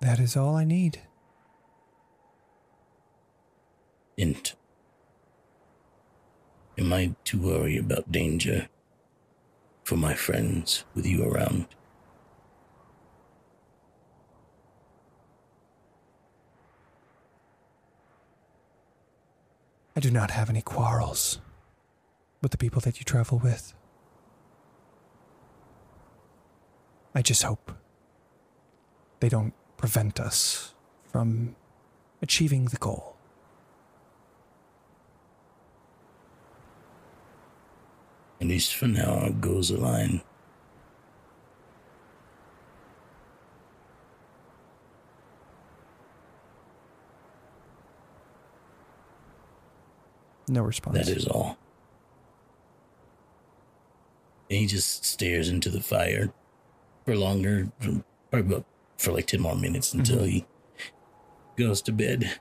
[0.00, 1.00] That is all I need.
[4.18, 4.52] And
[6.76, 8.68] am I to worry about danger
[9.84, 11.66] for my friends with you around?
[19.94, 21.38] I do not have any quarrels
[22.42, 23.72] with the people that you travel with.
[27.14, 27.72] I just hope
[29.20, 30.74] they don't prevent us
[31.04, 31.54] from
[32.20, 33.16] achieving the goal.
[38.40, 40.22] At least for now, our goals align.
[50.48, 50.98] No response.
[50.98, 51.56] That is all.
[54.52, 56.30] And he just stares into the fire
[57.06, 58.66] for longer, for, probably about
[58.98, 60.44] for like 10 more minutes until he
[61.56, 62.38] goes to bed.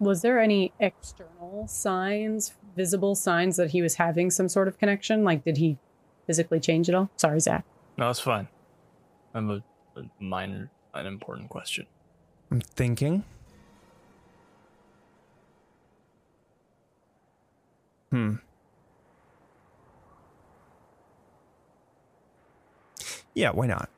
[0.00, 5.22] Was there any external signs, visible signs that he was having some sort of connection?
[5.22, 5.78] Like, did he
[6.26, 7.08] physically change at all?
[7.18, 7.64] Sorry, Zack.
[7.96, 8.48] No, it's fine.
[9.32, 9.62] I'm a,
[9.96, 11.86] a minor, unimportant question.
[12.50, 13.22] I'm thinking.
[18.10, 18.34] Hmm.
[23.34, 23.90] Yeah, why not?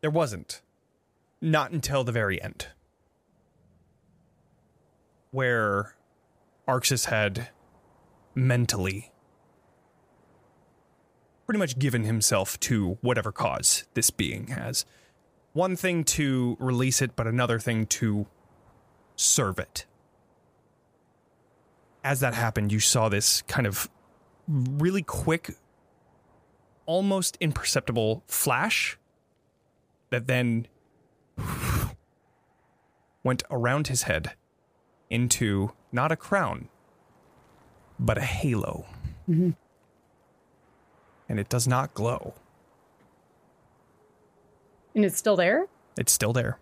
[0.00, 0.62] There wasn't.
[1.40, 2.68] Not until the very end.
[5.30, 5.94] Where
[6.66, 7.48] Arxes had
[8.34, 9.12] mentally
[11.46, 14.84] pretty much given himself to whatever cause this being has
[15.52, 18.26] one thing to release it, but another thing to
[19.14, 19.86] serve it.
[22.04, 23.88] As that happened, you saw this kind of
[24.46, 25.56] really quick,
[26.86, 28.96] almost imperceptible flash
[30.10, 30.66] that then
[33.22, 34.32] went around his head
[35.10, 36.68] into not a crown,
[37.98, 38.86] but a halo.
[39.28, 39.54] Mhm.
[41.28, 42.34] And it does not glow.
[44.94, 45.66] And it's still there?
[45.98, 46.58] It's still there.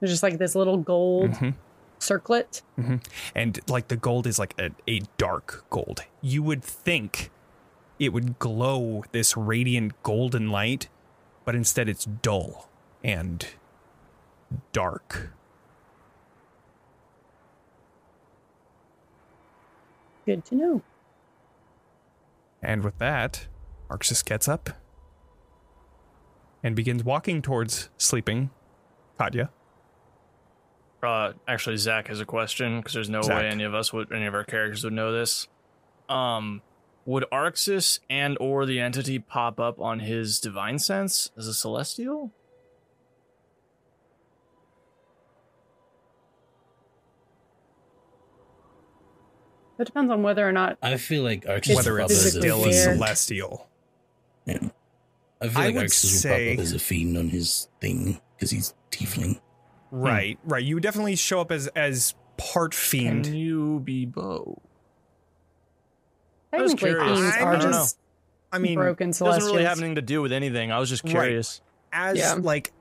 [0.00, 1.54] There's just like this little gold Mhm.
[1.98, 2.62] circlet.
[3.34, 6.04] and like the gold is like a, a dark gold.
[6.20, 7.30] You would think
[7.98, 10.88] it would glow this radiant golden light,
[11.44, 12.68] but instead it's dull
[13.02, 13.46] and
[14.72, 15.30] dark.
[20.24, 20.82] Good to know.
[22.62, 23.46] And with that,
[23.88, 24.70] Arxes gets up
[26.62, 28.50] and begins walking towards sleeping
[29.18, 29.50] Katya.
[31.02, 33.42] Uh, actually, Zack has a question because there's no Zack.
[33.42, 35.46] way any of us would, any of our characters would know this.
[36.08, 36.62] Um,
[37.06, 42.32] would Arxes and or the entity pop up on his divine sense as a celestial?
[49.78, 52.26] It depends on whether or not I feel like Arxes Whether will pop it's up
[52.26, 52.74] a still a fiend.
[52.96, 53.68] celestial.
[54.46, 54.58] Yeah.
[55.40, 57.68] I feel I like would Arxes will say- pop up as a fiend on his
[57.80, 59.40] thing because he's tiefling.
[59.90, 60.64] Right, right.
[60.64, 63.26] You would definitely show up as as part Can fiend.
[63.26, 64.58] you be both?
[66.52, 67.34] I was technically curious.
[67.36, 67.98] I are don't just
[68.52, 70.72] I mean, broken It doesn't really have anything to do with anything.
[70.72, 71.12] I was just Right.
[71.12, 71.60] curious.
[71.92, 72.34] as Yeah.
[72.34, 72.72] like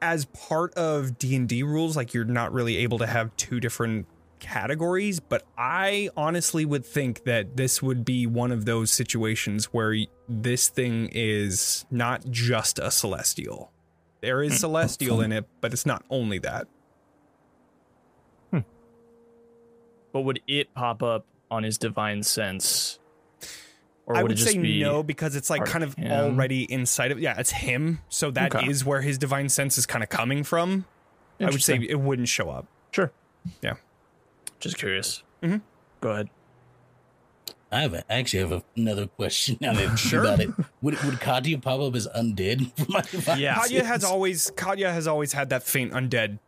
[0.00, 4.06] as part of D&D rules like you're not really able to have two different
[4.40, 9.96] categories but I honestly would think that this would be one of those situations where
[10.28, 13.70] this thing is not just a celestial
[14.20, 14.58] there is hmm.
[14.58, 15.24] celestial hmm.
[15.24, 16.66] in it but it's not only that
[18.50, 18.60] hmm.
[20.12, 22.98] But would it pop up on his divine sense?
[24.06, 26.10] Or I would would say be no because it's like kind of of him?
[26.10, 28.88] already inside of yeah it's him so that is Okay.
[28.90, 30.86] where his divine sense is kind of coming from
[31.40, 33.12] I would say it wouldn't show up Sure.
[33.62, 33.74] Yeah.
[34.58, 35.22] Just curious.
[35.42, 35.60] Mhm.
[36.00, 36.28] Go ahead.
[37.70, 40.20] I have a, I actually have a, another question now that Sure.
[40.24, 40.50] about it.
[40.82, 43.54] Would would Katya pop up as undead for my divine Yeah.
[43.54, 46.38] Katya has always Katya has always had that faint undead.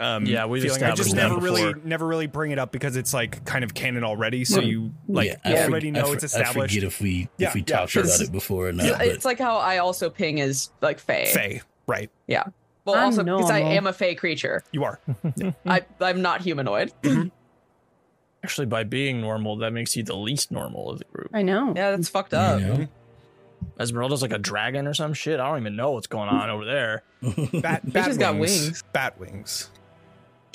[0.00, 0.82] Um, Yeah, we've feeling.
[0.82, 3.74] I just never that really never really bring it up because it's like kind of
[3.74, 4.44] canon already.
[4.44, 6.74] So you like Yeah, I you for- already I know for- it's I established.
[6.74, 8.02] forget if we Yeah, if we yeah, talked sure.
[8.04, 8.86] about it before or not.
[8.86, 11.26] Yeah, it's like how I also ping as like Fae.
[11.26, 12.10] Faye, right?
[12.26, 12.44] Yeah.
[12.86, 14.64] Well, I'm also because I am a Fae creature.
[14.72, 14.98] You are.
[15.66, 16.92] I I'm not humanoid.
[18.42, 21.28] Actually, by being normal, that makes you the least normal of the group.
[21.34, 21.74] I know.
[21.76, 22.60] Yeah, that's fucked you up.
[22.60, 22.88] know,
[23.78, 25.38] Ezmerelda's like a dragon or some shit.
[25.38, 27.02] I don't even know what's going on over there.
[27.20, 27.32] Bat,
[27.84, 28.62] Bitch bat has got wings.
[28.62, 28.84] wings.
[28.94, 29.70] Bat wings.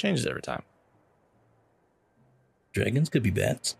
[0.05, 0.63] Changes every time.
[2.73, 3.75] dragons could be bats.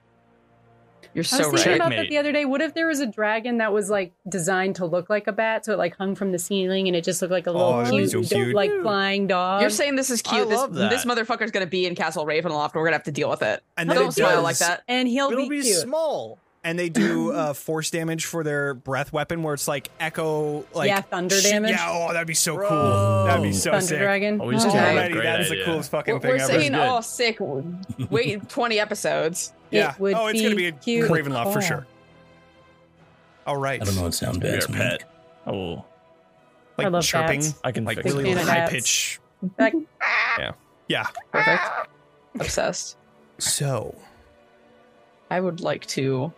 [1.14, 1.76] You're I was so thinking right.
[1.78, 2.44] about that the other day.
[2.44, 5.64] What if there was a dragon that was like designed to look like a bat,
[5.64, 7.90] so it like hung from the ceiling and it just looked like a little Oh,
[7.90, 8.54] cute, so cute.
[8.54, 9.62] like flying dog?
[9.62, 10.50] You're saying this is I cute.
[10.50, 10.90] This, that.
[10.90, 13.64] this motherfucker's gonna be in Castle Ravenloft, and we're gonna have to deal with it.
[13.78, 14.84] And Don't it smile does- like that.
[14.90, 15.78] and he'll It'll be, be cute.
[15.78, 16.38] small.
[16.66, 20.88] And they do uh, force damage for their breath weapon, where it's like echo, like
[20.90, 21.70] Yeah, thunder sh- damage.
[21.72, 22.70] Yeah, oh, that'd be so Bro.
[22.70, 23.26] cool.
[23.26, 23.72] That'd be so sick.
[23.72, 24.00] Thunder sick.
[24.00, 24.42] dragon.
[24.42, 24.72] Oh, we just Oh.
[24.72, 25.66] came up with a Already, great that is the idea.
[25.66, 26.46] coolest fucking We're, thing we're ever.
[26.48, 26.82] saying, Good.
[26.82, 27.38] oh, sick.
[28.10, 29.54] Wait 20 episodes.
[29.70, 29.94] yeah.
[29.94, 31.08] It would oh, it's gonna be a cute.
[31.08, 31.86] Ravenloft for sure.
[33.46, 33.80] All right.
[33.80, 35.04] I don't know what sound Maybe bad a pet.
[35.46, 35.86] Oh,
[36.80, 37.60] Like I love chirping, bats.
[37.64, 38.72] I can like really Big fan of high bats.
[38.72, 39.20] pitch.
[39.60, 39.76] Like,
[40.88, 41.06] Yeah.
[41.32, 41.62] Perfect.
[42.40, 42.98] Obsessed.
[43.38, 43.94] So
[45.30, 46.34] I would like to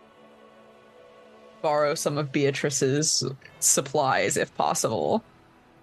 [1.62, 3.24] borrow some of Beatrice's
[3.60, 5.22] supplies if possible.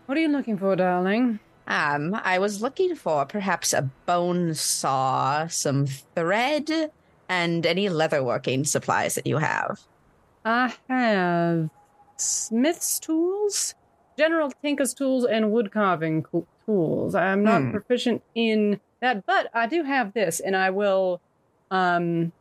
[0.05, 1.39] what are you looking for, darling?
[1.67, 6.69] Um, I was looking for perhaps a bone saw, some thread,
[7.27, 9.79] and any leatherworking supplies that you have.
[10.45, 11.69] I have
[12.17, 13.73] smith's tools,
[14.17, 17.15] general tinker's tools, and wood carving co- tools.
[17.15, 17.71] I'm not Hmm.
[17.71, 21.19] proficient in that, but I do have this, and I will.
[21.71, 22.31] Um,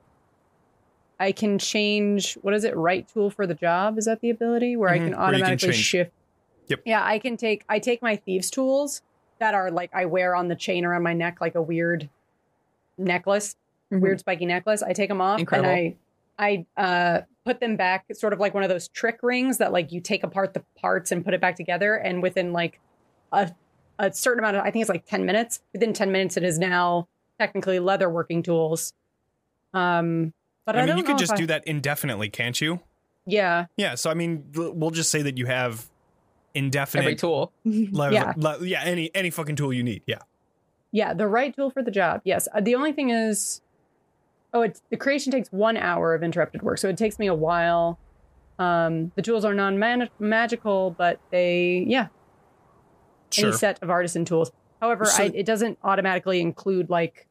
[1.21, 2.35] I can change.
[2.43, 2.77] What is it?
[2.77, 3.99] Right tool for the job?
[3.99, 5.85] Is that the ability where I Mhm, can can automatically change.
[5.85, 6.13] shift?
[6.69, 6.81] Yep.
[6.85, 7.65] Yeah, I can take.
[7.69, 9.03] I take my thieves' tools
[9.39, 12.09] that are like I wear on the chain around my neck, like a weird
[12.99, 13.57] necklace
[13.91, 14.83] weird spiky necklace.
[14.83, 15.71] I take them off Incredible.
[15.71, 15.95] and
[16.39, 19.73] I I uh put them back sort of like one of those trick rings that
[19.73, 22.81] like you take apart the parts and put it back together and within like
[23.31, 23.53] a
[24.01, 25.61] a certain amount of I think it's like 10 minutes.
[25.73, 27.07] Within 10 minutes it is now
[27.39, 28.93] technically leather working tools.
[29.73, 30.33] Um
[30.65, 32.81] but I, I mean, don't you could just I- do that indefinitely, can't you?
[33.27, 33.67] Yeah.
[33.77, 33.95] Yeah.
[33.95, 35.87] So I mean, we'll just say that you have
[36.55, 37.53] indefinite Every tool.
[37.65, 38.33] leather- Yeah.
[38.37, 40.03] le- yeah, any any fucking tool you need.
[40.07, 40.19] Yeah.
[40.93, 42.21] Yeah, the right tool for the job.
[42.25, 42.47] Yes.
[42.55, 43.61] Uh, the only thing is,
[44.53, 47.35] oh, it's, the creation takes one hour of interrupted work, so it takes me a
[47.35, 47.99] while.
[48.61, 49.77] Um, the tools are non
[50.21, 52.07] magical, but they, yeah,
[53.33, 53.49] Sure.
[53.49, 54.53] any set of artisan tools.
[54.81, 57.27] However, So- I, it doesn't automatically include like,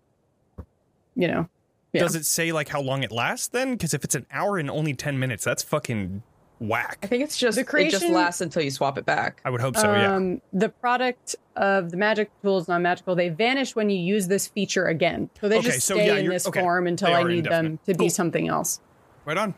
[1.15, 1.47] you know,
[1.93, 2.01] Yeah.
[2.01, 3.73] Does it say like how long it lasts then?
[3.73, 6.23] Because if it's an hour and only ten minutes, that's fucking
[6.59, 6.97] whack.
[7.03, 9.41] I think it's just The it just lasts until you swap it back.
[9.45, 9.93] I would hope so.
[9.93, 10.15] yeah.
[10.15, 13.15] um, the product of the magic tools non magical.
[13.15, 16.15] They vanish when you use this feature again, so they Okay, just so stay yeah,
[16.15, 16.61] in this okay.
[16.61, 17.85] form until I are need them indefinite.
[17.85, 18.79] to be something else.
[19.25, 19.53] Right on.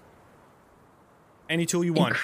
[1.49, 2.17] Any tool you want.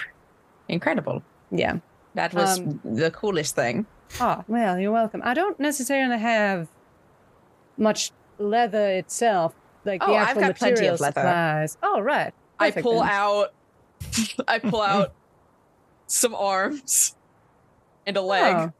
[0.67, 1.23] Incredible.
[1.51, 1.77] Yeah.
[2.15, 3.85] That was Um, the coolest thing.
[4.19, 5.21] Ah, well, you're welcome.
[5.23, 6.67] I don't necessarily have
[7.77, 9.53] much leather itself,
[9.85, 11.19] like the Oh, I've got plenty of leather.
[11.21, 11.77] supplies.
[11.81, 12.33] Oh, right.
[12.59, 13.09] I pull then.
[13.09, 13.53] out
[14.47, 15.13] I pull out
[16.07, 17.15] some arms
[18.05, 18.55] and a leg.
[18.55, 18.73] Oh.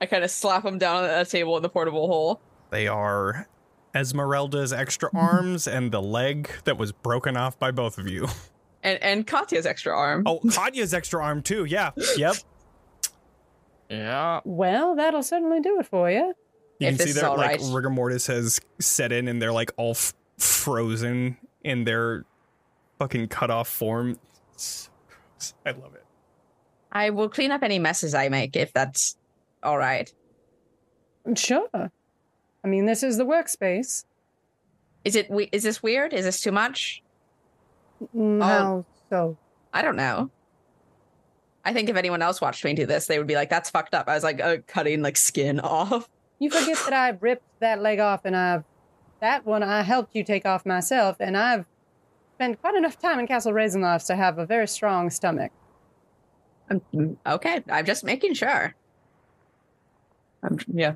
[0.00, 2.40] I kind of slap them down on a table in the portable hole.
[2.70, 3.48] They are
[3.94, 8.28] Ezmerelda's extra arms and the leg that was broken off by both of you.
[8.82, 10.22] And and Katya's extra arm.
[10.26, 11.64] Oh, Katya's extra arm too.
[11.64, 11.90] Yeah.
[12.16, 12.36] Yep.
[13.88, 14.40] yeah.
[14.44, 16.34] Well, that'll certainly do it for you.
[16.78, 17.70] You If can see that all like right.
[17.72, 22.24] rigor mortis has set in and they're like all f- frozen in their
[22.98, 24.18] fucking cut off form.
[24.52, 24.90] It's-
[25.64, 26.04] I love it.
[26.92, 29.16] I will clean up any messes I make if that's
[29.62, 30.12] all right.
[31.34, 31.68] Sure.
[31.74, 34.04] I mean, this is the workspace.
[35.04, 35.30] Is it?
[35.30, 36.12] we- Is this weird?
[36.12, 37.02] Is this too much?
[38.14, 38.84] Mm, Oh.
[39.10, 39.36] So?
[39.72, 40.30] I don't know.
[41.64, 43.94] I think if anyone else watched me do this, they would be like, "That's fucked
[43.94, 46.08] up." I was like uh, cutting like skin off.
[46.38, 48.64] You forget that I've ripped that leg off and I've
[49.20, 51.64] that one I helped you take off myself, and I've
[52.34, 55.52] spent quite enough time in Castle Ravenloft to have a very strong stomach.
[56.68, 58.74] I'm, mm, okay, I'm just making sure.
[60.42, 60.94] I'm, yeah.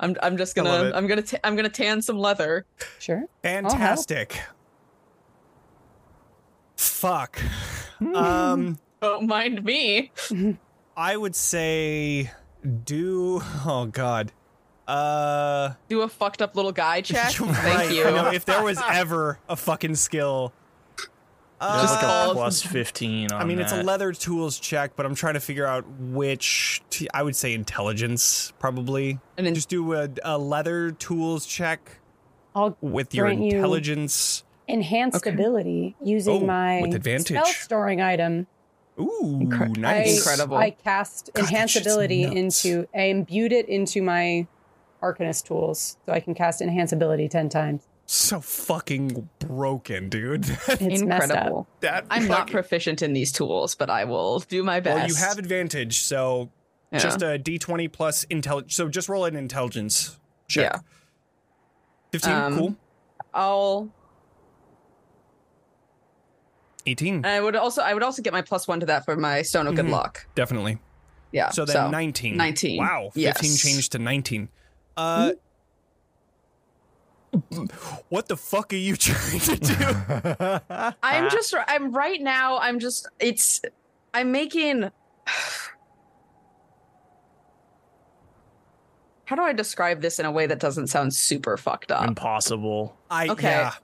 [0.00, 0.92] I'm I'm just gonna.
[0.94, 2.64] I'm gonna ta- I'm gonna tan some leather.
[2.98, 3.24] Sure.
[3.42, 4.40] Fantastic.
[6.76, 7.38] Fuck.
[8.14, 10.10] um, Don't mind me.
[10.96, 12.30] I would say
[12.84, 13.40] do.
[13.66, 14.32] Oh God.
[14.88, 17.38] Uh, Do a fucked up little guy check.
[17.40, 17.54] right.
[17.56, 18.04] Thank you.
[18.06, 20.52] I know, if there was ever a fucking skill.
[21.62, 25.04] Uh, Just like a plus 15 on I mean, it's a leather tools check, but
[25.04, 26.80] I'm trying to figure out which.
[26.88, 29.18] T- I would say intelligence, probably.
[29.36, 31.98] And then Just do a, a leather tools check
[32.54, 34.42] I'll with your grant you intelligence.
[34.68, 35.30] enhanced Okay.
[35.30, 37.36] ability using Oh, my with advantage.
[37.36, 38.46] spell storing item.
[39.00, 40.08] Ooh, Incre- nice.
[40.08, 40.56] I, Incredible.
[40.56, 42.86] I cast God, enhance ability into.
[42.94, 44.46] I imbued it into my
[45.02, 47.82] Arcanist tools, so I can cast enhance ability ten times.
[48.06, 50.44] So fucking broken, dude.
[50.68, 51.36] It's messed up.
[51.36, 51.68] incredible.
[51.80, 54.96] that I'm not proficient in these tools, but I will do my best.
[54.98, 56.50] Well, you have advantage, so
[56.92, 56.98] Yeah.
[56.98, 58.74] just a d20 plus intelligence.
[58.74, 60.18] So just roll an intelligence
[60.48, 60.72] check.
[60.72, 60.80] Yeah.
[62.12, 62.76] 15, Um, cool.
[63.32, 63.88] I'll
[66.86, 67.14] 18.
[67.16, 69.42] And I would also I would also get my plus one to that for my
[69.42, 69.90] stone of good Mhm.
[69.90, 70.26] luck.
[70.34, 70.78] Definitely.
[71.32, 71.50] Yeah.
[71.50, 72.36] So then 19.
[72.36, 72.78] 19.
[72.78, 73.10] Wow.
[73.14, 73.60] 15 Yes.
[73.62, 74.48] changed to 19.
[74.96, 75.32] Uh
[78.08, 79.74] What the fuck are you trying to do?
[81.02, 83.60] I'm just I'm right now I'm just it's
[84.12, 84.90] I'm making
[89.26, 92.04] How do I describe this in a way that doesn't sound super fucked up?
[92.06, 92.96] Impossible.
[93.08, 93.48] I Okay.
[93.48, 93.74] yeah.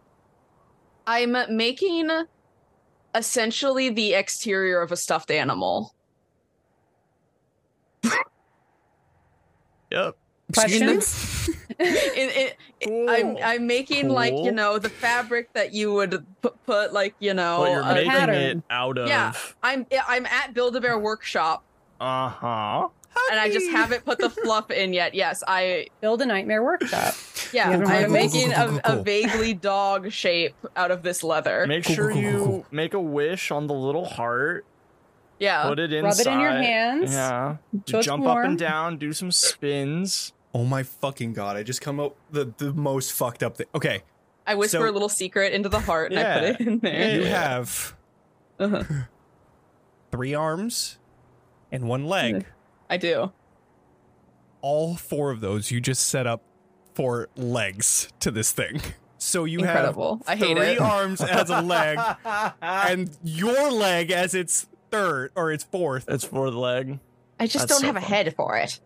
[1.06, 2.10] I'm making
[3.16, 5.94] essentially the exterior of a stuffed animal.
[9.90, 10.16] Yep.
[10.54, 11.50] Questions?
[11.78, 16.92] It- it- I'm I'm making like you know the fabric that you would put, put
[16.94, 18.34] like you know but you're a- making pattern.
[18.58, 19.08] it out of.
[19.08, 19.32] Yeah.
[19.62, 21.64] I'm I'm at Build a Bear Workshop
[22.00, 22.88] Uh huh.
[23.30, 25.14] And I just haven't put the fluff in yet.
[25.14, 27.14] Yes, I Build a nightmare workshop.
[27.52, 29.00] yeah, You haven't I'm read making Cool, cool, cool, a, cool.
[29.00, 31.66] a vaguely dog shape out of this leather.
[31.66, 32.66] Make Cool, sure cool, cool, you cool, cool.
[32.70, 34.64] make a wish on the little heart.
[35.38, 35.64] Yeah.
[35.68, 36.08] Put it inside.
[36.08, 37.12] Rub it in your hands.
[37.12, 37.56] Yeah.
[37.86, 38.96] So it's Jump up and down.
[38.96, 40.32] Do some spins.
[40.54, 41.56] Oh my fucking god!
[41.58, 43.66] I just come up the the most fucked up thing.
[43.74, 44.02] Okay,
[44.46, 47.16] I whisper So- a little secret into the heart and I put it in there.
[47.16, 47.28] you Yeah.
[47.48, 47.94] have
[48.58, 48.84] Uh-huh.
[50.10, 50.98] three arms
[51.70, 52.46] and one leg.
[52.88, 53.32] I do.
[54.62, 56.42] All four of those you just set up
[56.94, 58.80] for legs to this thing.
[59.18, 60.20] So you Incredible.
[60.26, 60.80] I have hate three it.
[60.80, 61.98] arms as a leg,
[62.62, 66.04] and your leg as its third or its fourth.
[66.08, 66.98] It's for the leg.
[67.40, 68.08] I just That's don't so have a fun.
[68.08, 68.78] head for it.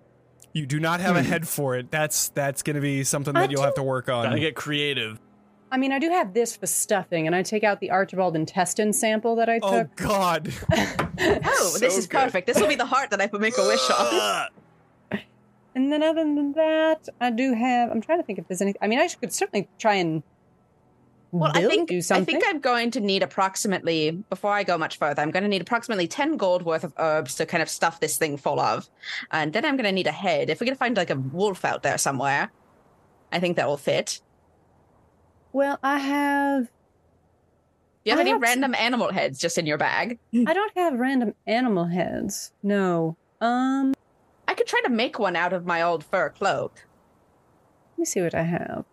[0.53, 1.29] You do not have a hmm.
[1.29, 1.91] head for it.
[1.91, 4.25] That's that's going to be something I that you'll have to work on.
[4.25, 5.19] Gotta get creative.
[5.73, 8.93] I mean, I do have this for stuffing, and I take out the Archibald intestine
[8.93, 9.91] sample that I oh, took.
[10.01, 10.09] oh.
[10.09, 10.53] God!
[11.23, 12.19] Oh, this is good.
[12.19, 12.47] perfect.
[12.47, 14.49] This will be the heart that I make a wish on.
[15.75, 17.91] And then other than that, I do have.
[17.91, 18.75] I'm trying to think if there's any.
[18.81, 20.23] I mean, I could certainly try and
[21.31, 24.77] Well, I build, think do I think I'm going to need approximately before I go
[24.77, 25.23] much further.
[25.23, 28.17] I'm going to need approximately ten gold worth of herbs to kind of stuff this
[28.17, 28.91] thing full of,
[29.31, 30.51] and then I'm going to need a head.
[30.51, 32.51] If we can find like a wolf out there somewhere,
[33.31, 34.21] I think that will fit.
[35.53, 36.65] Well, I have.
[36.67, 36.71] Do
[38.05, 40.19] you have I any have random animal heads just in your bag?
[40.47, 42.53] I don't have random animal heads.
[42.63, 43.17] No.
[43.41, 43.95] Um.
[44.49, 46.87] I could try to make one out of my old fur cloak.
[47.93, 48.85] Let me see what I have.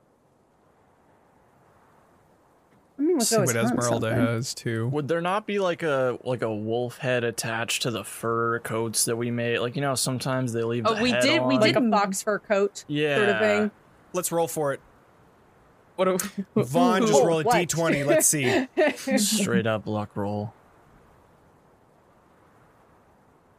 [2.99, 4.87] I mean, we could See what Ezmerelda has too.
[4.89, 9.05] Would there not be like a like a wolf head attached to the fur coats
[9.05, 9.59] that we made?
[9.59, 10.85] Like you know, sometimes they leave.
[10.87, 11.61] Oh, the we head did- we on.
[11.61, 13.15] like did- a fox fur coat Yeah.
[13.17, 13.71] sort of thing.
[14.13, 14.81] Let's roll for it.
[15.97, 16.05] What?
[16.05, 16.17] Do,
[16.63, 17.55] Von, just roll a what?
[17.55, 18.05] d20.
[18.05, 18.67] Let's see.
[19.17, 20.53] Straight up luck roll.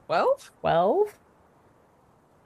[0.07, 0.51] Twelve?
[0.61, 1.15] Twelve.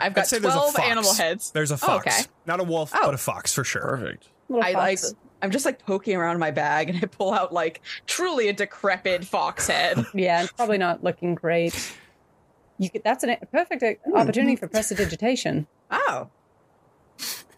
[0.00, 1.52] I've got say there's a twelve animal heads.
[1.52, 2.30] There's a Oh, fox, okay.
[2.46, 3.00] not a wolf, Oh.
[3.04, 3.98] but a fox for sure.
[3.98, 4.28] Perfect.
[4.60, 4.98] I like
[5.42, 9.24] I'm just like poking around my bag and I pull out like truly a decrepit
[9.24, 10.04] fox head.
[10.14, 11.92] Yeah, it's probably not looking great.
[12.78, 15.66] You could, that's an, a perfect uh, opportunity for prestidigitation.
[15.90, 16.28] Oh,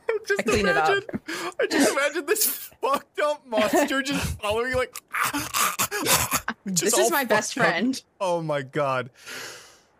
[0.29, 0.89] Just I clean it up.
[0.89, 1.21] imagine,
[1.61, 2.47] I just imagine this
[2.81, 4.95] fucked up monster just following you like.
[6.65, 7.73] this is my best fucked up.
[7.73, 8.03] friend.
[8.21, 9.11] Oh my god!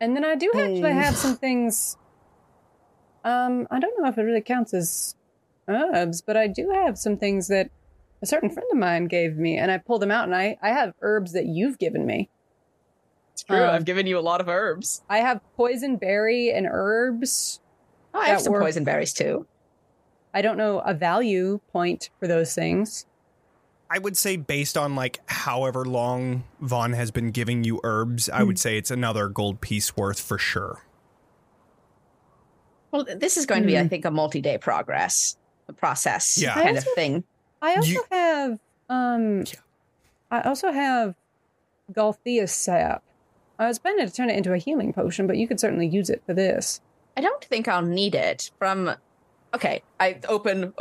[0.01, 0.99] And then I do actually Hmm.
[0.99, 1.97] have some things.
[3.25, 5.15] Um, I don't know if it really counts as
[5.69, 7.71] herbs, but I do have some things that
[8.23, 10.71] a certain friend of mine gave me, and I pulled them out, and I I
[10.71, 12.29] have herbs that you've given me.
[13.33, 13.63] It's true.
[13.65, 15.03] Um, I've given you a lot of herbs.
[15.09, 17.61] I have poison berry and herbs.
[18.15, 18.63] Oh, I have some work.
[18.63, 19.47] poison berries too.
[20.35, 23.07] I don't know a value point for those things.
[23.89, 28.43] I would say based on like however long Von has been giving you herbs, I
[28.43, 30.83] would say it's another gold piece worth for sure.
[32.91, 33.89] Well, this is going to be, I Hmm.
[33.89, 35.37] think, a multi-day progress
[35.67, 36.53] a process Yeah.
[36.55, 37.25] kind I of also- thing.
[37.63, 38.59] I also You- have
[38.91, 39.55] um Yeah.
[40.31, 41.15] I also have
[41.93, 43.03] Galthea sap.
[43.59, 46.11] I was planning to turn it into a healing potion, but you could certainly use
[46.11, 46.81] it for this.
[47.17, 48.51] I don't think I'll need it.
[48.59, 48.95] From
[49.55, 50.75] okay, I open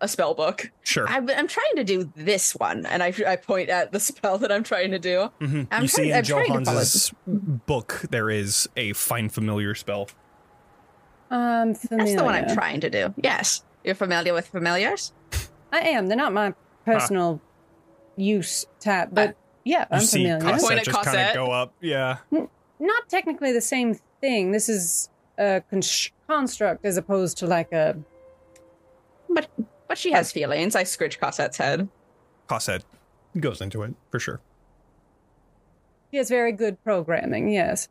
[0.00, 0.70] a spell book.
[0.82, 1.08] Sure.
[1.08, 4.52] I'm, I'm trying to do this one, and I, I point at the spell that
[4.52, 5.30] I'm trying to do.
[5.40, 5.68] Mhm.
[5.70, 9.32] I'm You see trying- in I'm trying to follow- Johan's book there is a find
[9.32, 10.08] familiar spell.
[11.30, 13.14] Um, That's the one I'm trying to do.
[13.16, 15.12] Yes, you're familiar with familiars.
[15.72, 16.06] I am.
[16.06, 16.54] They're not my
[16.84, 17.40] personal
[18.16, 19.32] use type, but Uh,
[19.64, 20.40] yeah, I'm see familiar.
[20.40, 21.72] Point Cosette at just kind of go up.
[21.80, 22.18] Yeah.
[22.78, 24.52] Not technically the same thing.
[24.52, 25.08] This is
[25.38, 25.80] a con-
[26.28, 27.96] construct as opposed to like a.
[29.28, 29.48] But
[29.88, 30.74] but she has feelings.
[30.76, 31.88] I scritch Cosette's head.
[32.46, 32.84] Cosette
[33.40, 34.40] goes into it for sure.
[36.10, 37.48] He has very good programming.
[37.50, 37.88] Yes.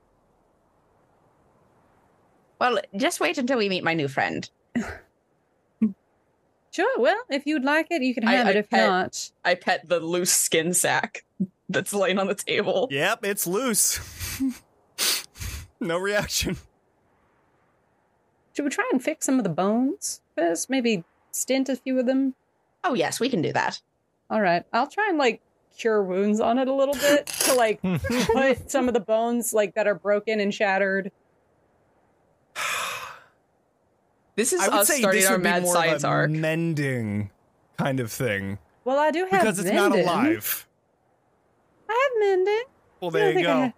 [2.59, 4.49] Well, just wait until we meet my new friend.
[6.71, 6.99] Sure.
[6.99, 8.55] Well, if you'd like it, you can I- have it.
[8.55, 11.23] I If pet- not, I pet the loose skin sack.
[11.69, 12.87] that's laying on the table.
[12.89, 13.99] Yep, it's loose.
[15.79, 16.57] no reaction.
[18.53, 20.69] Should we try and fix some of the bones first?
[20.69, 22.35] Maybe stint a few of them?
[22.83, 23.81] Oh yes, we can do that.
[24.29, 24.63] All right.
[24.71, 25.41] I'll try and like
[25.77, 27.81] cure wounds on it a little bit to like
[28.33, 31.11] put some of the bones like that are broken and shattered.
[34.35, 36.09] This is I would us say starting this our would be mad more science of
[36.09, 36.31] a arc.
[36.31, 37.29] mending
[37.77, 40.07] kind of thing Well, I do have because it's not mending.
[40.07, 40.67] alive.
[41.89, 42.63] I have mending.
[42.99, 43.73] Well, I there you think I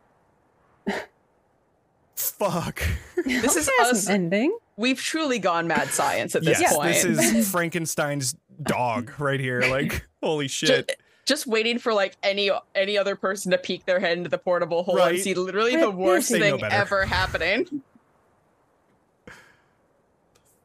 [0.92, 0.96] go.
[2.16, 2.82] Fuck.
[3.26, 4.10] This is Yes, us.
[4.10, 4.56] ending.
[4.78, 6.94] We've truly gone mad science at this yes, point.
[6.94, 9.62] this is Frankenstein's dog right here.
[9.62, 10.88] Like, holy shit.
[10.88, 14.38] Just, just waiting for like any any other person to peek their head into the
[14.38, 15.16] portable hole Right.
[15.16, 16.40] and see literally the worst busy.
[16.40, 17.82] They know thing ever happening.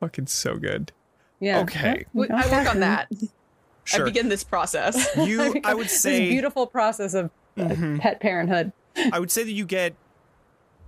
[0.00, 0.92] Fucking so good.
[1.40, 1.60] Yeah.
[1.60, 2.04] Okay.
[2.14, 3.08] I work on that.
[3.84, 4.02] Sure.
[4.02, 5.08] I begin this process.
[5.16, 7.98] you, I would this say, beautiful process of uh, Mhm.
[7.98, 8.70] pet parenthood.
[9.10, 9.94] I would say that you get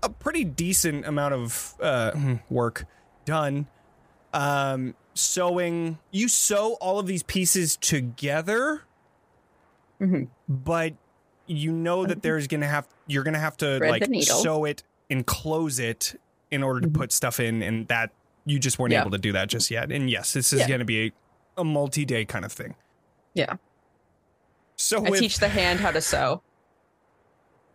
[0.02, 2.12] a pretty decent amount of uh,
[2.50, 2.84] work
[3.24, 3.66] done.
[4.34, 8.82] Um, sewing, you sew all of these pieces together,
[10.00, 10.28] Mhm.
[10.48, 10.94] but
[11.46, 15.26] you know that there's gonna have you're gonna have to Thread like sew it and
[15.26, 16.18] close it
[16.50, 16.94] in order to Mhm.
[16.94, 18.10] put stuff in, and that
[18.46, 19.02] you just weren't Yeah.
[19.02, 19.92] able to do that just yet.
[19.92, 20.68] And yes, this is Yeah.
[20.68, 21.12] gonna be a,
[21.60, 22.74] a multi-day kind of thing.
[23.34, 23.56] Yeah.
[24.76, 26.42] So I with, teach the hand how to sew.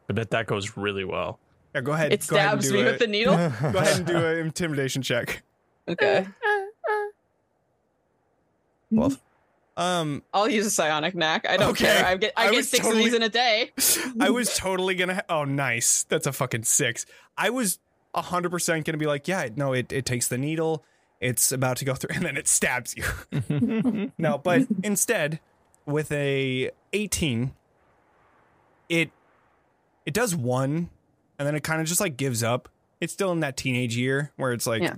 [0.10, 1.40] I bet that goes really well.
[1.78, 2.12] Yeah, go ahead.
[2.14, 3.34] It go ahead and stabs do me a- with the needle.
[3.36, 5.44] Go ahead and do an intimidation check.
[5.88, 6.28] Okay.
[8.94, 9.20] Twelve.
[9.76, 11.48] Um, I'll use a psionic knack.
[11.48, 11.86] I don't Okay.
[11.86, 12.06] care.
[12.06, 13.72] I get I, I get six totally- of these in a day.
[14.20, 15.16] I was totally gonna.
[15.16, 16.04] Ha- oh, nice.
[16.04, 17.06] That's a fucking six.
[17.38, 17.80] I was
[18.16, 20.84] hundred percent gonna be like, yeah, no, it it takes the needle.
[21.22, 24.12] It's about to go through, and then it stabs you.
[24.18, 25.40] no, but instead,
[25.86, 27.54] with a eighteen,
[28.90, 29.12] it
[30.06, 30.90] it does one,
[31.40, 32.70] and then it kind of just like gives up.
[33.00, 34.96] It's still in that teenage year where it's like, Yeah.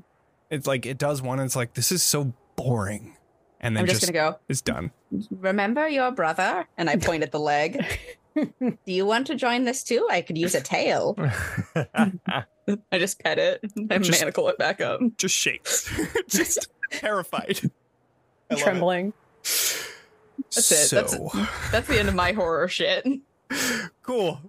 [0.49, 3.15] it's like it does one, and it's like this is so boring,
[3.59, 4.39] and then I'm just, just, gonna go.
[4.47, 4.91] it's done.
[5.31, 6.67] Remember your brother?
[6.77, 7.83] And I point at the leg.
[8.35, 10.07] Do you want to join this too?
[10.09, 11.15] I could use a tail.
[11.75, 12.43] I
[12.93, 15.01] just pet it and Just- manacle it back up.
[15.17, 15.91] Just shakes,
[16.29, 17.59] just terrified.
[18.49, 18.63] I love it.
[18.63, 19.13] Trembling.
[19.43, 20.91] That's it.
[20.91, 23.05] That's- That's the end of my horror shit.
[24.03, 24.39] cool.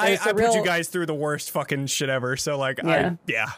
[0.00, 2.36] I, It's a I put you guys through the worst fucking shit ever.
[2.36, 3.10] So like, Yeah.
[3.10, 3.50] I yeah,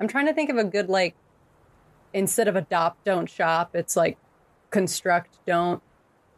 [0.00, 1.14] I'm trying to think of a good like
[2.12, 4.16] instead of adopt don't shop, it's like
[4.70, 5.82] construct don't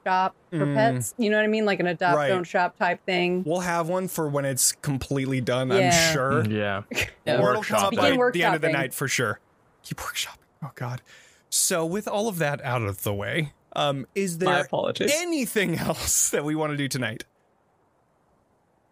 [0.05, 0.75] shop for Mm.
[0.75, 1.15] pets.
[1.19, 1.65] You know what I mean?
[1.67, 2.29] Like an adopt Right.
[2.29, 3.45] don't shop type thing.
[3.45, 5.69] we'll have one for when it's completely done.
[5.69, 5.77] Yeah.
[6.09, 6.45] I'm sure.
[6.47, 6.83] yeah.
[7.27, 7.41] Yeah.
[7.41, 9.41] or it'll by the end of the night for sure.
[9.83, 10.39] Keep workshopping.
[10.63, 11.03] Oh God.
[11.51, 14.65] So with all of that out of the way, um, is there
[15.11, 17.25] anything else that we want to do tonight?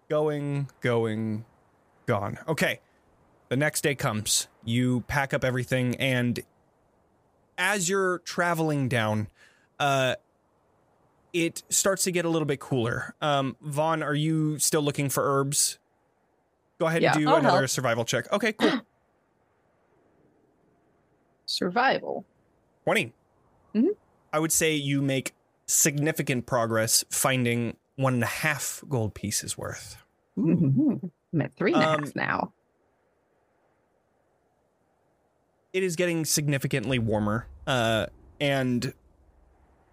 [0.09, 1.45] Going, going,
[2.07, 2.39] gone.
[2.49, 2.81] Okay.
[3.51, 4.49] The next day comes.
[4.65, 6.41] You pack up everything, and
[7.57, 9.29] as you're traveling down,
[9.79, 10.17] uh,
[11.33, 13.15] it starts to get a little bit cooler.
[13.23, 15.79] Um, Von, are you still looking for herbs?
[16.79, 17.71] Go ahead Yeah, and do I'll another help.
[17.71, 18.31] survival check.
[18.33, 18.81] Okay, cool.
[21.47, 22.25] Survival.
[22.85, 23.13] 20.
[23.75, 23.89] Mhm.
[24.33, 25.33] I would say you make
[25.67, 29.97] significant progress finding one and a half gold pieces worth.
[30.37, 31.11] I'm
[31.41, 32.53] at three and a half Um, now.
[35.73, 37.49] It is getting significantly warmer.
[37.67, 38.07] Uh,
[38.41, 38.95] and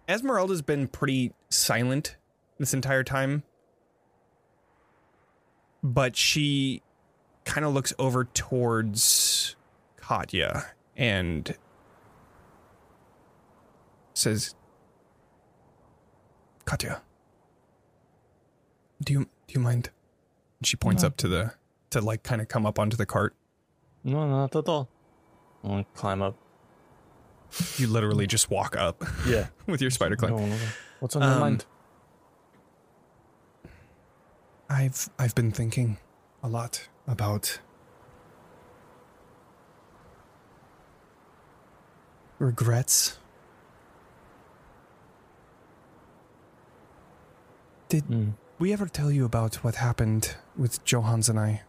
[0.08, 2.16] Ezmerelda's been pretty silent
[2.58, 3.42] this entire time.
[5.82, 6.82] But she
[7.44, 9.56] kind of looks over towards
[9.96, 10.64] Katya
[10.96, 11.56] and
[14.14, 14.54] says,
[16.64, 17.02] Katya,
[19.02, 19.90] do you do you mind?
[20.60, 21.08] And she points No.
[21.08, 21.52] up to the
[21.90, 23.34] to like kind of come up onto the cart.
[24.04, 24.88] No, not at all.
[25.64, 26.36] I'll climb up.
[27.76, 29.48] You literally just walk up Yeah.
[29.66, 30.32] with your spider climb.
[30.32, 30.58] No, no, no.
[31.00, 31.64] What's on your Um, mind?
[34.68, 35.98] I've I've been thinking
[36.42, 37.60] a lot about
[42.38, 43.18] regrets.
[47.88, 48.32] Did Mm.
[48.58, 51.62] We ever tell you about what happened with Johans and I?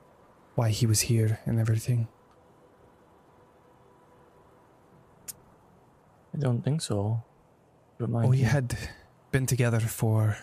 [0.55, 2.07] Why he was here and everything?
[6.33, 7.23] I don't think so.
[7.99, 8.43] Remind we me.
[8.43, 8.77] had
[9.31, 10.37] been together for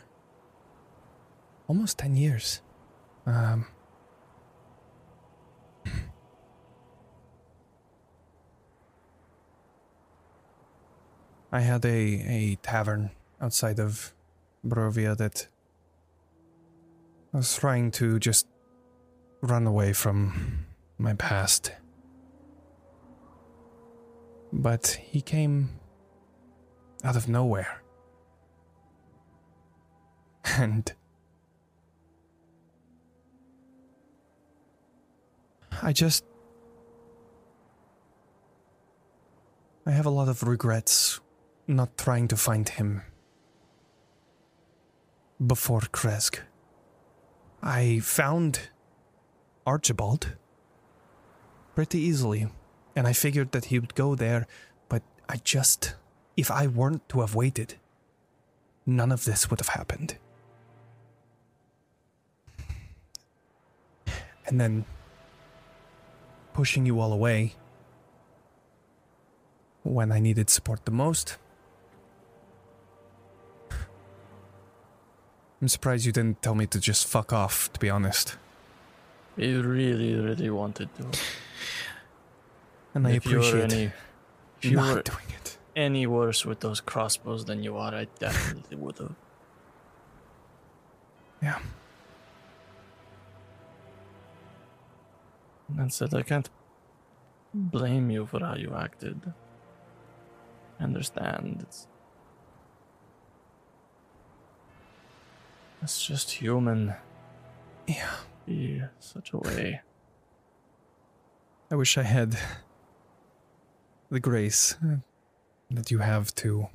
[1.67, 2.61] almost 10 years.
[3.27, 3.67] Um,
[11.51, 14.13] I had a, a tavern outside of
[14.67, 15.47] Barovia that
[17.35, 18.47] I was trying to just
[19.41, 20.67] run away from
[20.99, 21.73] my past.
[24.53, 25.81] But he came
[27.03, 27.83] out of nowhere.
[30.57, 30.93] And
[35.83, 36.25] I just.
[39.85, 41.19] I have a lot of regrets
[41.67, 43.03] not trying to find him
[45.45, 46.39] before Krezk.
[47.67, 48.69] I found
[49.67, 50.37] Archibald
[51.75, 52.49] pretty easily,
[52.95, 54.47] and I figured that he would go there,
[54.91, 55.95] but I just.
[56.37, 57.77] If I weren't to have waited,
[58.85, 60.19] none of this would have happened.
[64.47, 64.85] And then
[66.53, 67.55] pushing you all away
[69.85, 71.39] when I needed support the most.
[75.65, 78.37] I'm surprised you didn't tell me to just fuck off, to be honest.
[79.35, 81.07] We really, really wanted to.
[82.95, 83.85] And I if you appreciate any,
[84.61, 85.57] if you not were doing it.
[85.75, 89.15] any worse with those crossbows than you are, I definitely would have.
[91.41, 91.59] Yeah.
[95.79, 96.51] And said I can't
[97.55, 99.33] blame you for how you acted.
[100.79, 101.61] I understand.
[101.63, 101.87] It's
[105.85, 106.95] it's just human.
[107.87, 108.11] Yeah.
[108.47, 109.83] Be such a way.
[111.71, 112.39] I wish I had
[114.11, 114.97] the grace uh,
[115.71, 116.69] that you have to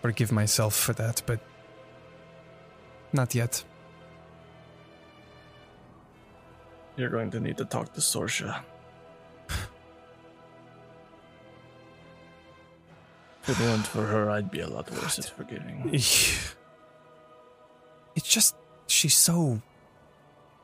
[0.00, 1.40] forgive myself for that, but
[3.12, 3.64] not yet.
[6.96, 8.62] You're going to need to talk to Sorsha.
[13.44, 15.98] If it weren't for her, I'd be a lot worse at forgiving.
[18.14, 18.56] It's just
[18.86, 19.62] she's so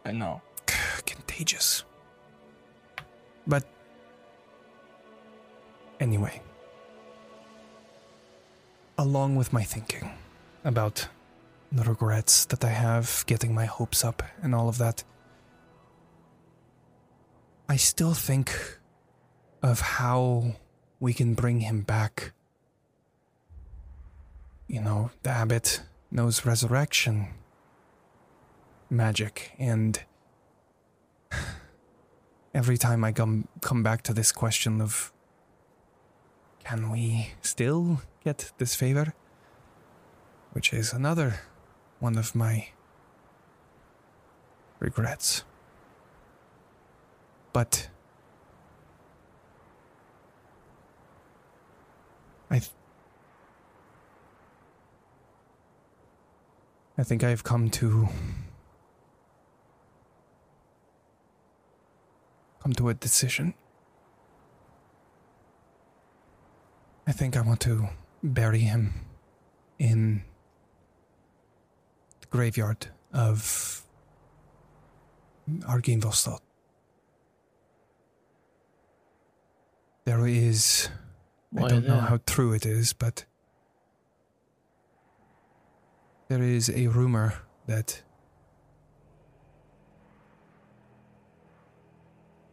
[0.04, 0.40] I know.
[1.06, 1.84] contagious.
[3.46, 3.64] But
[6.00, 6.40] anyway,
[8.96, 10.10] along with my thinking
[10.64, 11.08] about
[11.70, 15.04] the regrets that I have, getting my hopes up, and all of that,
[17.68, 18.78] I still think
[19.62, 20.54] of how
[21.00, 22.32] we can bring him back.
[24.66, 27.28] You know, the abbot knows resurrection
[28.90, 30.02] magic, and
[32.54, 35.12] every time I come come back to this question of
[36.64, 39.14] can we still get this favor?
[40.52, 41.40] Which is another
[42.00, 42.68] one of my
[44.78, 45.44] regrets.
[47.52, 47.88] But
[52.50, 52.70] I th-
[57.00, 58.08] I think I've come to
[62.60, 63.54] come to a decision.
[67.06, 67.88] I think I want to
[68.24, 68.94] bury him
[69.78, 70.24] in
[72.20, 73.84] the graveyard of
[75.48, 76.40] Argynvostholt.
[80.04, 80.88] There is.
[81.56, 83.24] I don't know how true it is, but.
[86.28, 87.34] There is a rumor
[87.66, 88.02] that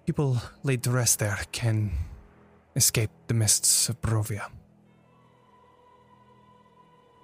[0.05, 1.91] people laid to rest there can
[2.75, 4.49] escape the mists of Barovia.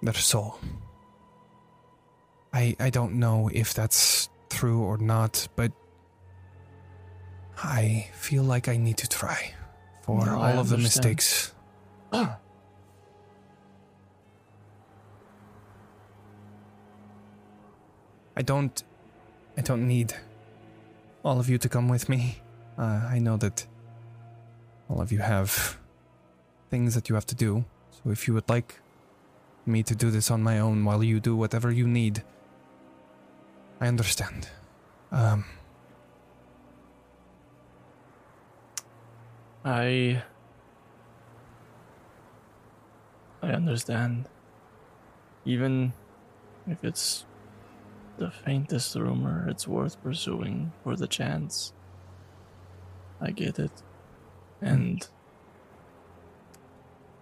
[0.01, 0.59] Their soul.
[2.51, 5.71] I I don't know if that's true or not, but
[7.63, 9.53] I feel like I need to try
[10.01, 11.53] for No, I all of the mistakes.
[18.35, 18.83] I don't
[19.57, 20.13] I don't need
[21.23, 22.41] all of you to come with me.
[22.77, 23.67] Uh, I know that
[24.89, 25.77] all of you have
[26.69, 27.65] things that you have to do.
[27.91, 28.79] So if you would like
[29.65, 32.23] me to do this on my own while you do whatever you need,
[33.79, 34.47] I understand.
[35.11, 35.45] Um,
[39.63, 40.23] I
[43.43, 44.27] I understand.
[45.45, 45.93] Even
[46.67, 47.25] if it's
[48.17, 51.73] the faintest rumor, it's worth pursuing for the chance.
[53.19, 53.71] I get it.
[54.61, 55.07] And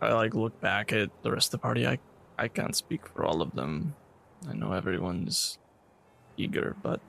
[0.02, 1.88] I like look back at the rest of the party.
[1.88, 2.00] I
[2.38, 3.96] I can't speak for all of them.
[4.50, 5.60] I know everyone's
[6.38, 7.02] eager, but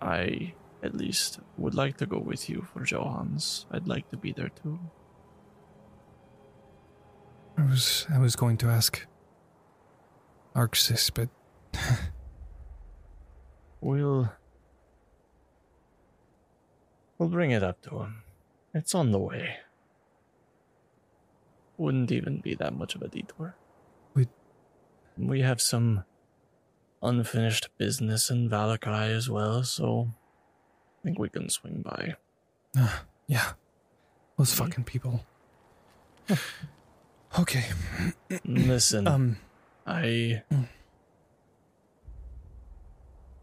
[0.00, 3.66] I at least would like to go with you for Johans.
[3.70, 4.78] I'd like to be there too.
[7.58, 9.06] I was I was going to ask
[10.54, 11.28] Arxes, but
[13.80, 14.32] we'll
[17.18, 18.22] we'll bring it up to him.
[18.74, 19.56] It's on the way.
[21.76, 23.54] Wouldn't even be that much of a detour.
[24.14, 24.26] We-
[25.16, 26.04] we have some
[27.02, 30.08] unfinished business in Vallaki as well, so
[31.00, 32.16] I think we can swing by.
[33.26, 33.52] Yeah.
[34.36, 35.24] Those fucking people.
[37.38, 37.64] okay.
[38.44, 39.36] Listen, Um
[39.86, 40.68] I Mm.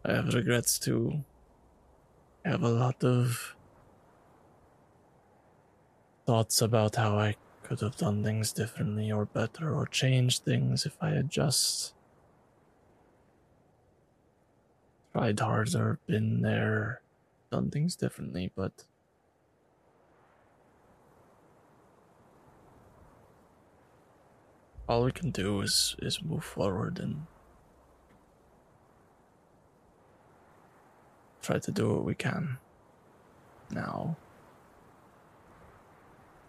[0.07, 1.26] I have regrets too.
[2.44, 3.56] Have a lot of
[6.27, 10.95] thoughts about how I could have done things differently or better or changed things if
[11.02, 11.95] I had just
[15.11, 17.02] tried harder, been there,
[17.52, 18.86] done things differently, but
[24.88, 27.26] all we can do is is move forward and
[31.45, 32.57] try to do what we can
[33.69, 34.15] now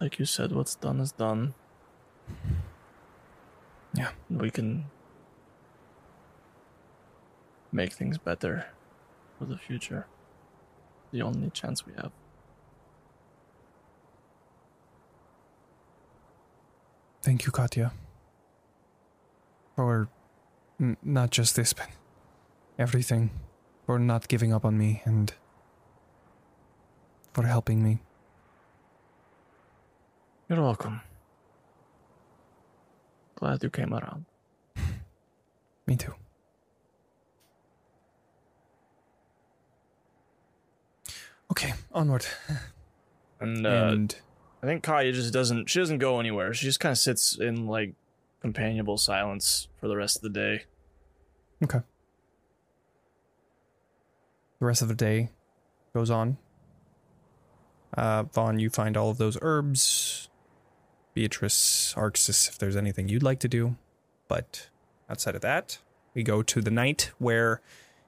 [0.01, 1.55] like you said what's done is done
[3.95, 4.11] Yeah.
[4.29, 4.87] we can
[7.73, 8.67] make things better
[9.39, 10.07] for the future
[11.13, 12.13] the only chance we have
[17.27, 17.91] Thank you, Katya.
[19.75, 20.09] For
[20.81, 21.89] n- not just this, but
[22.79, 23.31] everything.
[23.87, 25.33] For not giving up on me and
[27.33, 28.01] for helping me.
[30.49, 31.01] you're welcome
[33.37, 34.25] glad you came around
[35.87, 36.15] Me too.
[41.51, 42.27] Okay, onward.
[43.41, 44.17] and uh, and
[44.63, 45.71] I think Kaya just doesn't.
[45.71, 46.53] She doesn't go anywhere.
[46.53, 47.95] She just kind of sits in like
[48.41, 50.65] companionable silence for the rest of the day.
[51.63, 51.81] okay.
[54.59, 55.31] The rest of the day
[55.95, 56.39] goes on.
[57.97, 60.29] Uh, Von, you find all of those herbs.
[61.15, 63.77] Beatrice, Arxes, if there's anything you'd like to do.
[64.29, 64.69] But
[65.09, 65.79] outside of that,
[66.15, 67.61] we go to the night where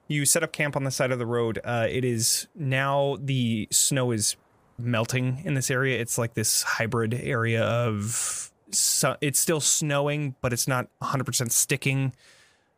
[0.07, 1.59] you set up camp on the side of the road.
[1.63, 4.35] Uh, it is now the snow is
[4.77, 5.99] melting in this area.
[5.99, 12.13] It's like this hybrid area of su- it's still snowing, but it's not 100% sticking.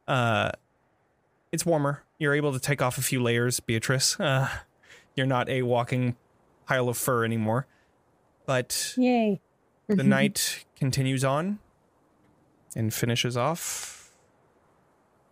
[0.07, 0.51] Uh,
[1.51, 2.03] it's warmer.
[2.21, 4.19] You're able to take off a few layers, Beatrice.
[4.19, 4.47] Uh,
[5.15, 6.15] you're not a walking
[6.67, 7.65] pile of fur anymore.
[8.45, 9.41] But Yay.
[9.87, 11.57] the night continues on
[12.75, 14.11] and finishes off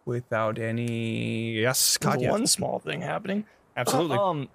[0.04, 1.60] without any.
[1.62, 2.32] Yes, There's Katya.
[2.32, 3.46] one small thing happening.
[3.78, 4.18] Absolutely.
[4.18, 4.50] Um,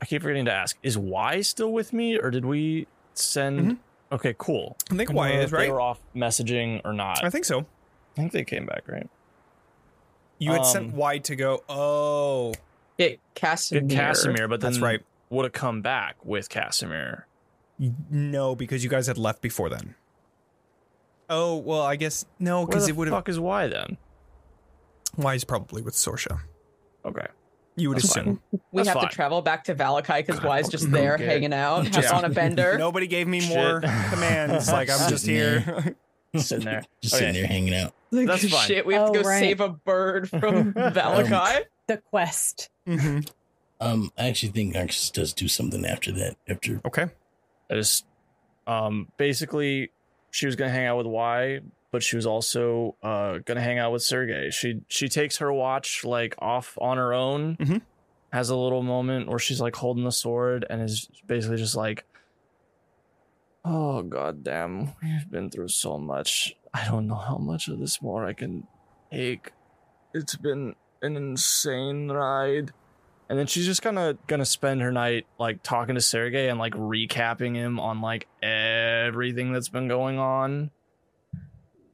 [0.00, 3.60] I keep forgetting to ask: Is Y still with me, or did we send?
[3.72, 3.78] Mhm.
[4.12, 4.78] Okay, cool.
[4.90, 5.70] I think I Y is if They right.
[5.72, 7.22] were off messaging or not.
[7.22, 7.60] I think so.
[7.60, 7.64] I
[8.16, 9.10] think they came back, right?
[10.40, 11.62] You had sent Um, Y to go.
[11.68, 12.52] Oh,
[12.98, 13.86] It Kasimir.
[13.86, 15.00] Good Kasimir, but then that's right.
[15.28, 17.22] Would have come back with Kasimir.
[18.10, 19.94] No, because you guys had left before then.
[21.28, 23.16] Oh well, I guess no, because it would have.
[23.16, 23.96] fuck is Y then?
[25.16, 26.40] Y is probably with Sorsha.
[27.04, 27.26] Okay.
[27.76, 28.40] You would That's assume.
[28.50, 29.08] We That's have fine.
[29.08, 32.24] to travel back to Vallaki because God, Y's just there hanging out, Just- just on
[32.24, 32.76] a bender.
[32.78, 34.70] Nobody gave me more commands.
[34.70, 35.94] Like I'm just here.
[36.36, 36.82] Sitting there.
[37.02, 37.26] Just Okay.
[37.26, 37.92] sitting there hanging out.
[38.10, 38.66] Like, That's fine.
[38.66, 39.40] Shit, we have Oh, to go right.
[39.40, 41.64] save a bird from Vallaki.
[41.86, 42.70] The quest.
[42.86, 43.28] Mhm.
[43.80, 46.36] Um, I actually think Arxes does do something after that.
[46.48, 47.06] After Okay.
[47.70, 48.04] I just
[48.66, 49.90] um basically
[50.30, 53.90] she was gonna hang out with Y, but she was also uh gonna hang out
[53.92, 54.50] with Sergei.
[54.50, 57.80] She she takes her watch like off on her own, Mhm.
[58.32, 62.04] has a little moment where she's like holding the sword and is basically just like
[63.64, 66.56] Oh god damn, we've been through so much.
[66.72, 68.66] I don't know how much of this more I can
[69.12, 69.52] take.
[70.14, 72.72] It's been an insane ride.
[73.28, 76.58] And then she's just kind of gonna spend her night like talking to Sergei and
[76.58, 80.70] like recapping him on like everything that's been going on.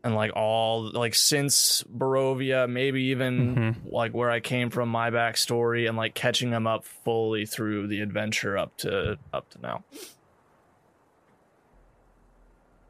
[0.05, 3.93] And like all like since Barovia, maybe even Mhm.
[3.93, 8.01] like where I came from, my backstory, and like catching him up fully through the
[8.01, 9.85] adventure up to up to now.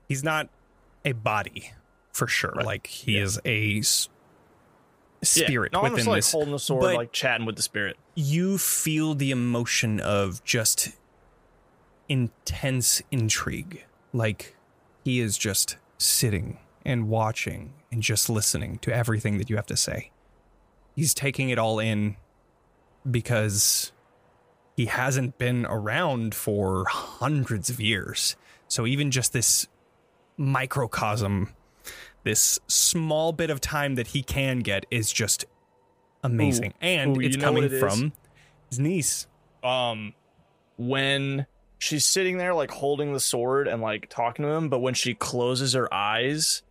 [0.09, 0.49] He's not
[1.05, 1.73] a body
[2.13, 2.53] for sure.
[2.57, 2.67] Right.
[2.67, 3.23] Like he Yeah.
[3.25, 4.09] is a s-
[5.23, 5.47] Yeah.
[5.47, 6.33] spirit No, within like this.
[6.33, 7.97] holding the sword, but- like chatting with the spirit.
[8.15, 10.91] you feel the emotion of just
[12.09, 13.85] intense intrigue.
[14.13, 14.57] Like
[15.05, 19.77] he is just sitting and watching and just listening to everything that you have to
[19.77, 20.11] say.
[20.95, 22.17] He's taking it all in
[23.11, 23.93] because
[24.77, 28.37] he hasn't been around for hundreds of years.
[28.69, 29.67] So even just this
[30.37, 31.51] microcosm
[32.25, 35.45] this small bit of time that he can get is just
[36.23, 36.75] amazing.
[36.81, 38.13] and Ooh, it's coming it from
[38.69, 39.27] his niece.
[39.63, 40.13] um
[40.77, 41.47] when
[41.79, 45.15] she's sitting there like holding the sword and like talking to him but when she
[45.15, 46.63] closes her eyes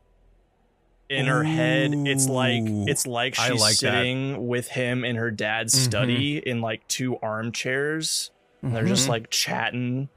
[1.09, 3.93] in her head it's like it's like she's like that.
[3.93, 5.83] sitting with him in her dad's Mhm.
[5.83, 8.31] study in like two armchairs
[8.63, 9.09] and they're just Mhm.
[9.09, 10.09] like chatting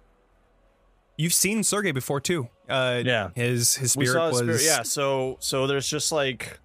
[1.18, 2.48] You've seen Sergei before too.
[2.68, 3.30] Uh, Yeah.
[3.34, 6.58] his his we spirit saw was the spirit yeah so so there's just like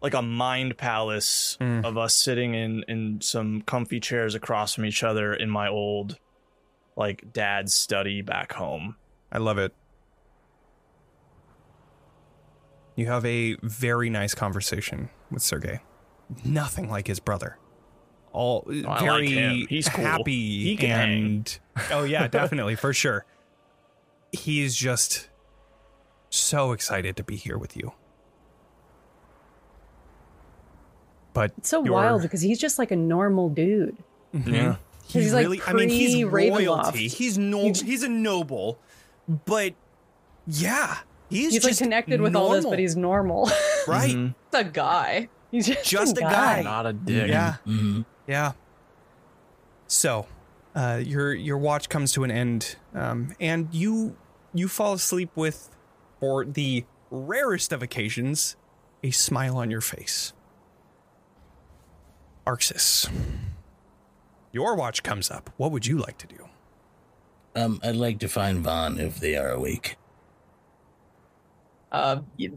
[0.00, 1.84] like a mind palace Mm.
[1.84, 6.18] of us sitting in in some comfy chairs across from each other in my old
[6.96, 8.96] like dad's study back home
[9.32, 9.72] I love it.
[12.96, 15.80] You have a very nice conversation with Sergei.
[16.44, 17.56] Nothing like his brother.
[18.32, 19.68] All Oh, very like.
[19.68, 20.04] He's cool.
[20.04, 21.46] happy He can hang.
[21.92, 23.24] oh yeah, definitely for sure.
[24.32, 25.28] He's just
[26.30, 27.92] so excited to be here with you.
[31.32, 33.96] But It's so wild because he's just like a normal dude.
[34.34, 34.52] Mhm.
[34.52, 34.76] Yeah.
[35.06, 36.66] He He's like really, I mean, he's pre-Ravenloft.
[36.66, 37.08] royalty.
[37.08, 38.78] He's no, he's a noble,
[39.46, 39.74] but
[40.46, 40.98] yeah,
[41.28, 43.50] he's, He's, like just connected with all this, but he's normal.
[43.88, 44.10] right.
[44.14, 44.34] Mhm.
[44.52, 45.28] The guy.
[45.50, 46.62] he's just, Just a a guy.
[46.62, 48.52] not a dick Yeah, hmm yeah.
[49.88, 50.26] So,
[50.74, 54.16] uh, your your watch comes to an end, um, and you
[54.54, 55.70] you fall asleep with,
[56.20, 58.56] for the rarest of occasions,
[59.02, 60.32] a smile on your face.
[62.46, 63.08] Arxes,
[64.52, 65.50] your watch comes up.
[65.56, 66.48] What would you like to do?
[67.54, 69.96] Um, I'd like to find Von if they are awake.
[71.92, 72.50] Uh, y-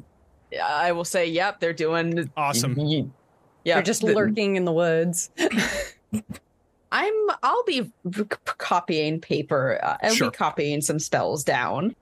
[0.64, 2.30] I will say, yep, they're doing.
[2.38, 2.76] Awesome.
[2.80, 5.32] Yeah, They're just the- lurking in the woods.
[6.94, 7.14] I'm.
[7.42, 7.92] I'll be
[8.46, 9.80] copying paper.
[9.84, 10.32] Uh, I'll Sure.
[10.32, 11.96] be copying some spells down.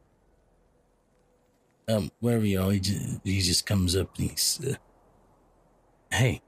[1.88, 4.76] Um, wherever you are, he just, he just comes up and he's, uh,
[6.16, 6.42] hey,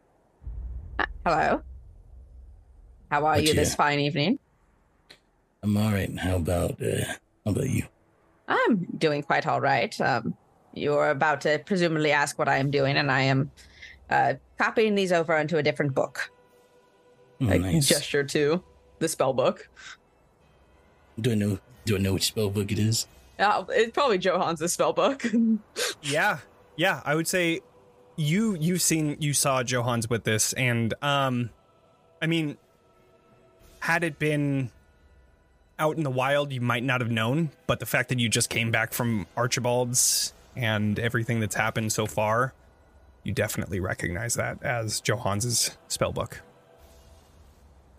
[1.25, 1.63] Hello.
[3.09, 4.39] How are What you this you- fine evening?
[5.63, 6.15] I'm all right.
[6.19, 7.05] How about, uh,
[7.45, 7.83] how about you?
[8.47, 9.99] I'm doing quite all right.
[10.01, 10.35] Um,
[10.73, 13.51] you're about to presumably ask what I am doing, and I am
[14.09, 16.29] uh, copying these over into a different book.
[17.49, 17.87] Oh, I nice.
[17.87, 18.63] gesture to
[18.99, 19.69] the spell book.
[21.19, 23.07] Do I know, do I know which spell book it is?
[23.39, 25.25] Uh, it's probably Johan's spell book.
[26.01, 26.39] Yeah,
[26.75, 27.01] yeah.
[27.05, 27.61] I would say
[28.15, 31.49] you you've seen you saw Johans with this, and um,
[32.21, 32.57] I mean,
[33.79, 34.69] had it been
[35.79, 37.49] out in the wild, you might not have known.
[37.67, 42.05] But the fact that you just came back from Archibald's and everything that's happened so
[42.05, 42.53] far,
[43.23, 46.41] you definitely recognize that as Johans's spell book.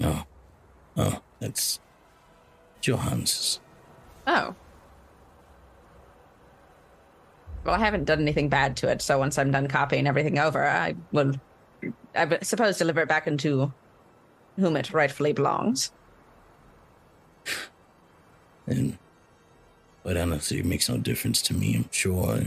[0.01, 0.25] Oh,
[0.97, 1.81] oh, that's
[2.81, 3.61] Johannes.
[4.27, 4.55] oh.
[7.65, 10.67] Well, I haven't done anything bad to it, so once I'm done copying everything over,
[10.67, 11.33] I will,
[12.15, 13.73] I suppose, deliver it back into
[14.57, 15.93] whom it rightfully belongs.
[18.67, 18.97] And,
[20.03, 21.75] but honestly, it makes no difference to me.
[21.77, 22.45] I'm sure.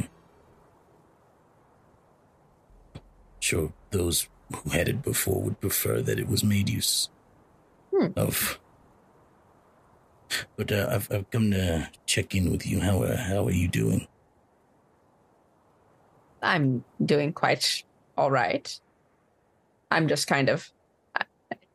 [3.39, 7.09] Sure, those who had it before would prefer that it was made use
[7.97, 8.07] Hmm.
[8.15, 8.59] of.
[10.55, 12.79] But uh, I've I've come to check in with you.
[12.81, 14.07] How are how are you doing?
[16.41, 17.83] I'm doing quite
[18.17, 18.79] all right.
[19.89, 20.71] I'm just kind of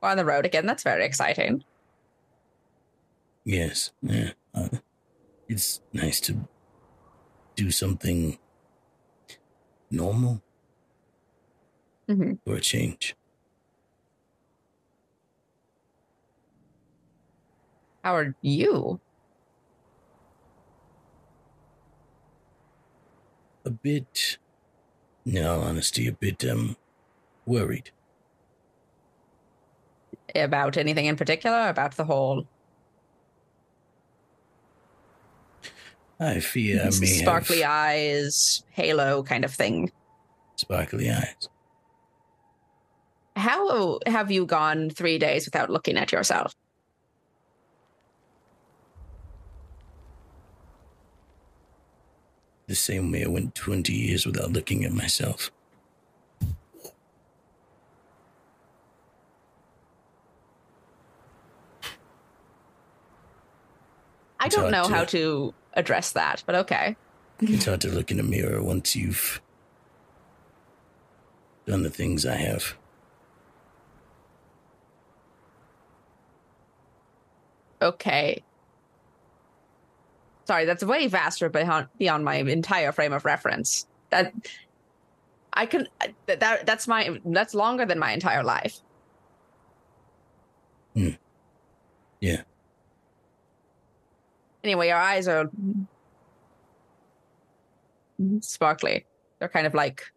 [0.02, 0.66] on the road again.
[0.66, 1.64] That's very exciting.
[3.44, 4.32] Yes, yeah.
[4.54, 4.68] Uh,
[5.48, 6.48] it's nice to
[7.56, 8.38] do something
[9.90, 10.42] normal
[12.08, 12.38] Mhm.
[12.44, 13.16] for a change.
[18.02, 19.00] How are you?
[23.64, 24.38] A bit,
[25.24, 26.76] no, honesty, a bit um
[27.46, 27.90] worried.
[30.34, 31.68] About anything in particular?
[31.68, 32.46] About the whole
[36.18, 39.90] I fear I may sparkly have eyes, halo kind of thing?
[40.56, 41.48] sparkly eyes.
[43.34, 46.54] How have you gone three days without looking at yourself?
[52.72, 55.50] The same way I went 20 years without looking at myself.
[64.40, 66.96] I don't know how to- to address that, but okay.
[67.40, 69.40] It's hard to look in a mirror once you've
[71.66, 72.74] done the things I have.
[77.80, 78.42] Okay.
[80.44, 83.86] Sorry, that's way vaster beyond beyond my entire frame of reference.
[84.10, 84.32] That
[85.52, 85.88] I can
[86.26, 88.80] that, that that's my that's longer than my entire life.
[90.94, 91.10] Hmm.
[92.20, 92.42] Yeah.
[94.64, 95.50] Anyway, your eyes are
[98.40, 99.06] sparkly.
[99.38, 100.12] They're kind of like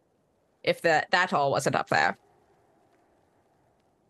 [0.63, 2.17] if that that all wasn't up there.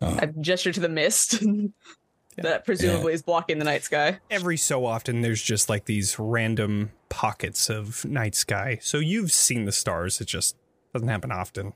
[0.02, 0.18] Oh.
[0.20, 1.44] I've gestured to the mist
[2.38, 4.20] that presumably is blocking the night sky.
[4.30, 8.80] Every so often, there's just like these random pockets of night sky.
[8.82, 10.20] So you've seen the stars.
[10.20, 10.56] It just
[10.94, 11.74] doesn't happen often.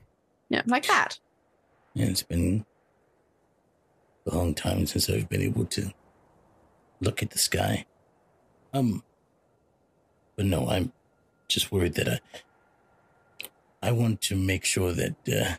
[0.48, 1.18] Yeah, like that.
[1.94, 2.66] And it's been
[4.26, 5.92] a long time since I've been able to
[7.00, 7.86] look at the sky.
[8.72, 9.02] Um,
[10.36, 10.92] but no, I'm
[11.48, 12.20] just worried that
[13.82, 15.56] I, I want to make sure that, uh,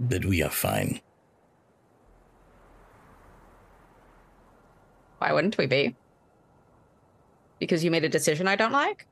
[0.00, 1.00] that we are fine.
[5.18, 5.96] Why wouldn't we be?
[7.58, 9.06] Because you made a decision I don't like?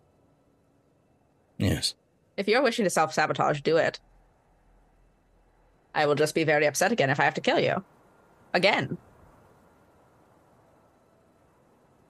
[1.58, 1.94] Yes.
[2.36, 3.98] If you're wishing to self sabotage, do it.
[5.94, 7.82] I will just be very upset again if I have to kill you.
[8.52, 8.98] Again.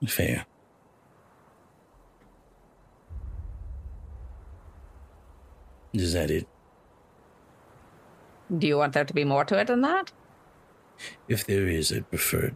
[0.07, 0.45] Fair.
[5.93, 6.47] Is that it?
[8.57, 10.13] Do you want there to be more to it than that?
[11.29, 12.53] If there is, I'd prefer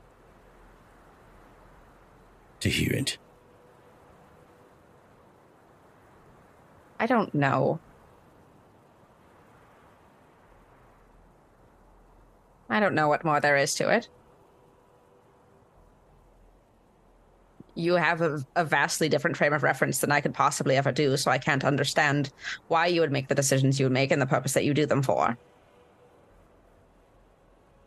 [2.61, 3.19] to hear it.
[6.99, 7.81] I don't know.
[12.69, 14.09] I don't know what more there is to it.
[17.75, 21.17] You have a, a, vastly different frame of reference than I could possibly ever do,
[21.17, 22.31] so I can't understand
[22.69, 24.87] why you would make the decisions you would make and the purpose that you do
[24.87, 25.39] them for.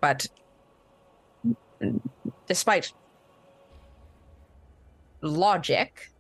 [0.01, 0.27] But
[2.47, 2.91] despite
[5.23, 6.11] logic,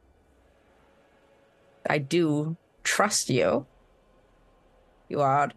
[1.87, 3.67] I do trust you.
[5.09, 5.51] You are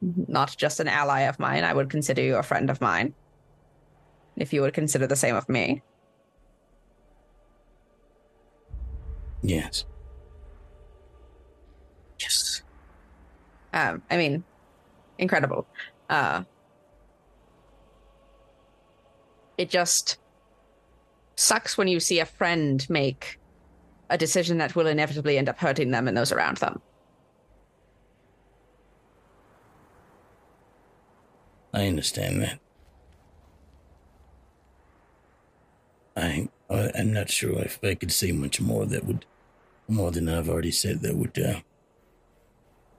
[0.00, 3.14] not just an ally of mine, I would consider you a friend of mine.
[4.36, 5.82] If you would consider the same of me.
[9.42, 9.84] Yes.
[12.20, 12.62] Yes.
[13.72, 14.44] Um, I mean,
[15.18, 15.66] incredible.
[16.08, 16.44] Uh,
[19.56, 20.18] it just
[21.38, 23.38] sucks when you see a friend make
[24.10, 26.80] a decision that will inevitably end up hurting them and those around them.
[31.72, 32.58] I understand that.
[36.16, 39.24] I I'm not sure if I could say much more that would
[39.86, 41.60] more than I've already said that would uh,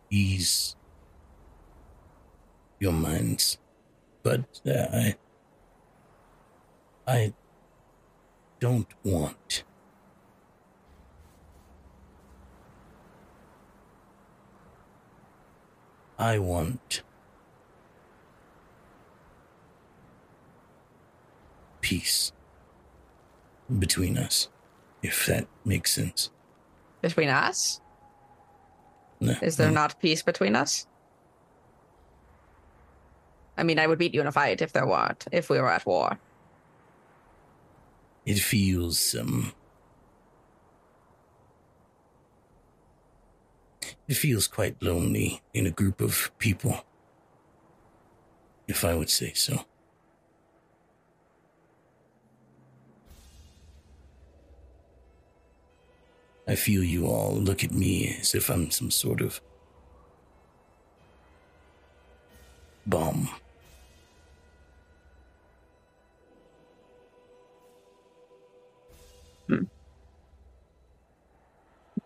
[0.09, 0.75] ease
[2.79, 3.57] your minds,
[4.23, 5.15] but uh, I
[7.05, 7.33] I
[8.59, 9.63] don't want
[16.17, 17.01] I want
[21.79, 22.33] peace
[23.79, 24.49] between us,
[25.01, 26.29] if that makes sense.
[27.01, 27.79] Between us?
[29.21, 29.73] No, Is there no.
[29.75, 30.87] not peace between us?
[33.57, 35.69] I mean, I would beat you in a fight if there weren't, if we were
[35.69, 36.17] at war.
[38.29, 39.53] It feels um.
[44.07, 46.85] It feels quite lonely in a group of people,
[48.67, 49.65] if I would say so.
[56.47, 59.41] I feel you all look at me as if I'm some sort of
[62.85, 63.29] bomb.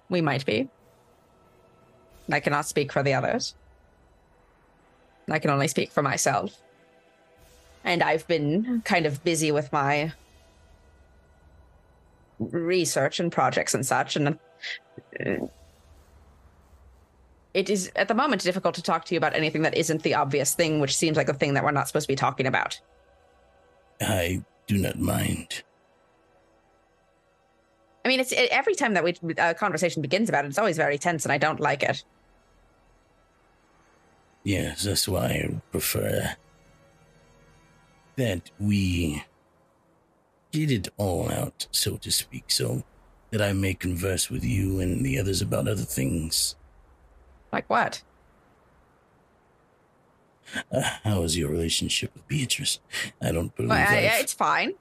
[0.10, 0.70] We might be.
[2.32, 3.56] I cannot speak for the others.
[5.30, 6.62] I can only speak for myself.
[7.84, 10.14] And I've been kind of busy with my
[12.40, 14.16] research and projects and such.
[14.16, 14.40] And
[15.26, 15.48] uh,
[17.54, 20.16] it is at the moment difficult to talk to you about anything that isn't the
[20.16, 22.80] obvious thing, which seems like the thing that we're not supposed to be talking about.
[24.02, 25.64] I do not mind.
[28.06, 30.78] I mean, it's it, every time that we a conversation begins about it, it's always
[30.78, 32.04] very tense, and I don't like it.
[34.44, 36.36] Yes, that's why I prefer
[38.18, 39.24] that we
[40.52, 42.84] get it all out, so to speak, so
[43.32, 46.56] that I may converse with you and the others about other things.
[47.52, 48.04] Like what?
[50.72, 52.80] Uh, how is your relationship with Beatrice?
[53.22, 54.74] I don't believe Well, I, it's fine.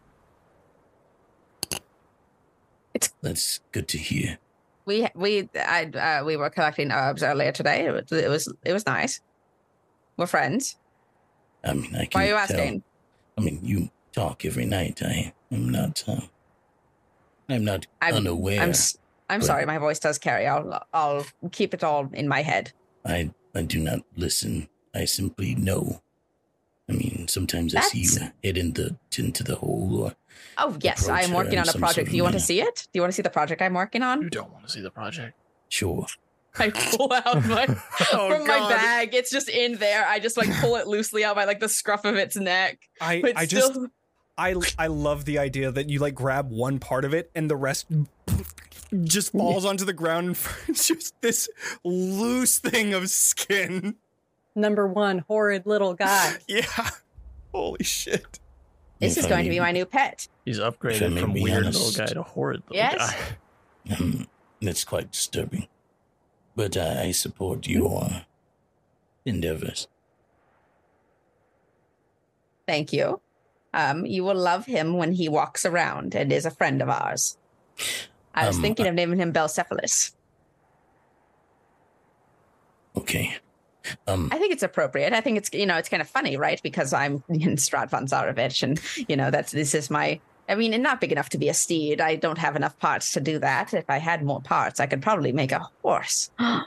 [3.23, 4.39] That's good to hear.
[4.85, 5.85] we we I
[6.21, 7.87] uh, we were collecting herbs earlier today.
[7.87, 9.21] It was, it was it was nice.
[10.17, 10.77] We're friends.
[11.65, 12.61] I mean, I can Why are you tell.
[12.61, 12.83] asking?
[13.39, 15.01] I mean, you talk every night.
[15.03, 16.03] I am not.
[16.07, 16.21] Uh,
[17.49, 18.61] I'm not I'm- unaware.
[18.61, 18.73] I'm
[19.31, 20.47] I'm but- sorry, my voice does carry.
[20.47, 22.73] I'll I'll keep it all in my head.
[23.05, 24.69] I I do not listen.
[24.95, 26.03] I simply know.
[26.91, 30.15] I mean, sometimes I see you That's- head in the into the hole, or
[30.59, 31.95] Oh yes, I'm working on a project.
[31.95, 32.89] sort Do you of want to see it?
[32.93, 34.23] Do you want to see the project I'm working on?
[34.23, 35.37] You don't want to see the project.
[35.69, 36.07] sure.
[36.59, 37.65] I pull out my
[38.13, 39.15] Oh, from my bag.
[39.15, 40.07] It's just in there.
[40.07, 42.79] I just like pull it loosely out by like the scruff of its neck.
[43.01, 43.81] I But I still, just
[44.37, 47.57] I I love the idea that you like grab one part of it and the
[47.57, 47.87] rest
[49.05, 50.39] just falls onto the ground and
[50.69, 51.49] it's just this
[51.85, 53.97] loose thing of skin.
[54.55, 56.37] Number one, horrid little guy.
[56.47, 56.91] Yeah.
[57.53, 58.41] Holy shit.
[59.03, 60.29] This If is I going to be my new pet.
[60.45, 61.79] He's upgraded from weird honest.
[61.97, 63.15] little guy to horrid little Yes.
[63.15, 63.97] guy.
[63.99, 64.29] Um,
[64.63, 65.67] that's quite disturbing.
[66.55, 68.09] But I, I support your
[69.27, 69.89] endeavors.
[72.69, 73.21] Thank you.
[73.75, 77.37] Um, you will love him when he walks around and is a friend of ours.
[78.35, 80.15] I was Um, thinking of naming him Beucephalus.
[82.97, 83.37] Okay.
[84.07, 85.13] Um, I think it's appropriate.
[85.13, 86.61] I think it's you know it's kind of funny, right?
[86.63, 90.21] Because I'm in Strahd von Zarovich, and you know that's this is my.
[90.49, 92.01] I mean, and not big enough to be a steed.
[92.01, 93.73] I don't have enough parts to do that.
[93.73, 96.31] If I had more parts, I could probably make a horse.
[96.41, 96.65] you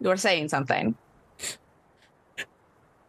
[0.00, 0.96] were saying something.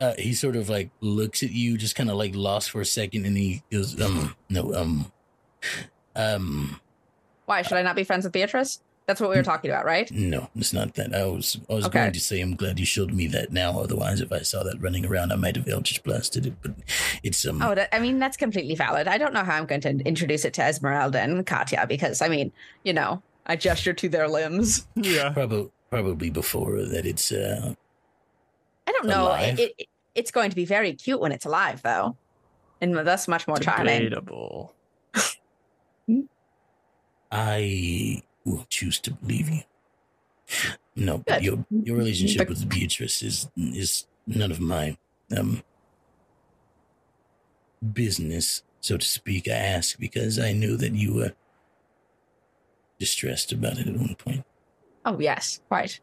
[0.01, 2.85] uh, he sort of like looks at you, just kind of like lost for a
[2.85, 5.11] second, and he goes, um, no, um,
[6.15, 6.79] um,
[7.45, 8.81] Why should I not be friends with Beatrice?
[9.05, 10.09] That's what we were talking about, right?
[10.11, 11.13] no, it's not that.
[11.13, 11.99] I was, I was Okay.
[11.99, 13.77] going to say, I'm glad you showed me that now.
[13.79, 16.53] Otherwise, if I saw that running around, I might have Eldritch blasted it.
[16.61, 16.71] But
[17.21, 19.09] it's um, Oh, that, I mean, that's completely valid.
[19.09, 22.29] I don't know how I'm going to introduce it to Ezmerelda and Katya because, I
[22.29, 22.53] mean,
[22.83, 24.87] you know, I gesture to their limbs.
[24.95, 25.31] Yeah.
[25.33, 27.05] probably probably before that.
[27.05, 27.73] It's uh,
[28.87, 29.33] I don't know.
[29.33, 32.15] It, it, it's going to be very cute when it's alive, though,
[32.79, 34.03] and thus much more charming.
[34.03, 34.73] Debatable.
[37.31, 39.61] I will choose to believe you.
[40.95, 41.43] No, Good.
[41.43, 44.97] your your relationship with Beatrice is is none of my
[45.35, 45.63] um
[47.93, 49.47] business, so to speak.
[49.47, 51.33] I ask because I knew that you were
[52.99, 54.45] distressed about it at one point.
[55.05, 55.99] Oh, yes, quite.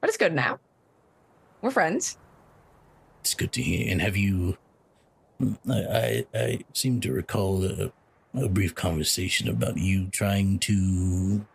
[0.00, 0.58] But it's good now.
[1.62, 2.18] We're friends.
[3.20, 3.90] It's good to hear.
[3.90, 4.58] And have you?
[5.68, 7.92] I I, I seem to recall a,
[8.36, 11.46] a brief conversation about you trying to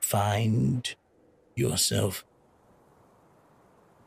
[0.00, 0.94] find
[1.54, 2.24] yourself.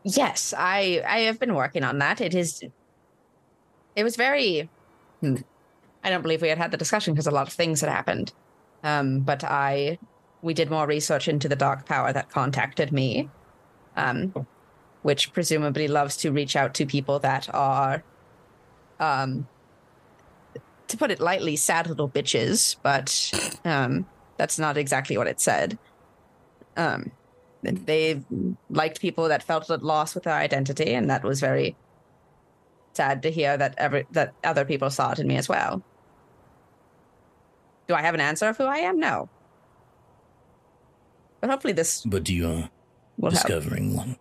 [0.03, 2.21] Yes, I I have been working on that.
[2.21, 2.63] It is.
[3.95, 4.69] It was very.
[6.03, 8.33] I don't believe we had had the discussion because a lot of things had happened.
[8.83, 9.99] Um, but I,
[10.41, 13.29] we did more research into the dark power that contacted me,
[13.95, 14.47] um,
[15.03, 18.03] which presumably loves to reach out to people that are,
[18.99, 19.47] um,
[20.91, 22.76] to put it lightly, sad little bitches.
[22.84, 23.31] But
[23.65, 24.05] um,
[24.38, 25.77] that's not exactly what it said.
[26.77, 27.11] Um,
[27.63, 28.22] they
[28.69, 31.76] liked people that felt at loss with their identity, and that was very
[32.93, 35.81] sad to hear that every that other people saw it in me as well.
[37.88, 38.99] Do I have an answer of who I am?
[38.99, 39.30] No.
[41.39, 42.69] But hopefully this But do you are
[43.18, 43.34] will help.
[43.34, 44.15] discovering one.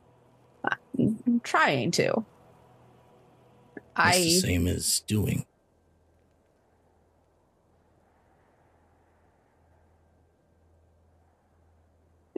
[0.99, 2.25] I'm trying to.
[3.97, 5.47] That's the I same as doing.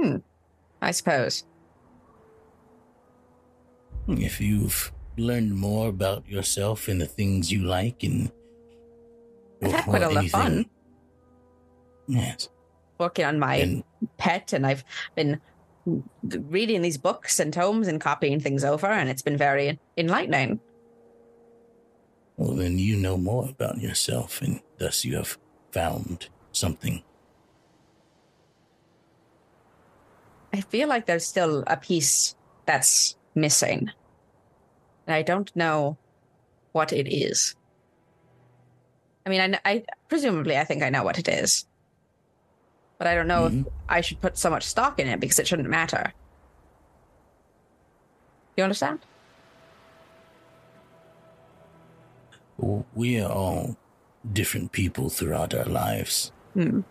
[0.02, 0.16] Hmm,
[0.80, 1.44] I suppose.
[4.08, 8.32] If you've learned more about yourself and the things you like and
[9.62, 10.66] I've had quite a lot of fun.
[12.08, 12.48] Yes.
[12.98, 13.84] Working on my And
[14.18, 14.84] pet, and I've
[15.14, 15.40] been
[16.24, 20.60] reading these books and tomes and copying things over, and it's been very enlightening.
[22.36, 25.38] well then you know more about yourself and thus you have
[25.70, 27.02] found something.
[30.52, 32.34] I feel like there's still a piece
[32.66, 33.90] that's missing.
[35.06, 35.96] And I don't know
[36.72, 37.54] what it is.
[39.24, 41.66] I mean, I, I presumably I think I know what it is.
[42.98, 45.46] But I don't know if I should put so much stock in it because it
[45.46, 46.12] shouldn't matter.
[48.56, 49.00] You understand?
[52.94, 53.76] We are all
[54.32, 56.30] different people throughout our lives.
[56.54, 56.82] Hmm.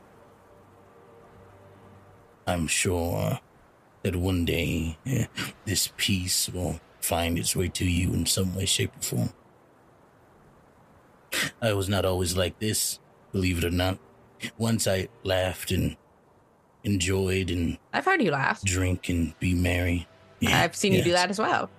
[2.47, 3.39] I'm sure
[4.03, 5.25] that one day eh,
[5.65, 9.33] this piece will find its way to you in some way, shape, or form.
[11.61, 12.99] I was not always like this,
[13.31, 13.97] believe it or not.
[14.57, 15.95] Once I laughed and
[16.83, 18.61] enjoyed and I've heard you laugh.
[18.63, 20.07] drink and be merry.
[20.39, 21.69] Yeah, I've seen you do that as well.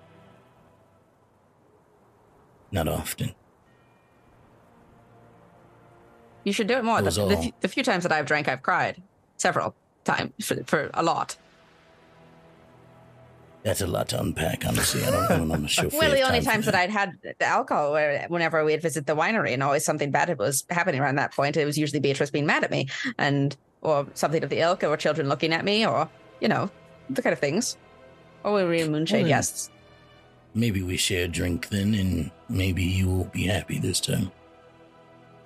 [2.71, 3.35] Not often.
[6.45, 7.01] You should do it more.
[7.01, 9.03] It The, the, f- the few times that I've drank, I've cried
[9.37, 9.75] several
[10.05, 11.37] times for, for a lot.
[13.63, 15.05] That's a lot to unpack, honestly.
[15.05, 15.55] I don't, know.
[15.55, 15.89] I'm sure.
[15.93, 19.15] Well, the only time times that I'd had the alcohol, were whenever we'd visit the
[19.15, 21.57] winery, and always something bad was happening around that point.
[21.57, 24.97] It was usually Beatrice being mad at me, and or something of the ilk, or
[24.97, 26.09] children looking at me, or
[26.41, 26.71] you know,
[27.09, 27.77] the kind of things.
[28.43, 29.71] Or we were in moonshade Well, guests.
[30.55, 34.33] Maybe we share a drink then, and maybe you will be happy this time.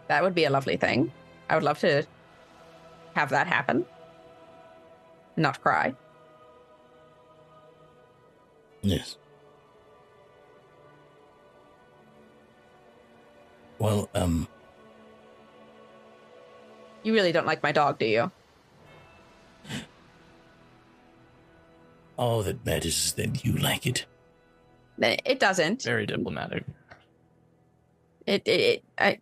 [0.09, 1.13] That would be a lovely thing.
[1.51, 2.07] I would love to
[3.15, 3.85] have that happen.
[5.37, 5.95] Not cry.
[8.87, 9.17] Yes.
[13.79, 14.47] Well, um,
[17.03, 18.31] You really don't like my dog, do you?
[22.17, 24.07] all that matters is that you like it.
[24.99, 25.83] It doesn't.
[25.83, 26.65] Very diplomatic.
[28.27, 29.21] It it, it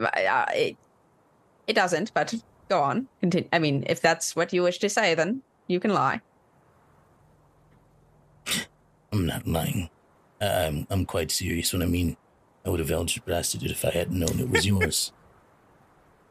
[0.00, 0.76] I, uh, it
[1.66, 2.14] it doesn't.
[2.14, 2.34] But
[2.70, 3.08] go on.
[3.20, 3.48] Continue.
[3.52, 6.22] I mean, if that's what you wish to say, then you can lie.
[9.12, 9.90] I'm not lying.
[10.40, 12.16] I'm, I'm quite serious when I mean
[12.64, 15.12] I would have vouched blasted it if I hadn't known it was yours.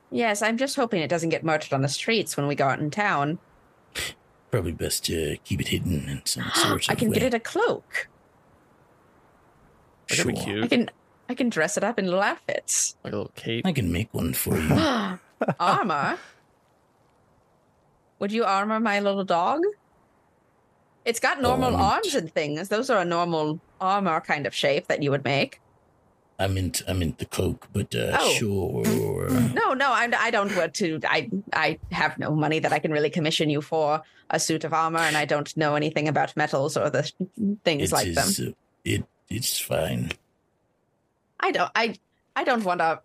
[0.09, 2.79] Yes, I'm just hoping it doesn't get murdered on the streets when we go out
[2.79, 3.39] in town.
[4.51, 7.15] Probably best to keep it hidden in some sort I of I can way.
[7.15, 8.07] get it a cloak.
[10.07, 10.63] That'd be Sure.
[10.63, 10.89] I can
[11.27, 12.95] I can dress it up in little outfits.
[13.03, 13.65] Like a little cape.
[13.67, 14.69] I can make one for you.
[15.59, 16.17] armor?
[18.19, 19.61] Would you armor my little dog?
[21.07, 22.67] It's got normal Oh, arms and things.
[22.67, 25.61] Those are a normal armor kind of shape that you would make.
[26.37, 28.29] I meant I meant the cloak, but uh, Oh.
[28.33, 29.29] sure.
[29.53, 30.99] No, no, I, I don't want to.
[31.07, 34.73] I I have no money that I can really commission you for a suit of
[34.73, 37.09] armor, and I don't know anything about metals or the
[37.63, 38.27] things It like them.
[38.27, 38.51] is, uh,
[38.83, 40.11] it it's fine.
[41.39, 41.71] I don't.
[41.73, 41.95] I
[42.35, 42.99] I don't want a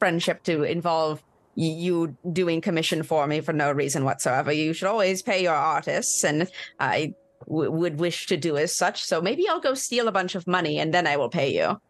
[0.00, 1.22] friendship to involve
[1.54, 4.50] you doing commission for me for no reason whatsoever.
[4.52, 6.48] You should always pay your artists, and
[6.80, 7.14] I
[7.46, 9.02] w- would wish to do as such.
[9.04, 11.80] So maybe I'll go steal a bunch of money, and then I will pay you.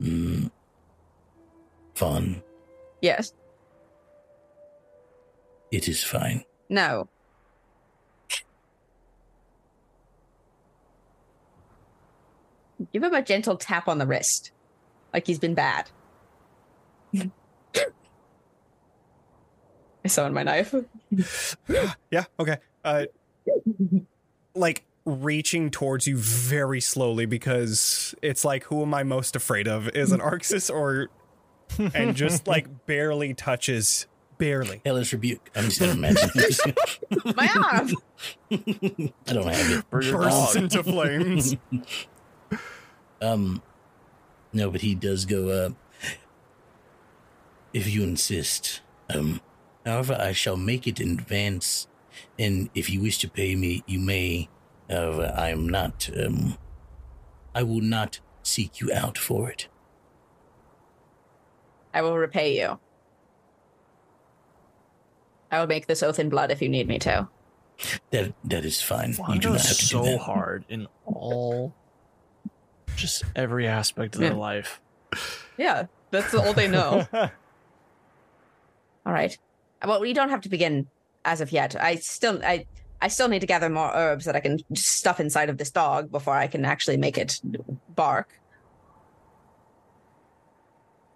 [0.00, 0.50] Mm.
[1.94, 2.42] Fun.
[3.02, 3.32] Yes.
[5.70, 6.44] It is fine.
[6.68, 7.08] No.
[12.92, 14.52] Give him a gentle tap on the wrist,
[15.12, 15.90] like he's been bad.
[20.02, 20.74] I summon my knife.
[22.10, 22.56] Yeah, okay.
[22.82, 23.04] Uh
[24.54, 29.88] like reaching towards you very slowly because it's like who am I most afraid of?
[29.88, 31.08] Is an Arxes or
[31.94, 34.06] and just like barely touches
[34.38, 34.80] barely.
[34.84, 35.50] Hellish rebuke.
[35.54, 36.30] I'm just gonna imagine.
[37.36, 37.90] My arm.
[38.50, 39.84] I don't have it.
[39.90, 40.62] For your Bursts dog.
[40.62, 41.56] into flames.
[43.20, 43.62] Um,
[44.52, 45.48] no, but he does go.
[45.48, 45.70] Uh,
[47.72, 48.80] if you insist.
[49.14, 49.40] Um,
[49.84, 51.86] however, I shall make it in advance,
[52.38, 54.48] and if you wish to pay me, you may.
[54.88, 56.10] However, I am not.
[56.16, 56.58] Um,
[57.54, 59.68] I will not seek you out for it.
[61.92, 62.78] I will repay you.
[65.50, 67.28] I will make this oath in blood if you need me to.
[68.10, 69.14] That that is fine.
[69.14, 70.20] Juan you do not have to so do that.
[70.20, 71.74] hard in all,
[72.94, 74.80] just every aspect of their life.
[75.56, 77.06] Yeah, that's all they know.
[77.14, 77.30] all
[79.06, 79.36] right.
[79.84, 80.88] Well, we don't have to begin
[81.24, 81.76] as of yet.
[81.80, 82.66] I still, I,
[83.00, 86.10] I still need to gather more herbs that I can stuff inside of this dog
[86.10, 87.40] before I can actually make it
[87.94, 88.28] bark.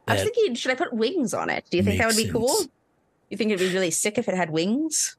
[0.06, 1.64] I was thinking, should I put wings on it?
[1.70, 2.54] Do you think that would be cool?
[3.30, 5.16] You think it'd be really sick if it had wings?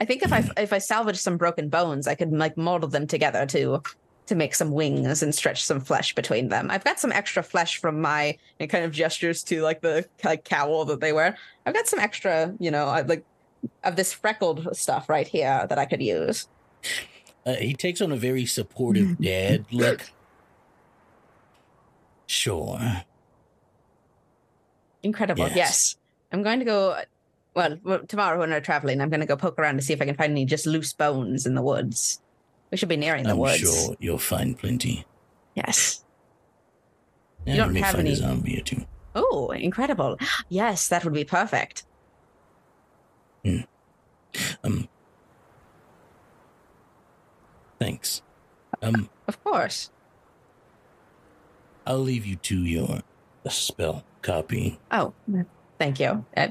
[0.00, 3.06] I think if I if I salvage some broken bones, I could like mold them
[3.06, 3.80] together to
[4.26, 6.70] to make some wings and stretch some flesh between them.
[6.72, 10.44] I've got some extra flesh from my and kind of gestures to like the like
[10.44, 11.36] cowl that they wear.
[11.66, 13.24] I've got some extra, you know, I- like
[13.84, 16.48] of this freckled stuff right here that I could use.
[17.46, 20.10] Uh, he takes on a very supportive dad look.
[22.26, 22.78] Sure.
[25.02, 25.44] Incredible.
[25.48, 25.56] Yes.
[25.56, 25.96] Yes.
[26.32, 27.00] I'm going to go.
[27.54, 30.00] Well, well, tomorrow when we're traveling, I'm going to go poke around to see if
[30.00, 32.20] I can find any just loose bones in the woods.
[32.70, 33.60] We should be nearing the woods.
[33.62, 33.84] I'm woods.
[33.86, 35.04] sure you'll find plenty.
[35.54, 36.02] Yes.
[37.46, 38.86] And don't you may have find any- a zombie or two.
[39.14, 40.16] Oh, incredible.
[40.48, 41.84] Yes, that would be perfect.
[43.44, 44.88] Um.
[47.78, 48.22] Thanks.
[48.80, 49.08] Um.
[49.26, 49.90] Of course.
[51.86, 53.00] I'll leave you to your
[53.48, 54.78] spell copy.
[54.92, 55.12] Oh,
[55.78, 56.24] thank you.
[56.36, 56.48] Uh,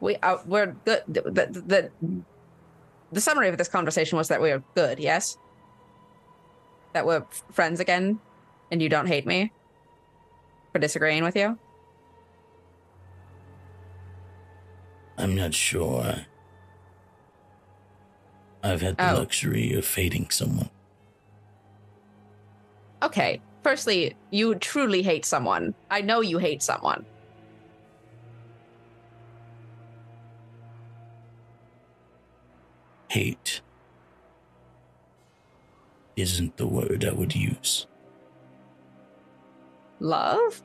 [0.00, 1.02] we uh, we're good.
[1.08, 2.22] The, the the
[3.12, 4.98] the summary of this conversation was that we are good.
[4.98, 5.36] Yes.
[6.94, 8.18] That we're f- friends again,
[8.70, 9.52] and you don't hate me
[10.72, 11.58] for disagreeing with you.
[15.18, 16.26] I'm not sure.
[18.62, 19.18] I've had the Oh.
[19.18, 20.70] luxury of hating someone.
[23.02, 23.40] Okay.
[23.62, 25.74] Firstly, you truly hate someone.
[25.90, 27.04] I know you hate someone.
[33.08, 33.60] Hate
[36.16, 37.86] isn't the word I would use.
[40.00, 40.62] Love?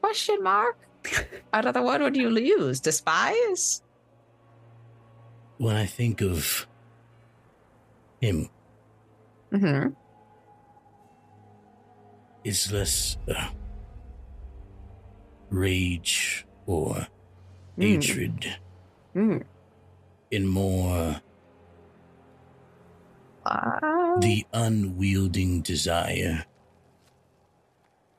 [0.00, 0.76] Question mark.
[1.50, 2.80] What other word would you use?
[2.80, 3.82] Despise?
[5.58, 6.66] When I think of
[8.20, 8.48] him,
[9.52, 9.92] Mm-hmm.
[12.44, 13.48] it's less uh,
[15.50, 17.06] rage or
[17.78, 18.02] Mm.
[18.02, 18.56] hatred
[19.14, 19.44] Mm.
[20.32, 21.20] and more
[23.44, 26.44] Uh, the unwielding desire,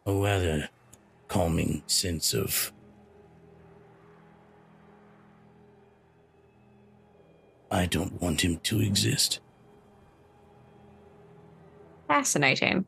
[0.05, 0.69] a rather
[1.33, 2.71] calming sense of
[7.71, 9.39] I don't want him to exist.
[12.07, 12.85] Fascinating.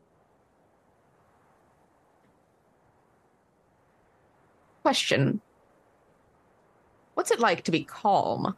[4.82, 5.40] Question
[7.14, 8.56] What's it like to be calm?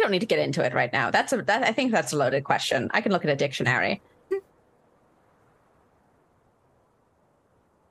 [0.00, 1.10] We don't need to get into it right now.
[1.10, 2.88] That's a that I think that's a loaded question.
[2.94, 4.00] I can look at a dictionary.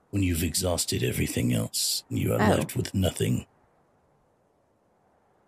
[0.09, 2.49] When you've exhausted everything else, you are Oh.
[2.55, 3.45] left with nothing.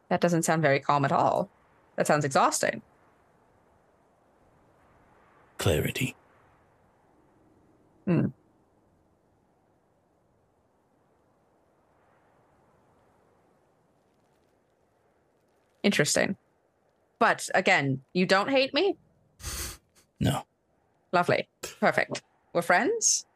[0.09, 1.49] That doesn't sound very calm at all.
[1.95, 2.83] That sounds exhausting.
[5.57, 6.15] Clarity.
[8.05, 8.27] Hmm.
[15.83, 16.37] Interesting.
[17.21, 18.97] But again, you don't hate me?
[20.19, 20.41] No.
[21.13, 21.47] Lovely.
[21.79, 22.23] Perfect.
[22.51, 23.27] We're friends?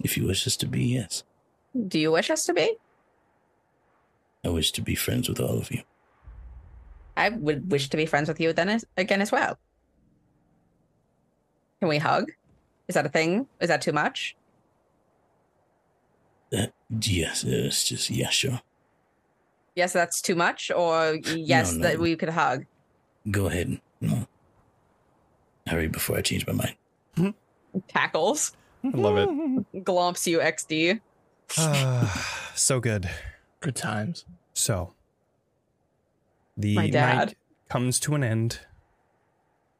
[0.00, 1.24] If you wish us to be, yes.
[1.88, 2.78] Do you wish us to be?
[4.42, 5.82] I wish to be friends with all of you.
[7.18, 9.58] I would wish to be friends with you then as, again as well.
[11.80, 12.32] Can we hug?
[12.88, 13.46] Is that a thing?
[13.60, 14.36] Is that too much?
[16.50, 18.62] Uh, yes, it's just, yeah, sure.
[19.74, 21.88] Yes, that's too much, or yes, No, no.
[21.88, 22.64] that we could hug.
[23.30, 23.80] Go ahead.
[24.00, 24.26] No.
[25.66, 27.34] Hurry before I change my mind.
[27.88, 28.52] Tackles.
[28.84, 29.84] I love it.
[29.84, 31.00] Glomps you XD.
[31.56, 33.08] Ah, so good.
[33.60, 34.24] Good times.
[34.52, 34.92] So,
[36.56, 37.16] the My dad.
[37.28, 37.34] night
[37.70, 38.60] comes to an end,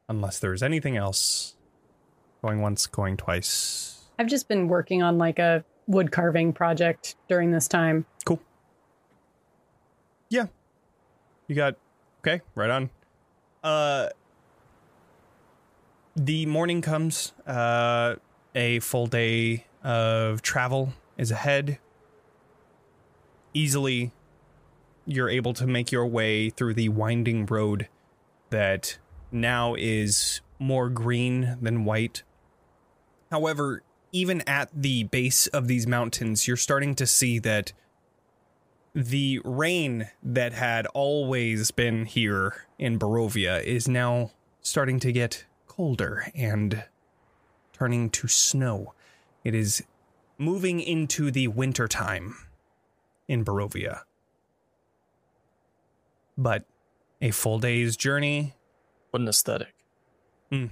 [0.09, 1.57] unless there's anything else.
[2.43, 4.01] Going once, going twice.
[4.19, 8.07] I've just been working on like a wood carving project during this time.
[8.25, 8.41] Cool.
[10.33, 10.47] Yeah.
[11.47, 11.77] You got
[12.21, 12.89] okay, right on.
[13.63, 14.09] Uh
[16.17, 18.15] the morning comes, uh
[18.55, 21.79] a full day of travel is ahead.
[23.53, 24.13] Easily
[25.05, 27.89] you're able to make your way through the winding road
[28.49, 28.97] that
[29.31, 32.23] now is more green than white.
[33.31, 33.83] However,
[34.13, 37.75] even at the base of these mountains, you're starting to see that
[38.95, 46.31] the rain that had always been here in Barovia is now starting to get colder
[46.35, 46.85] and
[47.73, 48.93] turning to snow.
[49.45, 49.83] It is
[50.37, 52.37] moving into the winter time
[53.29, 54.01] in Barovia.
[56.37, 56.65] But
[57.21, 58.55] a full day's journey
[59.11, 59.75] What an aesthetic.
[60.51, 60.67] Hmm.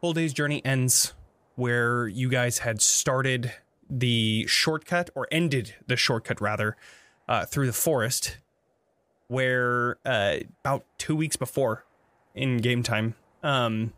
[0.00, 1.14] full day's journey ends
[1.54, 3.54] where you guys had started
[3.88, 6.76] the shortcut or ended the shortcut rather
[7.28, 8.38] uh, through the forest
[9.28, 11.84] where uh, about two weeks before
[12.34, 13.92] in game time um,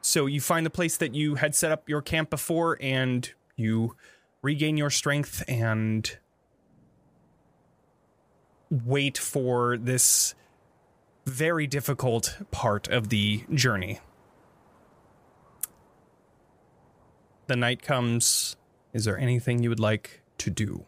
[0.00, 3.96] so you find the place that you had set up your camp before and you
[4.42, 6.18] regain your strength and
[8.70, 10.34] wait for this
[11.24, 14.00] very difficult part of the journey.
[17.46, 18.56] The night comes.
[18.92, 20.84] Is there anything you would like to do?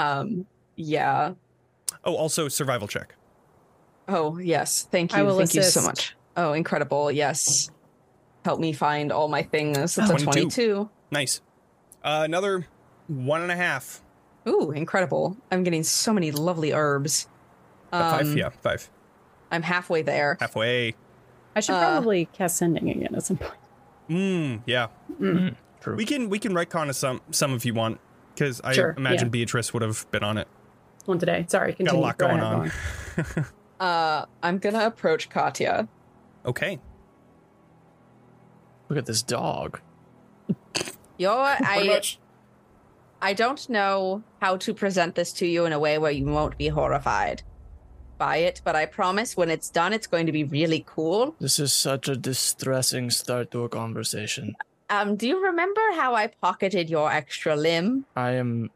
[0.00, 0.46] Um,
[0.76, 1.34] yeah.
[2.04, 3.14] Oh, also survival check.
[4.08, 4.88] Oh, yes.
[4.90, 5.26] Thank I you.
[5.26, 6.16] will Thank you so much.
[6.36, 7.10] Oh, incredible.
[7.12, 7.70] Yes.
[8.44, 9.76] Help me find all my things.
[9.78, 10.24] It's a 22.
[10.24, 10.90] 22.
[11.10, 11.40] Nice.
[12.02, 12.66] Uh, another
[13.08, 14.00] one and a half.
[14.48, 15.36] Ooh, incredible.
[15.50, 17.28] I'm getting so many lovely herbs.
[17.92, 18.88] Uh, five, Um, yeah, five.
[19.50, 20.38] I'm halfway there.
[20.40, 20.94] Halfway.
[21.54, 23.52] I should Uh, probably cast sending again at some point.
[24.08, 24.86] Mm, yeah.
[25.80, 25.96] True.
[25.96, 28.00] We can we can retcon some some if you want,
[28.40, 29.30] because I Sure, imagine yeah.
[29.30, 30.48] Beatrice would have been on it.
[31.04, 31.44] One today.
[31.48, 32.72] Sorry, Got a lot Go going ahead,
[33.18, 33.34] on.
[33.34, 33.44] go
[33.84, 35.88] Uh, I'm gonna approach Katya.
[36.44, 36.78] Okay.
[38.88, 39.80] Look at this dog.
[41.16, 42.18] Yo, Pretty I much.
[43.22, 46.56] I don't know how to present this to you in a way where you won't
[46.58, 47.42] be horrified
[48.18, 51.34] by it, but I promise when it's done, it's going to be really cool.
[51.40, 54.56] This is such a distressing start to a conversation.
[54.90, 58.04] Um, do you remember how I pocketed your extra limb?
[58.16, 58.70] I am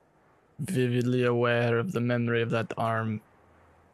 [0.61, 3.21] vividly aware of the memory of that arm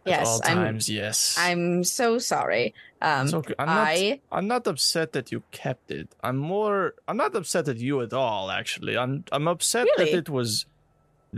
[0.05, 0.89] at Yes, all I'm- times.
[0.91, 1.37] yes.
[1.39, 2.75] I'm so sorry.
[3.01, 3.55] Um, It's okay.
[3.59, 6.09] I'm not, I I'm not upset that you kept it.
[6.23, 6.95] I'm more.
[7.09, 8.51] I'm not upset at you at all.
[8.51, 9.25] Actually, I'm.
[9.33, 10.13] I'm upset Really?
[10.13, 10.67] that it was.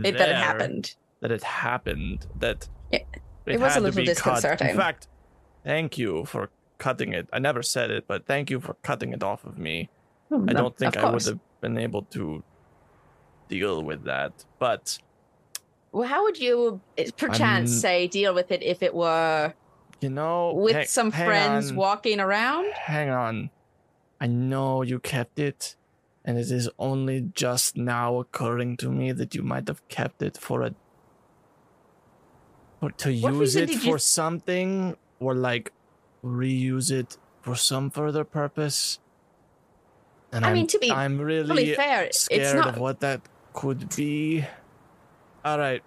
[0.03, 0.95] it, that it happened.
[1.21, 2.27] That it happened.
[2.39, 3.05] That It-
[3.45, 4.15] it was a little be cut.
[4.15, 4.69] disconcerting.
[4.71, 5.07] In fact,
[5.63, 7.29] thank you for cutting it.
[7.31, 9.89] I never said it, but thank you for cutting it off of me.
[10.33, 12.43] Oh, I don't think I would have been able to
[13.49, 14.31] deal with that.
[14.59, 14.97] But
[15.91, 19.53] Well, how would you, eh, perchance, I'm- say deal with it if it were
[20.01, 21.75] you know, with hang- some hang friends on.
[21.75, 22.65] walking around?
[22.73, 23.49] Hang on.
[24.19, 25.75] I know you kept it,
[26.25, 30.35] and it is only just now occurring to me that you might have kept it
[30.37, 30.73] for a.
[32.79, 35.71] For, to What use it did you- for something, or like
[36.23, 38.99] reuse it for some further purpose.
[40.33, 42.67] And I I'm, mean, to be I'm really Fully fair, it's not.
[42.69, 43.21] of what that
[43.53, 44.43] could be.
[45.45, 45.83] All right,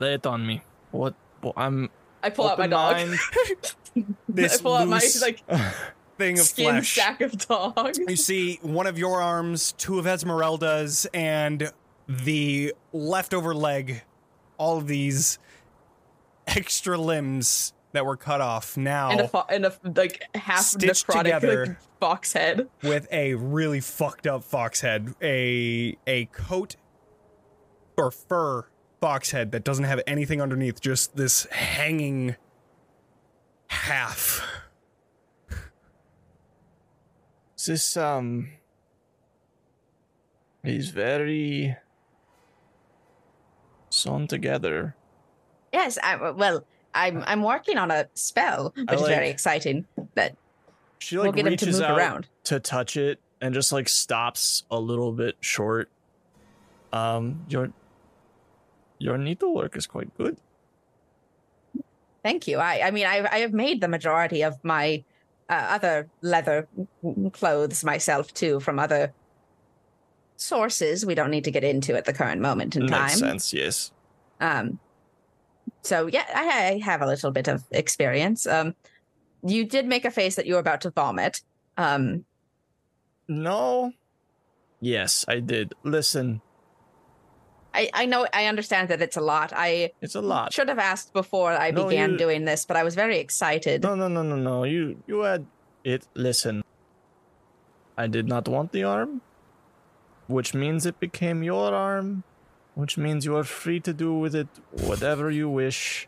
[0.00, 0.62] lay it on me.
[0.90, 1.14] What?
[1.42, 1.90] well, I'm.
[2.22, 2.96] I pull out my dog.
[2.96, 3.72] open-minded.
[4.28, 5.42] This I pull out my loose like
[6.18, 6.94] thing of skin flesh.
[6.94, 7.96] sack of dog.
[8.06, 11.72] You see one of your arms, two of Ezmerelda's, and
[12.06, 14.02] the leftover leg.
[14.58, 15.38] All of these
[16.46, 21.06] extra limbs that were cut off now and a fo- and a like half Stitched
[21.06, 21.66] necrotic together.
[21.66, 22.68] like, fox head.
[22.82, 26.76] with a really fucked up fox head, a a coat
[27.96, 28.66] or fur
[29.00, 32.36] fox head that doesn't have anything underneath, just this hanging
[33.68, 34.46] half.
[37.66, 38.48] This um
[40.62, 41.76] he's very
[43.90, 44.94] sewn together.
[45.72, 46.64] Yes, I, well,
[47.06, 49.86] I'm I'm working on a spell, which I is very exciting.
[50.14, 50.36] That
[50.98, 52.28] She we'll like get him to reaches move out around.
[52.44, 55.88] to touch it and just like stops a little bit short.
[56.92, 57.72] Um your
[58.98, 60.36] your needlework is quite good.
[62.22, 62.58] Thank you.
[62.58, 65.04] I I mean I I have made the majority of my
[65.50, 66.68] uh, other leather
[67.32, 69.14] clothes myself too from other
[70.36, 71.06] sources.
[71.06, 73.06] We don't need to get into at the current moment in time.
[73.06, 73.90] Makes sense, yes.
[74.40, 74.78] Um,
[75.82, 78.46] so yeah, I, I have a little bit of experience.
[78.46, 78.74] Um,
[79.44, 81.42] you did make a face that you were about to vomit.
[81.76, 82.24] Um,
[83.28, 83.92] No.
[84.80, 85.74] Yes, I did.
[85.84, 86.40] Listen,
[87.74, 89.52] I, I know I understand that it's a lot.
[89.54, 90.52] I it's a lot.
[90.52, 93.82] should have asked before I No, began you- doing this, but I was very excited.
[93.82, 94.64] No, no, no, no, no.
[94.64, 95.46] You you had
[95.84, 96.06] it.
[96.14, 96.62] Listen,
[97.96, 99.20] I did not want the arm,
[100.28, 102.22] which means it became your arm,
[102.78, 106.06] which means you are free to do with it whatever you wish.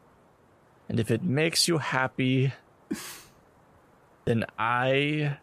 [0.89, 2.53] And if it makes you happy,
[4.25, 5.37] then I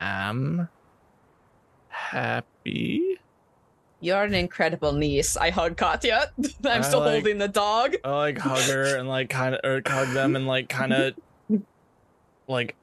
[0.00, 0.68] am
[1.88, 3.18] happy.
[4.00, 5.36] You're an incredible niece.
[5.36, 6.32] I hug Katya.
[6.64, 7.94] I'm I still like- holding the dog.
[8.04, 11.14] I like hug her and like kind of or hug them and like kind of
[12.48, 12.74] like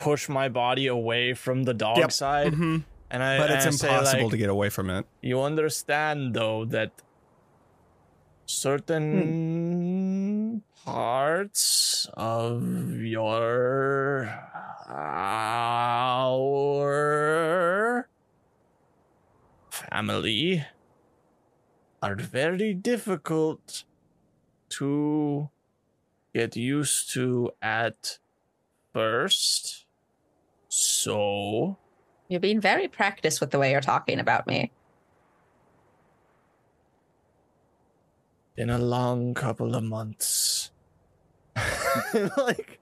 [0.00, 2.12] push my body away from the dog Yep.
[2.12, 2.52] side.
[2.54, 2.84] Mhm.
[3.10, 5.06] And I But it's and I say, impossible like, to get away from it.
[5.20, 6.92] You understand though that
[8.46, 9.02] certain
[10.62, 10.80] hmm.
[10.84, 14.28] parts of your
[14.88, 16.10] our
[19.70, 20.64] family
[22.02, 23.84] are very difficult
[24.70, 25.48] to
[26.34, 28.18] get used to at
[28.92, 29.84] first.
[30.68, 31.76] So
[32.30, 34.70] You're being very practiced with the way you're talking about me.
[38.56, 40.70] in a long couple of months.
[42.36, 42.78] like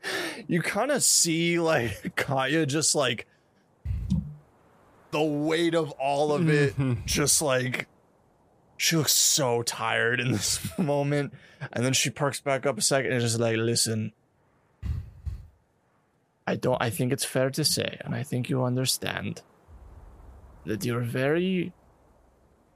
[0.48, 3.28] you kind of see like Katya just like
[5.12, 7.04] the weight of all of it Mhm.
[7.06, 7.86] just like
[8.76, 11.32] she looks so tired in this moment
[11.72, 14.12] and then she perks back up a second and is just like listen
[16.48, 19.42] I don't I think it's fair to say and I think you understand
[20.64, 21.72] that you're very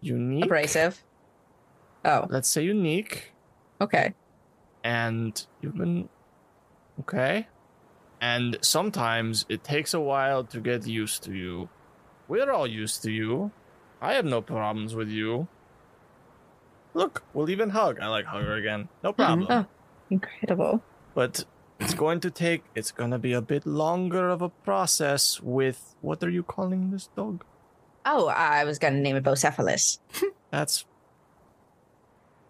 [0.02, 1.02] unique Abrasive.
[2.04, 3.32] Oh, let's say unique
[3.80, 4.12] okay.
[4.84, 6.10] and you've been
[7.00, 7.46] okay.
[8.20, 11.70] And sometimes it takes a while to get used to you.
[12.28, 13.52] We're all used to you.
[14.02, 15.48] I have no problems with you.
[16.92, 17.98] Look, we'll even hug.
[18.00, 18.90] I like hug her again.
[19.02, 19.46] No oh, problem.
[19.48, 19.66] Oh,
[20.10, 20.82] incredible.
[21.14, 21.44] But
[21.82, 25.94] it's going to take, it's going to be a bit longer of a process with,
[26.00, 27.44] what are you calling this dog?
[28.06, 29.98] Oh, I was going to name it Beucephalus.
[30.50, 30.84] That's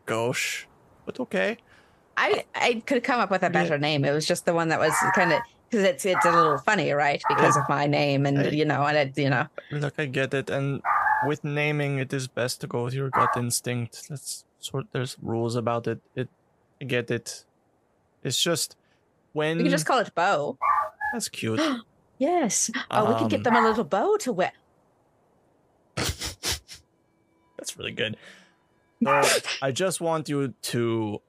[0.06, 0.66] gauche,
[1.06, 1.58] but okay.
[2.16, 4.04] I I could come up with a better name.
[4.04, 6.92] It was just the one that was kind of because it's it's a little funny,
[6.92, 7.22] right?
[7.26, 10.50] Because of my name, and you know, and it, you know, Look, I get it,
[10.50, 10.82] and
[11.26, 14.08] with naming, it is best to go with your gut instinct.
[14.10, 14.86] That's sort.
[14.92, 16.00] There's rules about it.
[16.14, 16.28] It,
[16.82, 17.46] I get it.
[18.22, 18.76] It's just
[19.32, 20.58] when we can just call it Bo.
[21.12, 21.60] that's cute.
[22.18, 22.70] Yes.
[22.90, 24.52] Oh, we could Um, get them a little bow to wear.
[25.96, 28.16] That's really good.
[29.02, 29.22] So
[29.60, 31.20] I just want you to.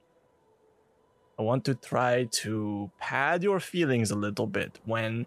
[1.36, 5.26] I want to try to pad your feelings a little bit when.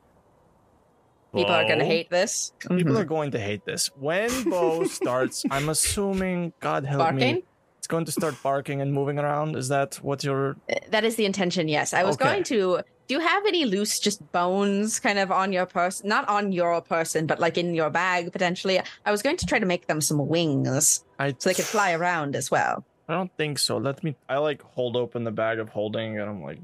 [1.35, 2.53] People are going to hate this.
[2.69, 3.91] People are going to hate this.
[3.99, 7.43] When Bo starts, I'm assuming, God help me, Barking?
[7.87, 9.55] It's going to start barking and moving around.
[9.55, 11.69] Is that what you're Uh, That is the intention.
[11.69, 12.25] Yes, I was Okay.
[12.27, 12.81] going to.
[13.07, 16.09] Do you have any loose, just bones, kind of on your person?
[16.09, 18.81] Not on your person, but like in your bag potentially.
[19.05, 21.93] I was going to try to make them some wings I so they could fly
[21.93, 22.83] around as well.
[23.07, 23.77] I don't think so.
[23.77, 24.17] Let me.
[24.27, 26.59] I like hold open the bag of holding, and I'm like,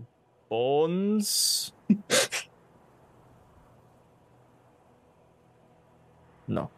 [0.50, 1.72] bones.
[6.50, 6.70] no,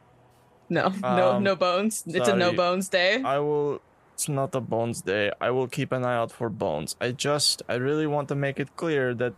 [0.69, 2.03] No, no, Um, no bones.
[2.06, 3.24] It's a no bones day.
[3.25, 3.80] I will.
[4.16, 5.30] It's not a bones day.
[5.42, 6.95] I will keep an eye out for bones.
[7.02, 7.61] I just.
[7.68, 9.34] I really want to make it clear that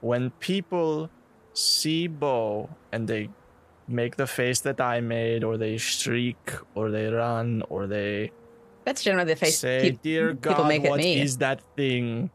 [0.00, 1.10] when people
[1.52, 3.28] see Bo and they
[3.86, 8.30] make the face that I made, or they shriek, or they run, or they
[8.86, 11.20] That's generally the face say, peop- "Dear people God, make at what me.
[11.20, 12.30] is that thing?"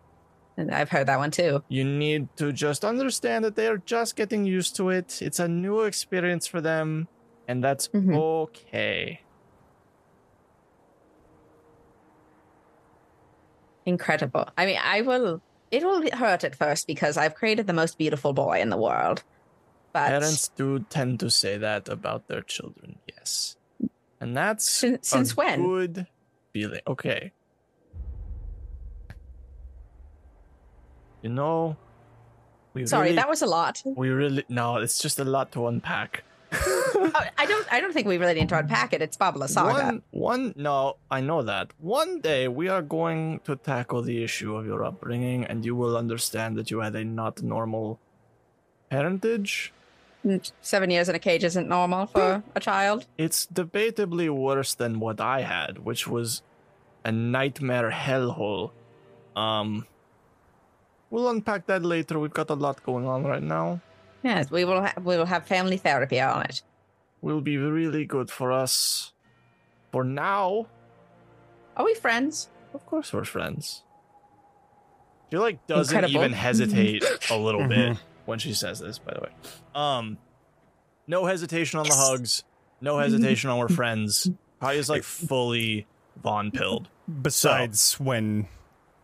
[0.58, 1.64] And I've heard that one too.
[1.70, 5.24] You need to just understand that they are just getting used to it.
[5.24, 7.08] It's a new experience for them,
[7.48, 8.16] and that's Mhm.
[8.16, 9.25] okay.
[13.86, 14.48] Incredible.
[14.58, 15.42] I mean, I will.
[15.72, 19.24] It will hurt at first because I've created the most beautiful boy in the world.
[19.94, 23.56] But Parents do tend to say that about their children, yes.
[24.20, 25.62] And that's Since- a since when?
[25.62, 26.08] good
[26.54, 26.82] feeling.
[26.88, 27.32] Okay.
[31.22, 31.76] You know,
[32.74, 33.82] we sorry, really, that was a lot.
[33.86, 36.24] we really no, it's just a lot to unpack.
[36.98, 37.68] Oh, I don't.
[37.74, 39.02] I don't think we really need to unpack it.
[39.02, 39.74] It's Babla Saga.
[39.86, 41.72] One, one, no, I know that.
[41.80, 45.98] One day we are going to tackle the issue of your upbringing, and you will
[45.98, 48.00] understand that you had a not normal
[48.90, 49.74] parentage.
[50.26, 53.06] Mm, Seven years in a cage isn't normal for a child.
[53.18, 56.42] It's debatably worse than what I had, which was
[57.04, 58.72] a nightmare hellhole.
[59.36, 59.86] Um,
[61.10, 62.18] we'll unpack that later.
[62.20, 63.82] We've got a lot going on right now.
[64.24, 64.82] Yes, we will.
[64.82, 66.64] Ha- we will have family therapy on it.
[67.22, 69.12] Will be really good for us.
[69.92, 70.68] For now,
[71.78, 72.50] Are we friends?
[72.74, 73.84] Of course we're friends.
[75.32, 76.20] She like doesn't Incredible.
[76.22, 78.00] even hesitate a little bit Mhm.
[78.26, 79.30] when she says this, by the way.
[79.74, 80.18] Um
[81.08, 82.44] no hesitation on the hugs,
[82.82, 84.30] no hesitation on we're friends.
[84.62, 85.86] Katya's like fully
[86.24, 86.88] Von pilled.
[87.22, 88.48] Besides when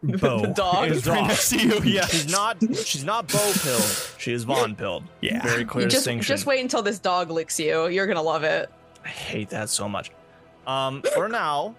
[0.03, 0.89] Bo The dog?
[0.91, 1.27] is The right dog.
[1.27, 1.80] next to you.
[1.83, 2.05] Yeah.
[2.07, 4.15] She's not she's not Bo pilled.
[4.17, 5.03] She is Von pilled.
[5.21, 5.41] Yeah.
[5.43, 6.33] Very clear You just distinction.
[6.33, 7.88] just wait until this dog licks you.
[7.88, 8.69] You're gonna love it.
[9.05, 10.11] I hate that so much.
[10.67, 11.75] Um, for now,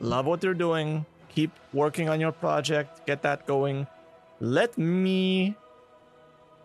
[0.00, 1.04] love what you're doing.
[1.34, 3.06] Keep working on your project.
[3.06, 3.86] Get that going.
[4.40, 5.54] Let me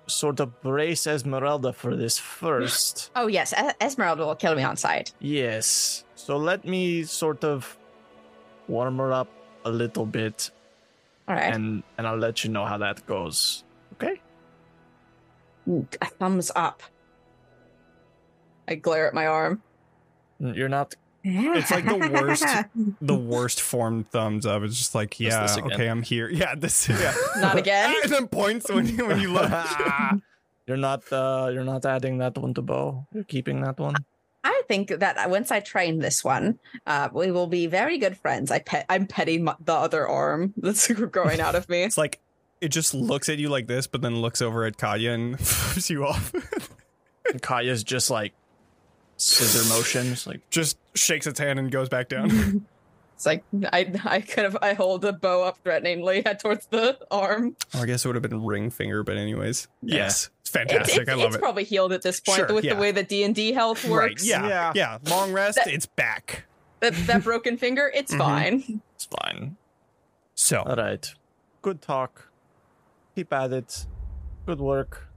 [0.08, 3.12] sort of brace Ezmerelda for this first.
[3.16, 5.14] Oh yes, Es- Ezmerelda will kill me on sight.
[5.20, 6.04] yes.
[6.16, 7.78] So let me sort of
[8.68, 9.28] warm her up
[9.66, 10.52] a little bit,
[11.28, 11.54] All right.
[11.54, 13.64] and and I'll let you know how that goes.
[13.94, 14.22] Okay.
[16.02, 16.82] A thumbs up.
[18.68, 19.62] I glare at my arm.
[20.40, 20.96] You're not.
[21.24, 22.46] It's like the worst,
[23.02, 24.64] the worst form thumbs up.
[24.64, 25.74] It's just like, yeah, this again.
[25.74, 26.30] okay, I'm here.
[26.34, 26.88] Yeah, this.
[26.88, 27.14] Yeah.
[27.38, 27.94] Not again.
[28.04, 29.52] and then points when you when you look.
[30.66, 31.02] You're not.
[31.12, 33.08] Uh, you're not adding that one to Bo.
[33.12, 33.96] You're keeping that one.
[34.44, 38.52] I think that once I train this one, uh, we will be very good friends.
[38.52, 38.86] I pet.
[38.90, 41.84] I'm petting my, the other arm that's growing out of me.
[41.84, 42.20] It's like
[42.62, 45.90] it just looks at you like this, but then looks over at Katya and flips
[45.90, 46.34] you off.
[47.32, 48.34] And Katya's just like
[49.18, 52.66] scissor motions, like just shakes its hand and goes back down.
[53.16, 56.98] It's like I I kind of I hold the bow up threateningly head towards the
[57.12, 57.56] arm.
[57.76, 59.96] or I guess it would have been ring finger, but anyways, Yeah.
[59.98, 61.02] yes, it's It's, fantastic.
[61.02, 61.40] it's, I love it's it.
[61.42, 62.74] probably healed at this point Sure, with yeah.
[62.74, 63.92] the way that D and D health Right?
[63.92, 64.26] works.
[64.26, 64.72] Yeah, Yeah.
[64.76, 64.98] yeah.
[65.10, 65.58] Long rest.
[65.58, 66.46] That- it's back.
[66.82, 68.18] That, that broken finger, it's Mhm.
[68.18, 68.82] fine.
[68.96, 69.58] it's fine.
[70.36, 71.14] So, All right.
[71.62, 72.32] Good talk.
[73.16, 73.86] Keep at it.
[74.46, 75.08] Good work.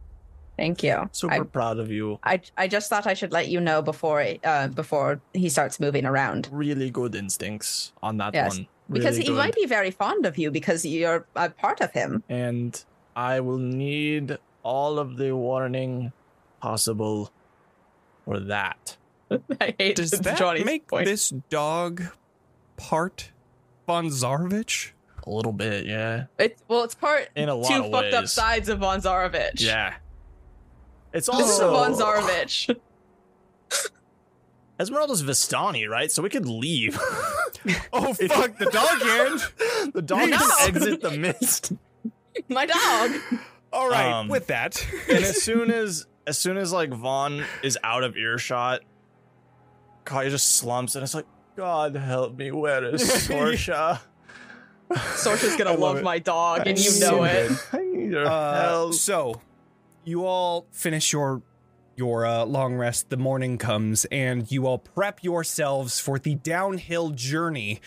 [0.56, 1.08] Thank you.
[1.12, 2.18] Super I, proud of you.
[2.24, 6.04] I I just thought I should let you know before uh before he starts moving
[6.04, 6.48] around.
[6.52, 8.66] Really good instincts on that Yes, one.
[8.90, 12.22] Because Really he might be very fond of you because you're a part of him.
[12.28, 12.84] And
[13.16, 16.12] I will need all of the warning
[16.60, 17.32] possible
[18.24, 18.96] for that.
[19.60, 21.06] I hate does that Jonny's make point.
[21.06, 22.02] this dog
[22.76, 23.30] part
[23.86, 24.90] Von Zarovich?
[25.26, 26.24] A little bit, yeah.
[26.38, 29.60] It's well, it's part In a lot two of fucked up sides of Von Zarovich.
[29.60, 29.94] Yeah.
[31.12, 32.74] It's This is a also Von Zarovich.
[34.80, 36.10] Ezmerelda's Vistani, right?
[36.10, 36.98] So we could leave.
[37.92, 39.90] Oh fuck, the dog can.
[39.92, 40.36] the dog No.
[40.36, 41.72] can exit the mist.
[42.48, 43.10] My dog.
[43.72, 47.78] All right, Um, with that, and as soon as as soon as like Von is
[47.82, 48.82] out of earshot,
[50.04, 51.26] Katya just slumps and it's like,
[51.56, 54.00] God help me, where is Sorsha?
[54.90, 57.50] Sorsha's gonna I love love, my dog, and you need know it.
[57.50, 57.58] it.
[57.72, 59.40] I need your uh, so
[60.04, 61.42] you all finish your
[61.96, 63.08] your uh, long rest.
[63.10, 67.80] The morning comes, and you all prep yourselves for the downhill journey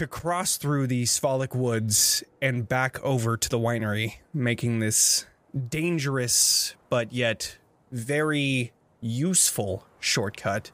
[0.00, 5.26] to cross through the Svalich woods and back over to the winery, making this
[5.68, 7.58] dangerous but yet
[7.92, 8.72] very
[9.02, 10.70] useful shortcut.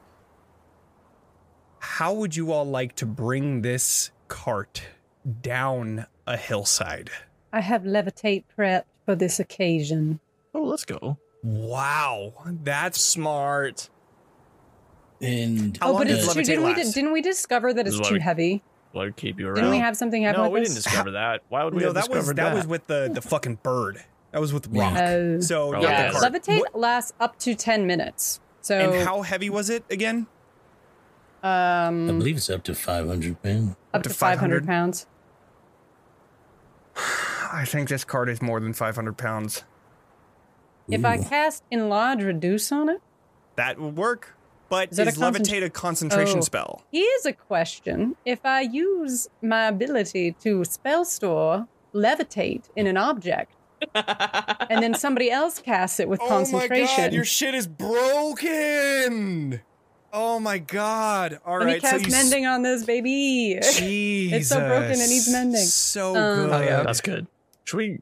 [1.79, 4.83] How would you all like to bring this cart
[5.41, 7.09] down a hillside?
[7.51, 10.21] I have levitate prepped for this occasion.
[10.55, 11.17] Oh, let's go.
[11.43, 12.31] Wow,
[12.63, 13.89] that's Smart.
[15.19, 16.93] And oh, How oh, long but does it's too, levitate didn't we last?
[16.93, 18.63] didn't we discover that it's This is too why we- heavy?
[18.93, 19.55] Like keep you around.
[19.55, 20.69] Didn't we have something happen no, with we this?
[20.75, 21.41] didn't discover that.
[21.49, 24.03] Why would we no, have that was discovered that, was with the the fucking bird.
[24.31, 24.97] That was with rock.
[24.97, 25.39] Oh.
[25.39, 26.11] so not yeah.
[26.11, 26.33] the cart.
[26.33, 28.39] Levitate What- lasts up to ten minutes.
[28.61, 30.27] So and how heavy was it again?
[31.43, 33.75] Um, I believe it's up to 500 pounds.
[33.93, 34.65] up to to 500?
[34.65, 35.05] pounds.
[37.53, 39.63] I think this card is more than 500 pounds.
[40.89, 43.01] If I cast enlarge reduce on it,
[43.55, 44.36] That would work.
[44.69, 46.41] But Is that a is concent- levitate a concentration Oh.
[46.41, 46.83] spell?
[46.91, 53.53] here's a question: If I use my ability to spell store levitate in an object,
[53.95, 59.61] and then somebody else casts it with concentration, god Your shit is broken.
[60.13, 61.39] Oh my god!
[61.45, 63.59] All let me right, cast so you mending on this baby.
[63.61, 64.39] Jesus.
[64.39, 65.61] It's so broken, it needs mending.
[65.61, 66.53] So Um, good.
[66.53, 67.27] Oh yeah, that's good.
[67.65, 67.99] Should we?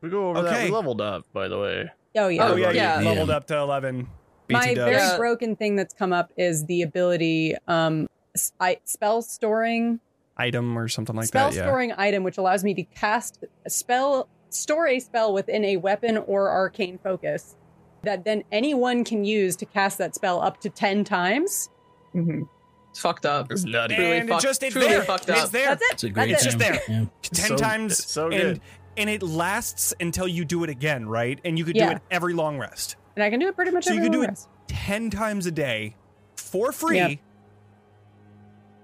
[0.00, 0.52] We go over that.
[0.52, 0.64] Okay.
[0.66, 1.90] We leveled up, by the way.
[2.16, 2.48] oh yeah.
[2.48, 3.00] Oh yeah, Yeah.
[3.00, 4.08] you leveled up to 11.
[4.52, 4.92] My BT very.
[4.92, 5.16] Yeah.
[5.16, 10.00] broken thing that's come up is the ability um s- I, spell storing
[10.36, 11.56] item or something like spell that.
[11.56, 11.62] Yeah.
[11.64, 16.16] storing item which allows me to cast a spell store a spell within a weapon
[16.18, 17.56] or arcane focus
[18.02, 21.68] that then anyone can use to cast that spell up to 10 times.
[22.14, 22.48] Mhm.
[22.90, 23.52] It's fucked up.
[23.52, 23.94] It's nutty.
[23.94, 25.02] Truly and fucked- it just it's truly there.
[25.02, 25.66] fucked It's there.
[25.68, 25.92] That's it.
[25.92, 26.58] It's a great That's It's it.
[26.58, 26.96] just there.
[26.96, 27.04] Yeah.
[27.22, 28.60] ten So- times it's so and good.
[28.96, 31.38] and it lasts until you do it again, right?
[31.44, 31.90] And you could Yeah.
[31.90, 32.96] do it every long rest.
[33.16, 35.50] And I can do it pretty much So you can do it ten times a
[35.50, 35.96] day
[36.36, 36.96] for free.
[36.96, 37.18] Yep.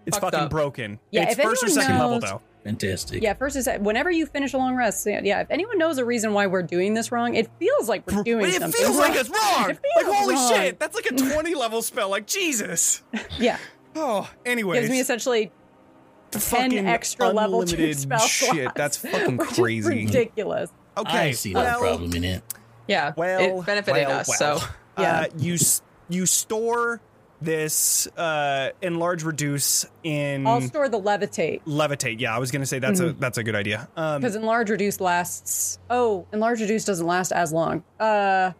[0.06, 0.50] It's Fucked fucking up.
[0.50, 0.98] broken.
[1.10, 2.42] Yeah, it's if first or anyone second level though.
[2.64, 3.22] Fantastic.
[3.22, 5.06] Yeah, first is whenever you finish a long rest.
[5.06, 8.04] Yeah, yeah, if anyone knows a reason why we're doing this wrong, it feels like
[8.10, 8.68] we're doing it something.
[8.80, 9.70] It feels like it's wrong.
[9.70, 10.52] It feels like holy wrong.
[10.52, 12.08] shit, that's like a twenty level spell.
[12.08, 13.02] Like Jesus.
[13.38, 13.58] Yeah,
[13.94, 15.50] Oh, anyways, gives me essentially
[16.32, 18.50] ten extra level two unlimited spell shit.
[18.54, 19.88] slots, that's fucking crazy.
[19.88, 20.70] ridiculous.
[20.98, 22.42] Okay, I see no well, problem in it.
[22.88, 23.12] Yeah.
[23.16, 24.28] Well, it benefited well, us.
[24.28, 24.58] well.
[24.60, 24.66] So
[24.98, 25.20] Yeah.
[25.20, 25.56] uh, you
[26.08, 27.00] you store
[27.40, 32.18] this uh, enlarge reduce in I'll store the levitate levitate.
[32.20, 33.88] Yeah, I was gonna say that's a that's a good idea.
[33.96, 35.78] Um, because enlarge reduce lasts.
[35.90, 37.84] Oh, enlarge reduce doesn't last as long.
[38.00, 38.52] Uh,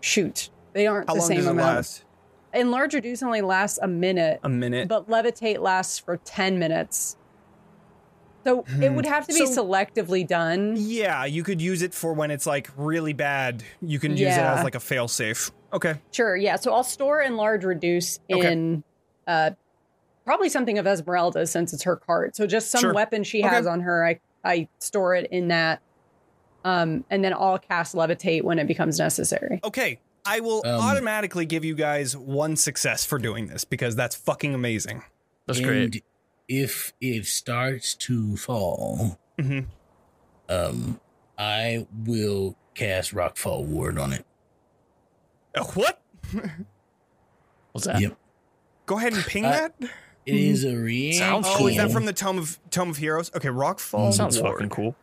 [0.00, 1.58] shoot, they aren't the same amount.
[1.58, 2.04] last?
[2.52, 4.88] Enlarge reduce only lasts a minute, A minute.
[4.88, 7.16] but levitate lasts for ten minutes.
[8.44, 9.52] So it would have to be Hmm.
[9.52, 10.74] So- selectively done.
[10.78, 13.62] yeah, you could use it for when it's like really bad.
[13.82, 15.50] You can use it as like a fail safe.
[15.72, 15.94] Okay.
[16.10, 16.56] Sure, yeah.
[16.56, 18.52] So I'll store enlarge reduce Okay.
[18.52, 18.82] in
[19.26, 19.50] uh
[20.24, 22.34] probably something of Ezmerelda since it's her card.
[22.36, 22.92] So just some Sure.
[22.94, 23.48] weapon she Okay.
[23.48, 25.80] has on her, I I store it in that.
[26.64, 29.60] Um and then I'll cast levitate when it becomes necessary.
[29.64, 30.00] Okay.
[30.26, 34.54] I will Um, automatically give you guys one success for doing this because that's fucking
[34.54, 35.02] amazing.
[35.46, 36.04] That's and great.
[36.50, 39.60] If it starts to fall, hmm
[40.48, 40.98] um,
[41.38, 44.26] I will cast Rockfall Ward on it.
[45.54, 46.02] Uh, what?
[47.72, 48.00] What's that?
[48.00, 48.16] Yep.
[48.86, 49.74] Go ahead and ping Uh, that.
[50.26, 51.20] It is a reaction.
[51.20, 53.30] Sounds Oh, is that from the Tome of Tome of Heroes?
[53.34, 54.12] Okay, Rockfall.
[54.12, 54.54] Sounds Ward.
[54.54, 54.96] fucking cool.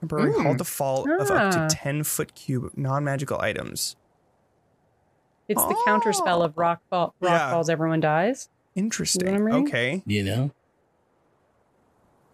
[0.00, 0.42] Temporary Mm.
[0.44, 1.66] halt the fall of up Ah.
[1.68, 3.96] to 10 foot cube non magical items.
[5.48, 7.50] It's the counter spell of rock fall rock Yeah.
[7.50, 8.48] falls, everyone dies.
[8.74, 9.44] Interesting.
[9.44, 9.64] what I'm?
[9.64, 10.02] Okay.
[10.06, 10.50] You know?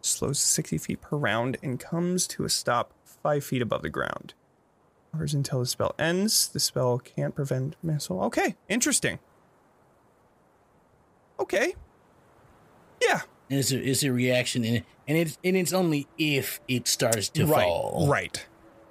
[0.09, 4.35] slows 60 feet per round, and comes to a stop five feet above the ground.
[5.13, 6.49] Hovers until the spell ends.
[6.49, 8.23] The spell can't prevent missile.
[8.25, 9.19] Okay, interesting.
[11.41, 11.75] Okay.
[13.01, 13.23] Yeah.
[13.49, 17.47] It's a, it's a reaction, and, and it's and it's only if it starts to
[17.47, 17.65] right.
[17.65, 18.07] fall.
[18.09, 18.45] Right.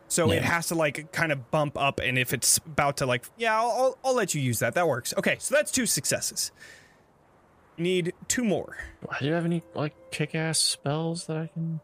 [0.09, 3.25] So it has to like kind of bump up, and if it's about to like,
[3.37, 4.73] yeah, I'll, I'll, I'll let you use that.
[4.73, 5.13] That works.
[5.17, 6.51] Okay, so that's two successes.
[7.77, 8.77] You need two more.
[9.19, 11.79] Do you have any like kick-ass spells that I can?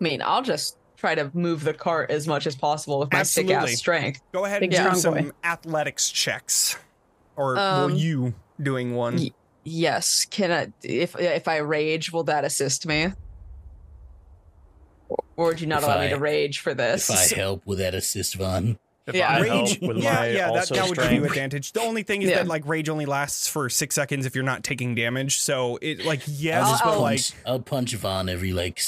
[0.00, 3.22] I mean, I'll just try to move the cart as much as possible with my
[3.22, 4.20] sick-ass strength.
[4.32, 5.30] Go ahead Big and do some boy.
[5.44, 6.78] athletics checks,
[7.36, 9.16] or Um, well, you doing one.
[9.16, 9.30] y-
[9.68, 10.26] Yes.
[10.30, 13.12] Can I if if I rage, will that assist me?
[15.08, 17.10] Or, or would you not If allow me to rage for this?
[17.10, 18.78] If I help with that assist, Von.
[19.06, 19.28] If Yeah.
[19.28, 21.72] I Rage, help with yeah, my yeah, that, that would give you advantage.
[21.72, 22.38] The only thing is Yeah.
[22.38, 25.38] that like rage only lasts for six seconds if you're not taking damage.
[25.40, 28.80] So it like yes, I'll just but I'll- like I'll punch Von every like.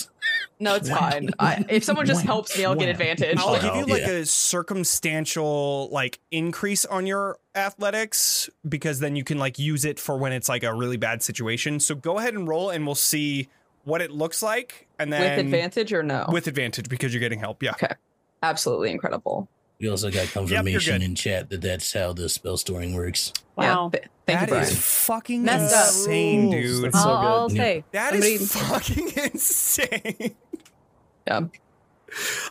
[0.59, 1.31] no, it's fine.
[1.39, 3.39] I, if someone just helps me, I'll get advantage.
[3.39, 4.09] I'll give you like yeah.
[4.11, 4.27] a
[4.93, 10.33] circumstantial like increase on your athletics because then you can like use it for when
[10.33, 11.79] it's like a really bad situation.
[11.81, 13.49] So go ahead and roll and we'll see
[13.85, 16.27] what it looks like and then with advantage or no?
[16.31, 17.63] with advantage because you're getting help.
[17.63, 17.71] Yeah.
[17.71, 17.95] Okay.
[18.43, 19.49] Absolutely incredible.
[19.81, 21.03] We also got confirmation good.
[21.03, 23.33] in chat that that's how the spell storing works.
[23.57, 23.91] Wow.
[23.95, 26.55] Yeah, thank That you, is fucking Messed insane, Rules.
[26.55, 26.85] dude.
[26.85, 27.57] That's so I'll, I'll good.
[27.57, 27.85] say.
[27.93, 30.35] That somebody- is fucking insane.
[31.27, 31.41] Yeah.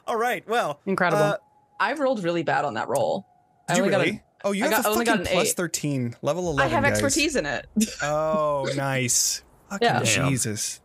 [0.05, 0.47] All right.
[0.47, 1.21] Well, Incredible.
[1.23, 1.37] uh,
[1.79, 3.25] I rolled really bad on that roll.
[3.67, 4.23] I did you only got a- really?
[4.45, 5.55] oh, you I have got- a only fucking got an plus eight.
[5.57, 6.61] 13, level 11.
[6.61, 6.91] I have guys.
[6.93, 7.67] expertise in it.
[8.03, 9.43] Oh, nice.
[9.69, 9.99] Fucking Yeah.
[10.03, 10.29] Damn.
[10.29, 10.79] Jesus.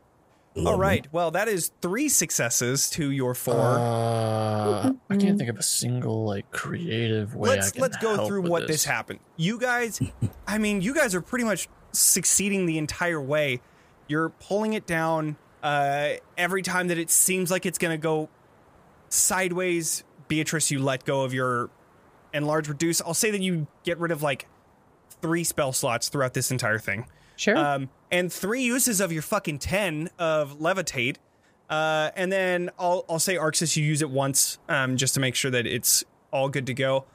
[0.54, 1.06] All Love right.
[1.12, 3.54] Well, that is three successes to your four.
[3.54, 7.50] Uh, I can't think of a single like creative way.
[7.50, 9.20] Let's can let's go help through with what this happened.
[9.36, 10.00] You guys,
[10.46, 13.60] I mean, you guys are pretty much succeeding the entire way.
[14.08, 18.28] You're pulling it down uh, every time that it seems like it's going to go
[19.08, 20.04] sideways.
[20.28, 21.70] Beatrice, you let go of your
[22.34, 23.00] enlarge reduce.
[23.00, 24.48] I'll say that you get rid of like
[25.22, 27.06] three spell slots throughout this entire thing.
[27.36, 27.56] sure.
[27.56, 31.16] Um, and three uses of your fucking 10 of levitate.
[31.70, 35.34] Uh, and then I'll, I'll say Arxes, you use it once um, just to make
[35.34, 37.06] sure that it's all good to go.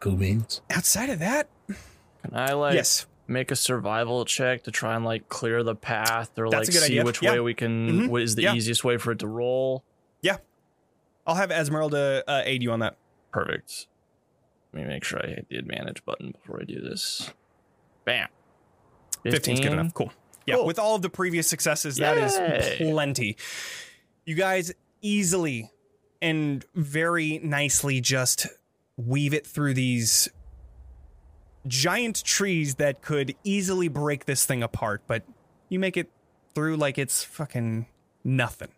[0.00, 0.60] Cool beans.
[0.70, 3.06] Outside of that, Can I like yes.
[3.26, 6.84] make a survival check to try and like clear the path or That's like see
[6.84, 7.04] idea.
[7.04, 7.32] which Yeah.
[7.32, 8.08] way we can Mhm.
[8.08, 8.54] what is the Yeah.
[8.54, 9.82] easiest way for it to roll?
[10.22, 10.36] Yeah.
[11.26, 12.96] I'll have Ezmerelda uh, aid you on that.
[13.32, 13.88] Perfect.
[14.72, 17.32] Let me make sure I hit the advantage button before I do this.
[18.04, 18.28] Bam.
[19.24, 19.94] 15's good enough.
[19.94, 20.12] Cool.
[20.46, 20.66] Yeah, Cool.
[20.66, 22.76] with all of the previous successes, that is Yay.
[22.78, 23.36] plenty.
[24.26, 25.70] You guys easily
[26.20, 28.46] and very nicely just
[28.96, 30.28] weave it through these
[31.66, 35.22] giant trees that could easily break this thing apart, but
[35.68, 36.10] you make it
[36.54, 37.86] through like it's fucking
[38.22, 38.68] nothing.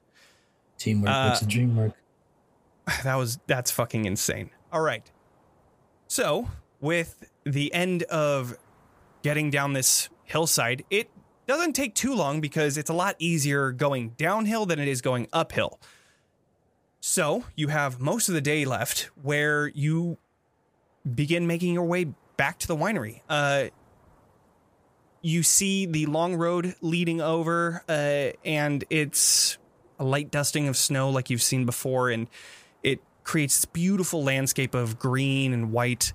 [0.79, 1.93] Teamwork Uh, makes the dream work.
[3.05, 4.51] that was that's fucking insane.
[4.73, 5.11] All right.
[6.09, 6.49] So,
[6.81, 8.57] with the end of
[9.23, 11.11] getting down this hillside, it
[11.47, 15.29] doesn't take too long because it's a lot easier going downhill than it is going
[15.33, 15.81] uphill.
[17.01, 20.19] So, you have most of the day left where you
[21.15, 22.07] begin making your way
[22.37, 23.23] back to the winery.
[23.29, 23.67] Uh
[25.23, 29.57] you see the long road leading over uh and it's
[29.99, 32.29] a light dusting of snow like you've seen before and
[32.83, 36.13] it creates this beautiful landscape of green and white.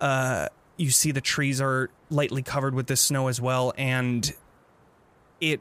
[0.00, 4.32] Uh, you see the trees are lightly covered with this snow as well, and
[5.40, 5.60] it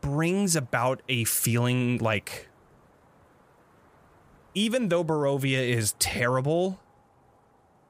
[0.00, 2.48] brings about a feeling like
[4.54, 6.80] even though Barovia is terrible,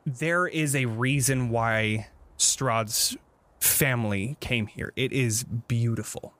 [0.05, 2.09] there is a reason why
[2.39, 3.17] Strahd's
[3.61, 4.93] family came here.
[4.97, 6.35] It is beautiful.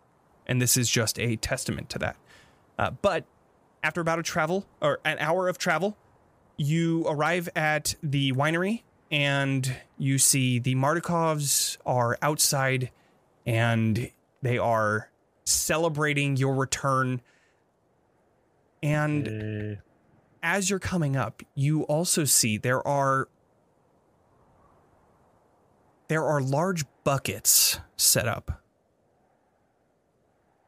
[0.47, 2.17] And this is just a testament to that.
[2.79, 3.25] Uh, but
[3.83, 5.97] after about a travel or an hour of travel,
[6.57, 12.91] you arrive at the winery and you see the Martikovs are outside
[13.47, 14.11] and
[14.43, 15.11] they are
[15.45, 17.21] celebrating your return.
[18.83, 19.81] And Eh,
[20.43, 23.29] as you're coming up, you also see there are
[26.09, 28.63] there are large buckets set up.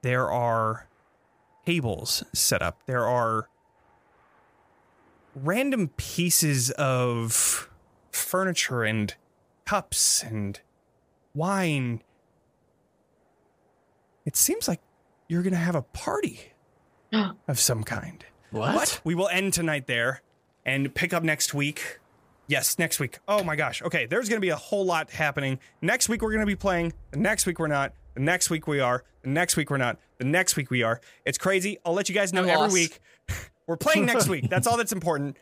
[0.02, 0.88] There are
[1.66, 2.82] tables set up.
[2.86, 3.48] There are
[5.34, 7.68] random pieces of
[8.12, 9.14] furniture and
[9.64, 10.60] cups and
[11.34, 12.02] wine.
[14.24, 14.80] It seems like
[15.28, 16.52] you're going to have a party
[17.48, 18.24] of some kind.
[18.50, 19.00] what?
[19.04, 20.22] We will end tonight there
[20.64, 21.98] and pick up next week.
[22.46, 23.18] Yes, next week.
[23.26, 23.82] Oh my gosh.
[23.82, 25.58] Okay, there's going to be a whole lot happening.
[25.80, 26.92] Next week we're going to be playing.
[27.12, 27.94] The Next week we're not.
[28.14, 29.04] The next week we are.
[29.22, 29.98] The next week we're not.
[30.18, 31.00] The next week we are.
[31.24, 31.78] It's crazy.
[31.84, 32.74] I'll let you guys know I'm every lost.
[32.74, 33.00] week.
[33.68, 34.50] We're playing next week.
[34.50, 35.36] That's all that's important.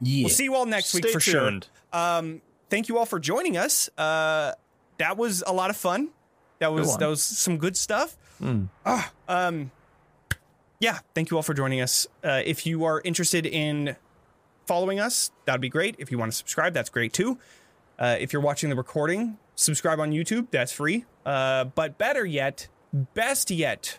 [0.00, 0.24] Yeah.
[0.24, 1.68] We'll see you all next week for tuned.
[1.92, 2.00] sure.
[2.00, 3.88] Um, thank you all for joining us.
[3.96, 4.52] Uh,
[4.98, 6.10] that was a lot of fun.
[6.58, 8.16] That was that was some good stuff.
[8.84, 9.70] Ah, um,
[10.80, 12.06] yeah, thank you all for joining us.
[12.22, 13.96] Uh, if you are interested in
[14.66, 15.96] following us, that'd be great.
[15.98, 17.38] If you want to subscribe, that's great too.
[17.98, 20.48] Uh, if you're watching the recording, subscribe on YouTube.
[20.50, 21.04] That's free.
[21.24, 23.98] Uh, but better yet, best yet,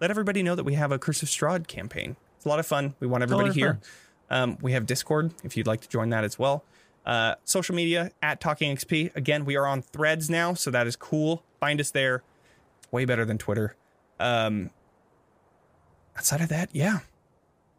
[0.00, 2.16] let everybody know that we have a Curse of Strahd campaign.
[2.36, 2.94] It's a lot of fun.
[3.00, 3.80] We want everybody here.
[4.30, 6.64] Um, we have Discord if you'd like to join that as well.
[7.04, 9.14] Uh, social media at Talking XP.
[9.14, 11.42] Again, we are on Threads now, so that is cool.
[11.60, 12.22] Find us there.
[12.90, 13.76] Way better than Twitter.
[14.18, 14.70] Um,
[16.16, 17.00] outside of that, yeah.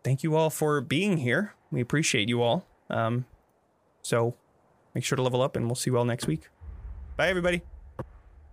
[0.04, 1.54] Thank you all for being here.
[1.72, 2.68] We appreciate you all.
[2.90, 3.26] Um,
[4.04, 4.36] so
[4.94, 6.50] make sure to level up, and we'll see you all next week.
[7.18, 7.64] Bye, everybody.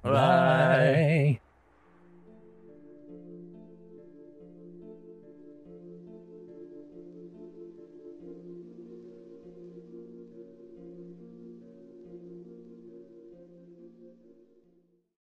[0.02, 0.10] Bye.
[0.12, 1.40] Bye.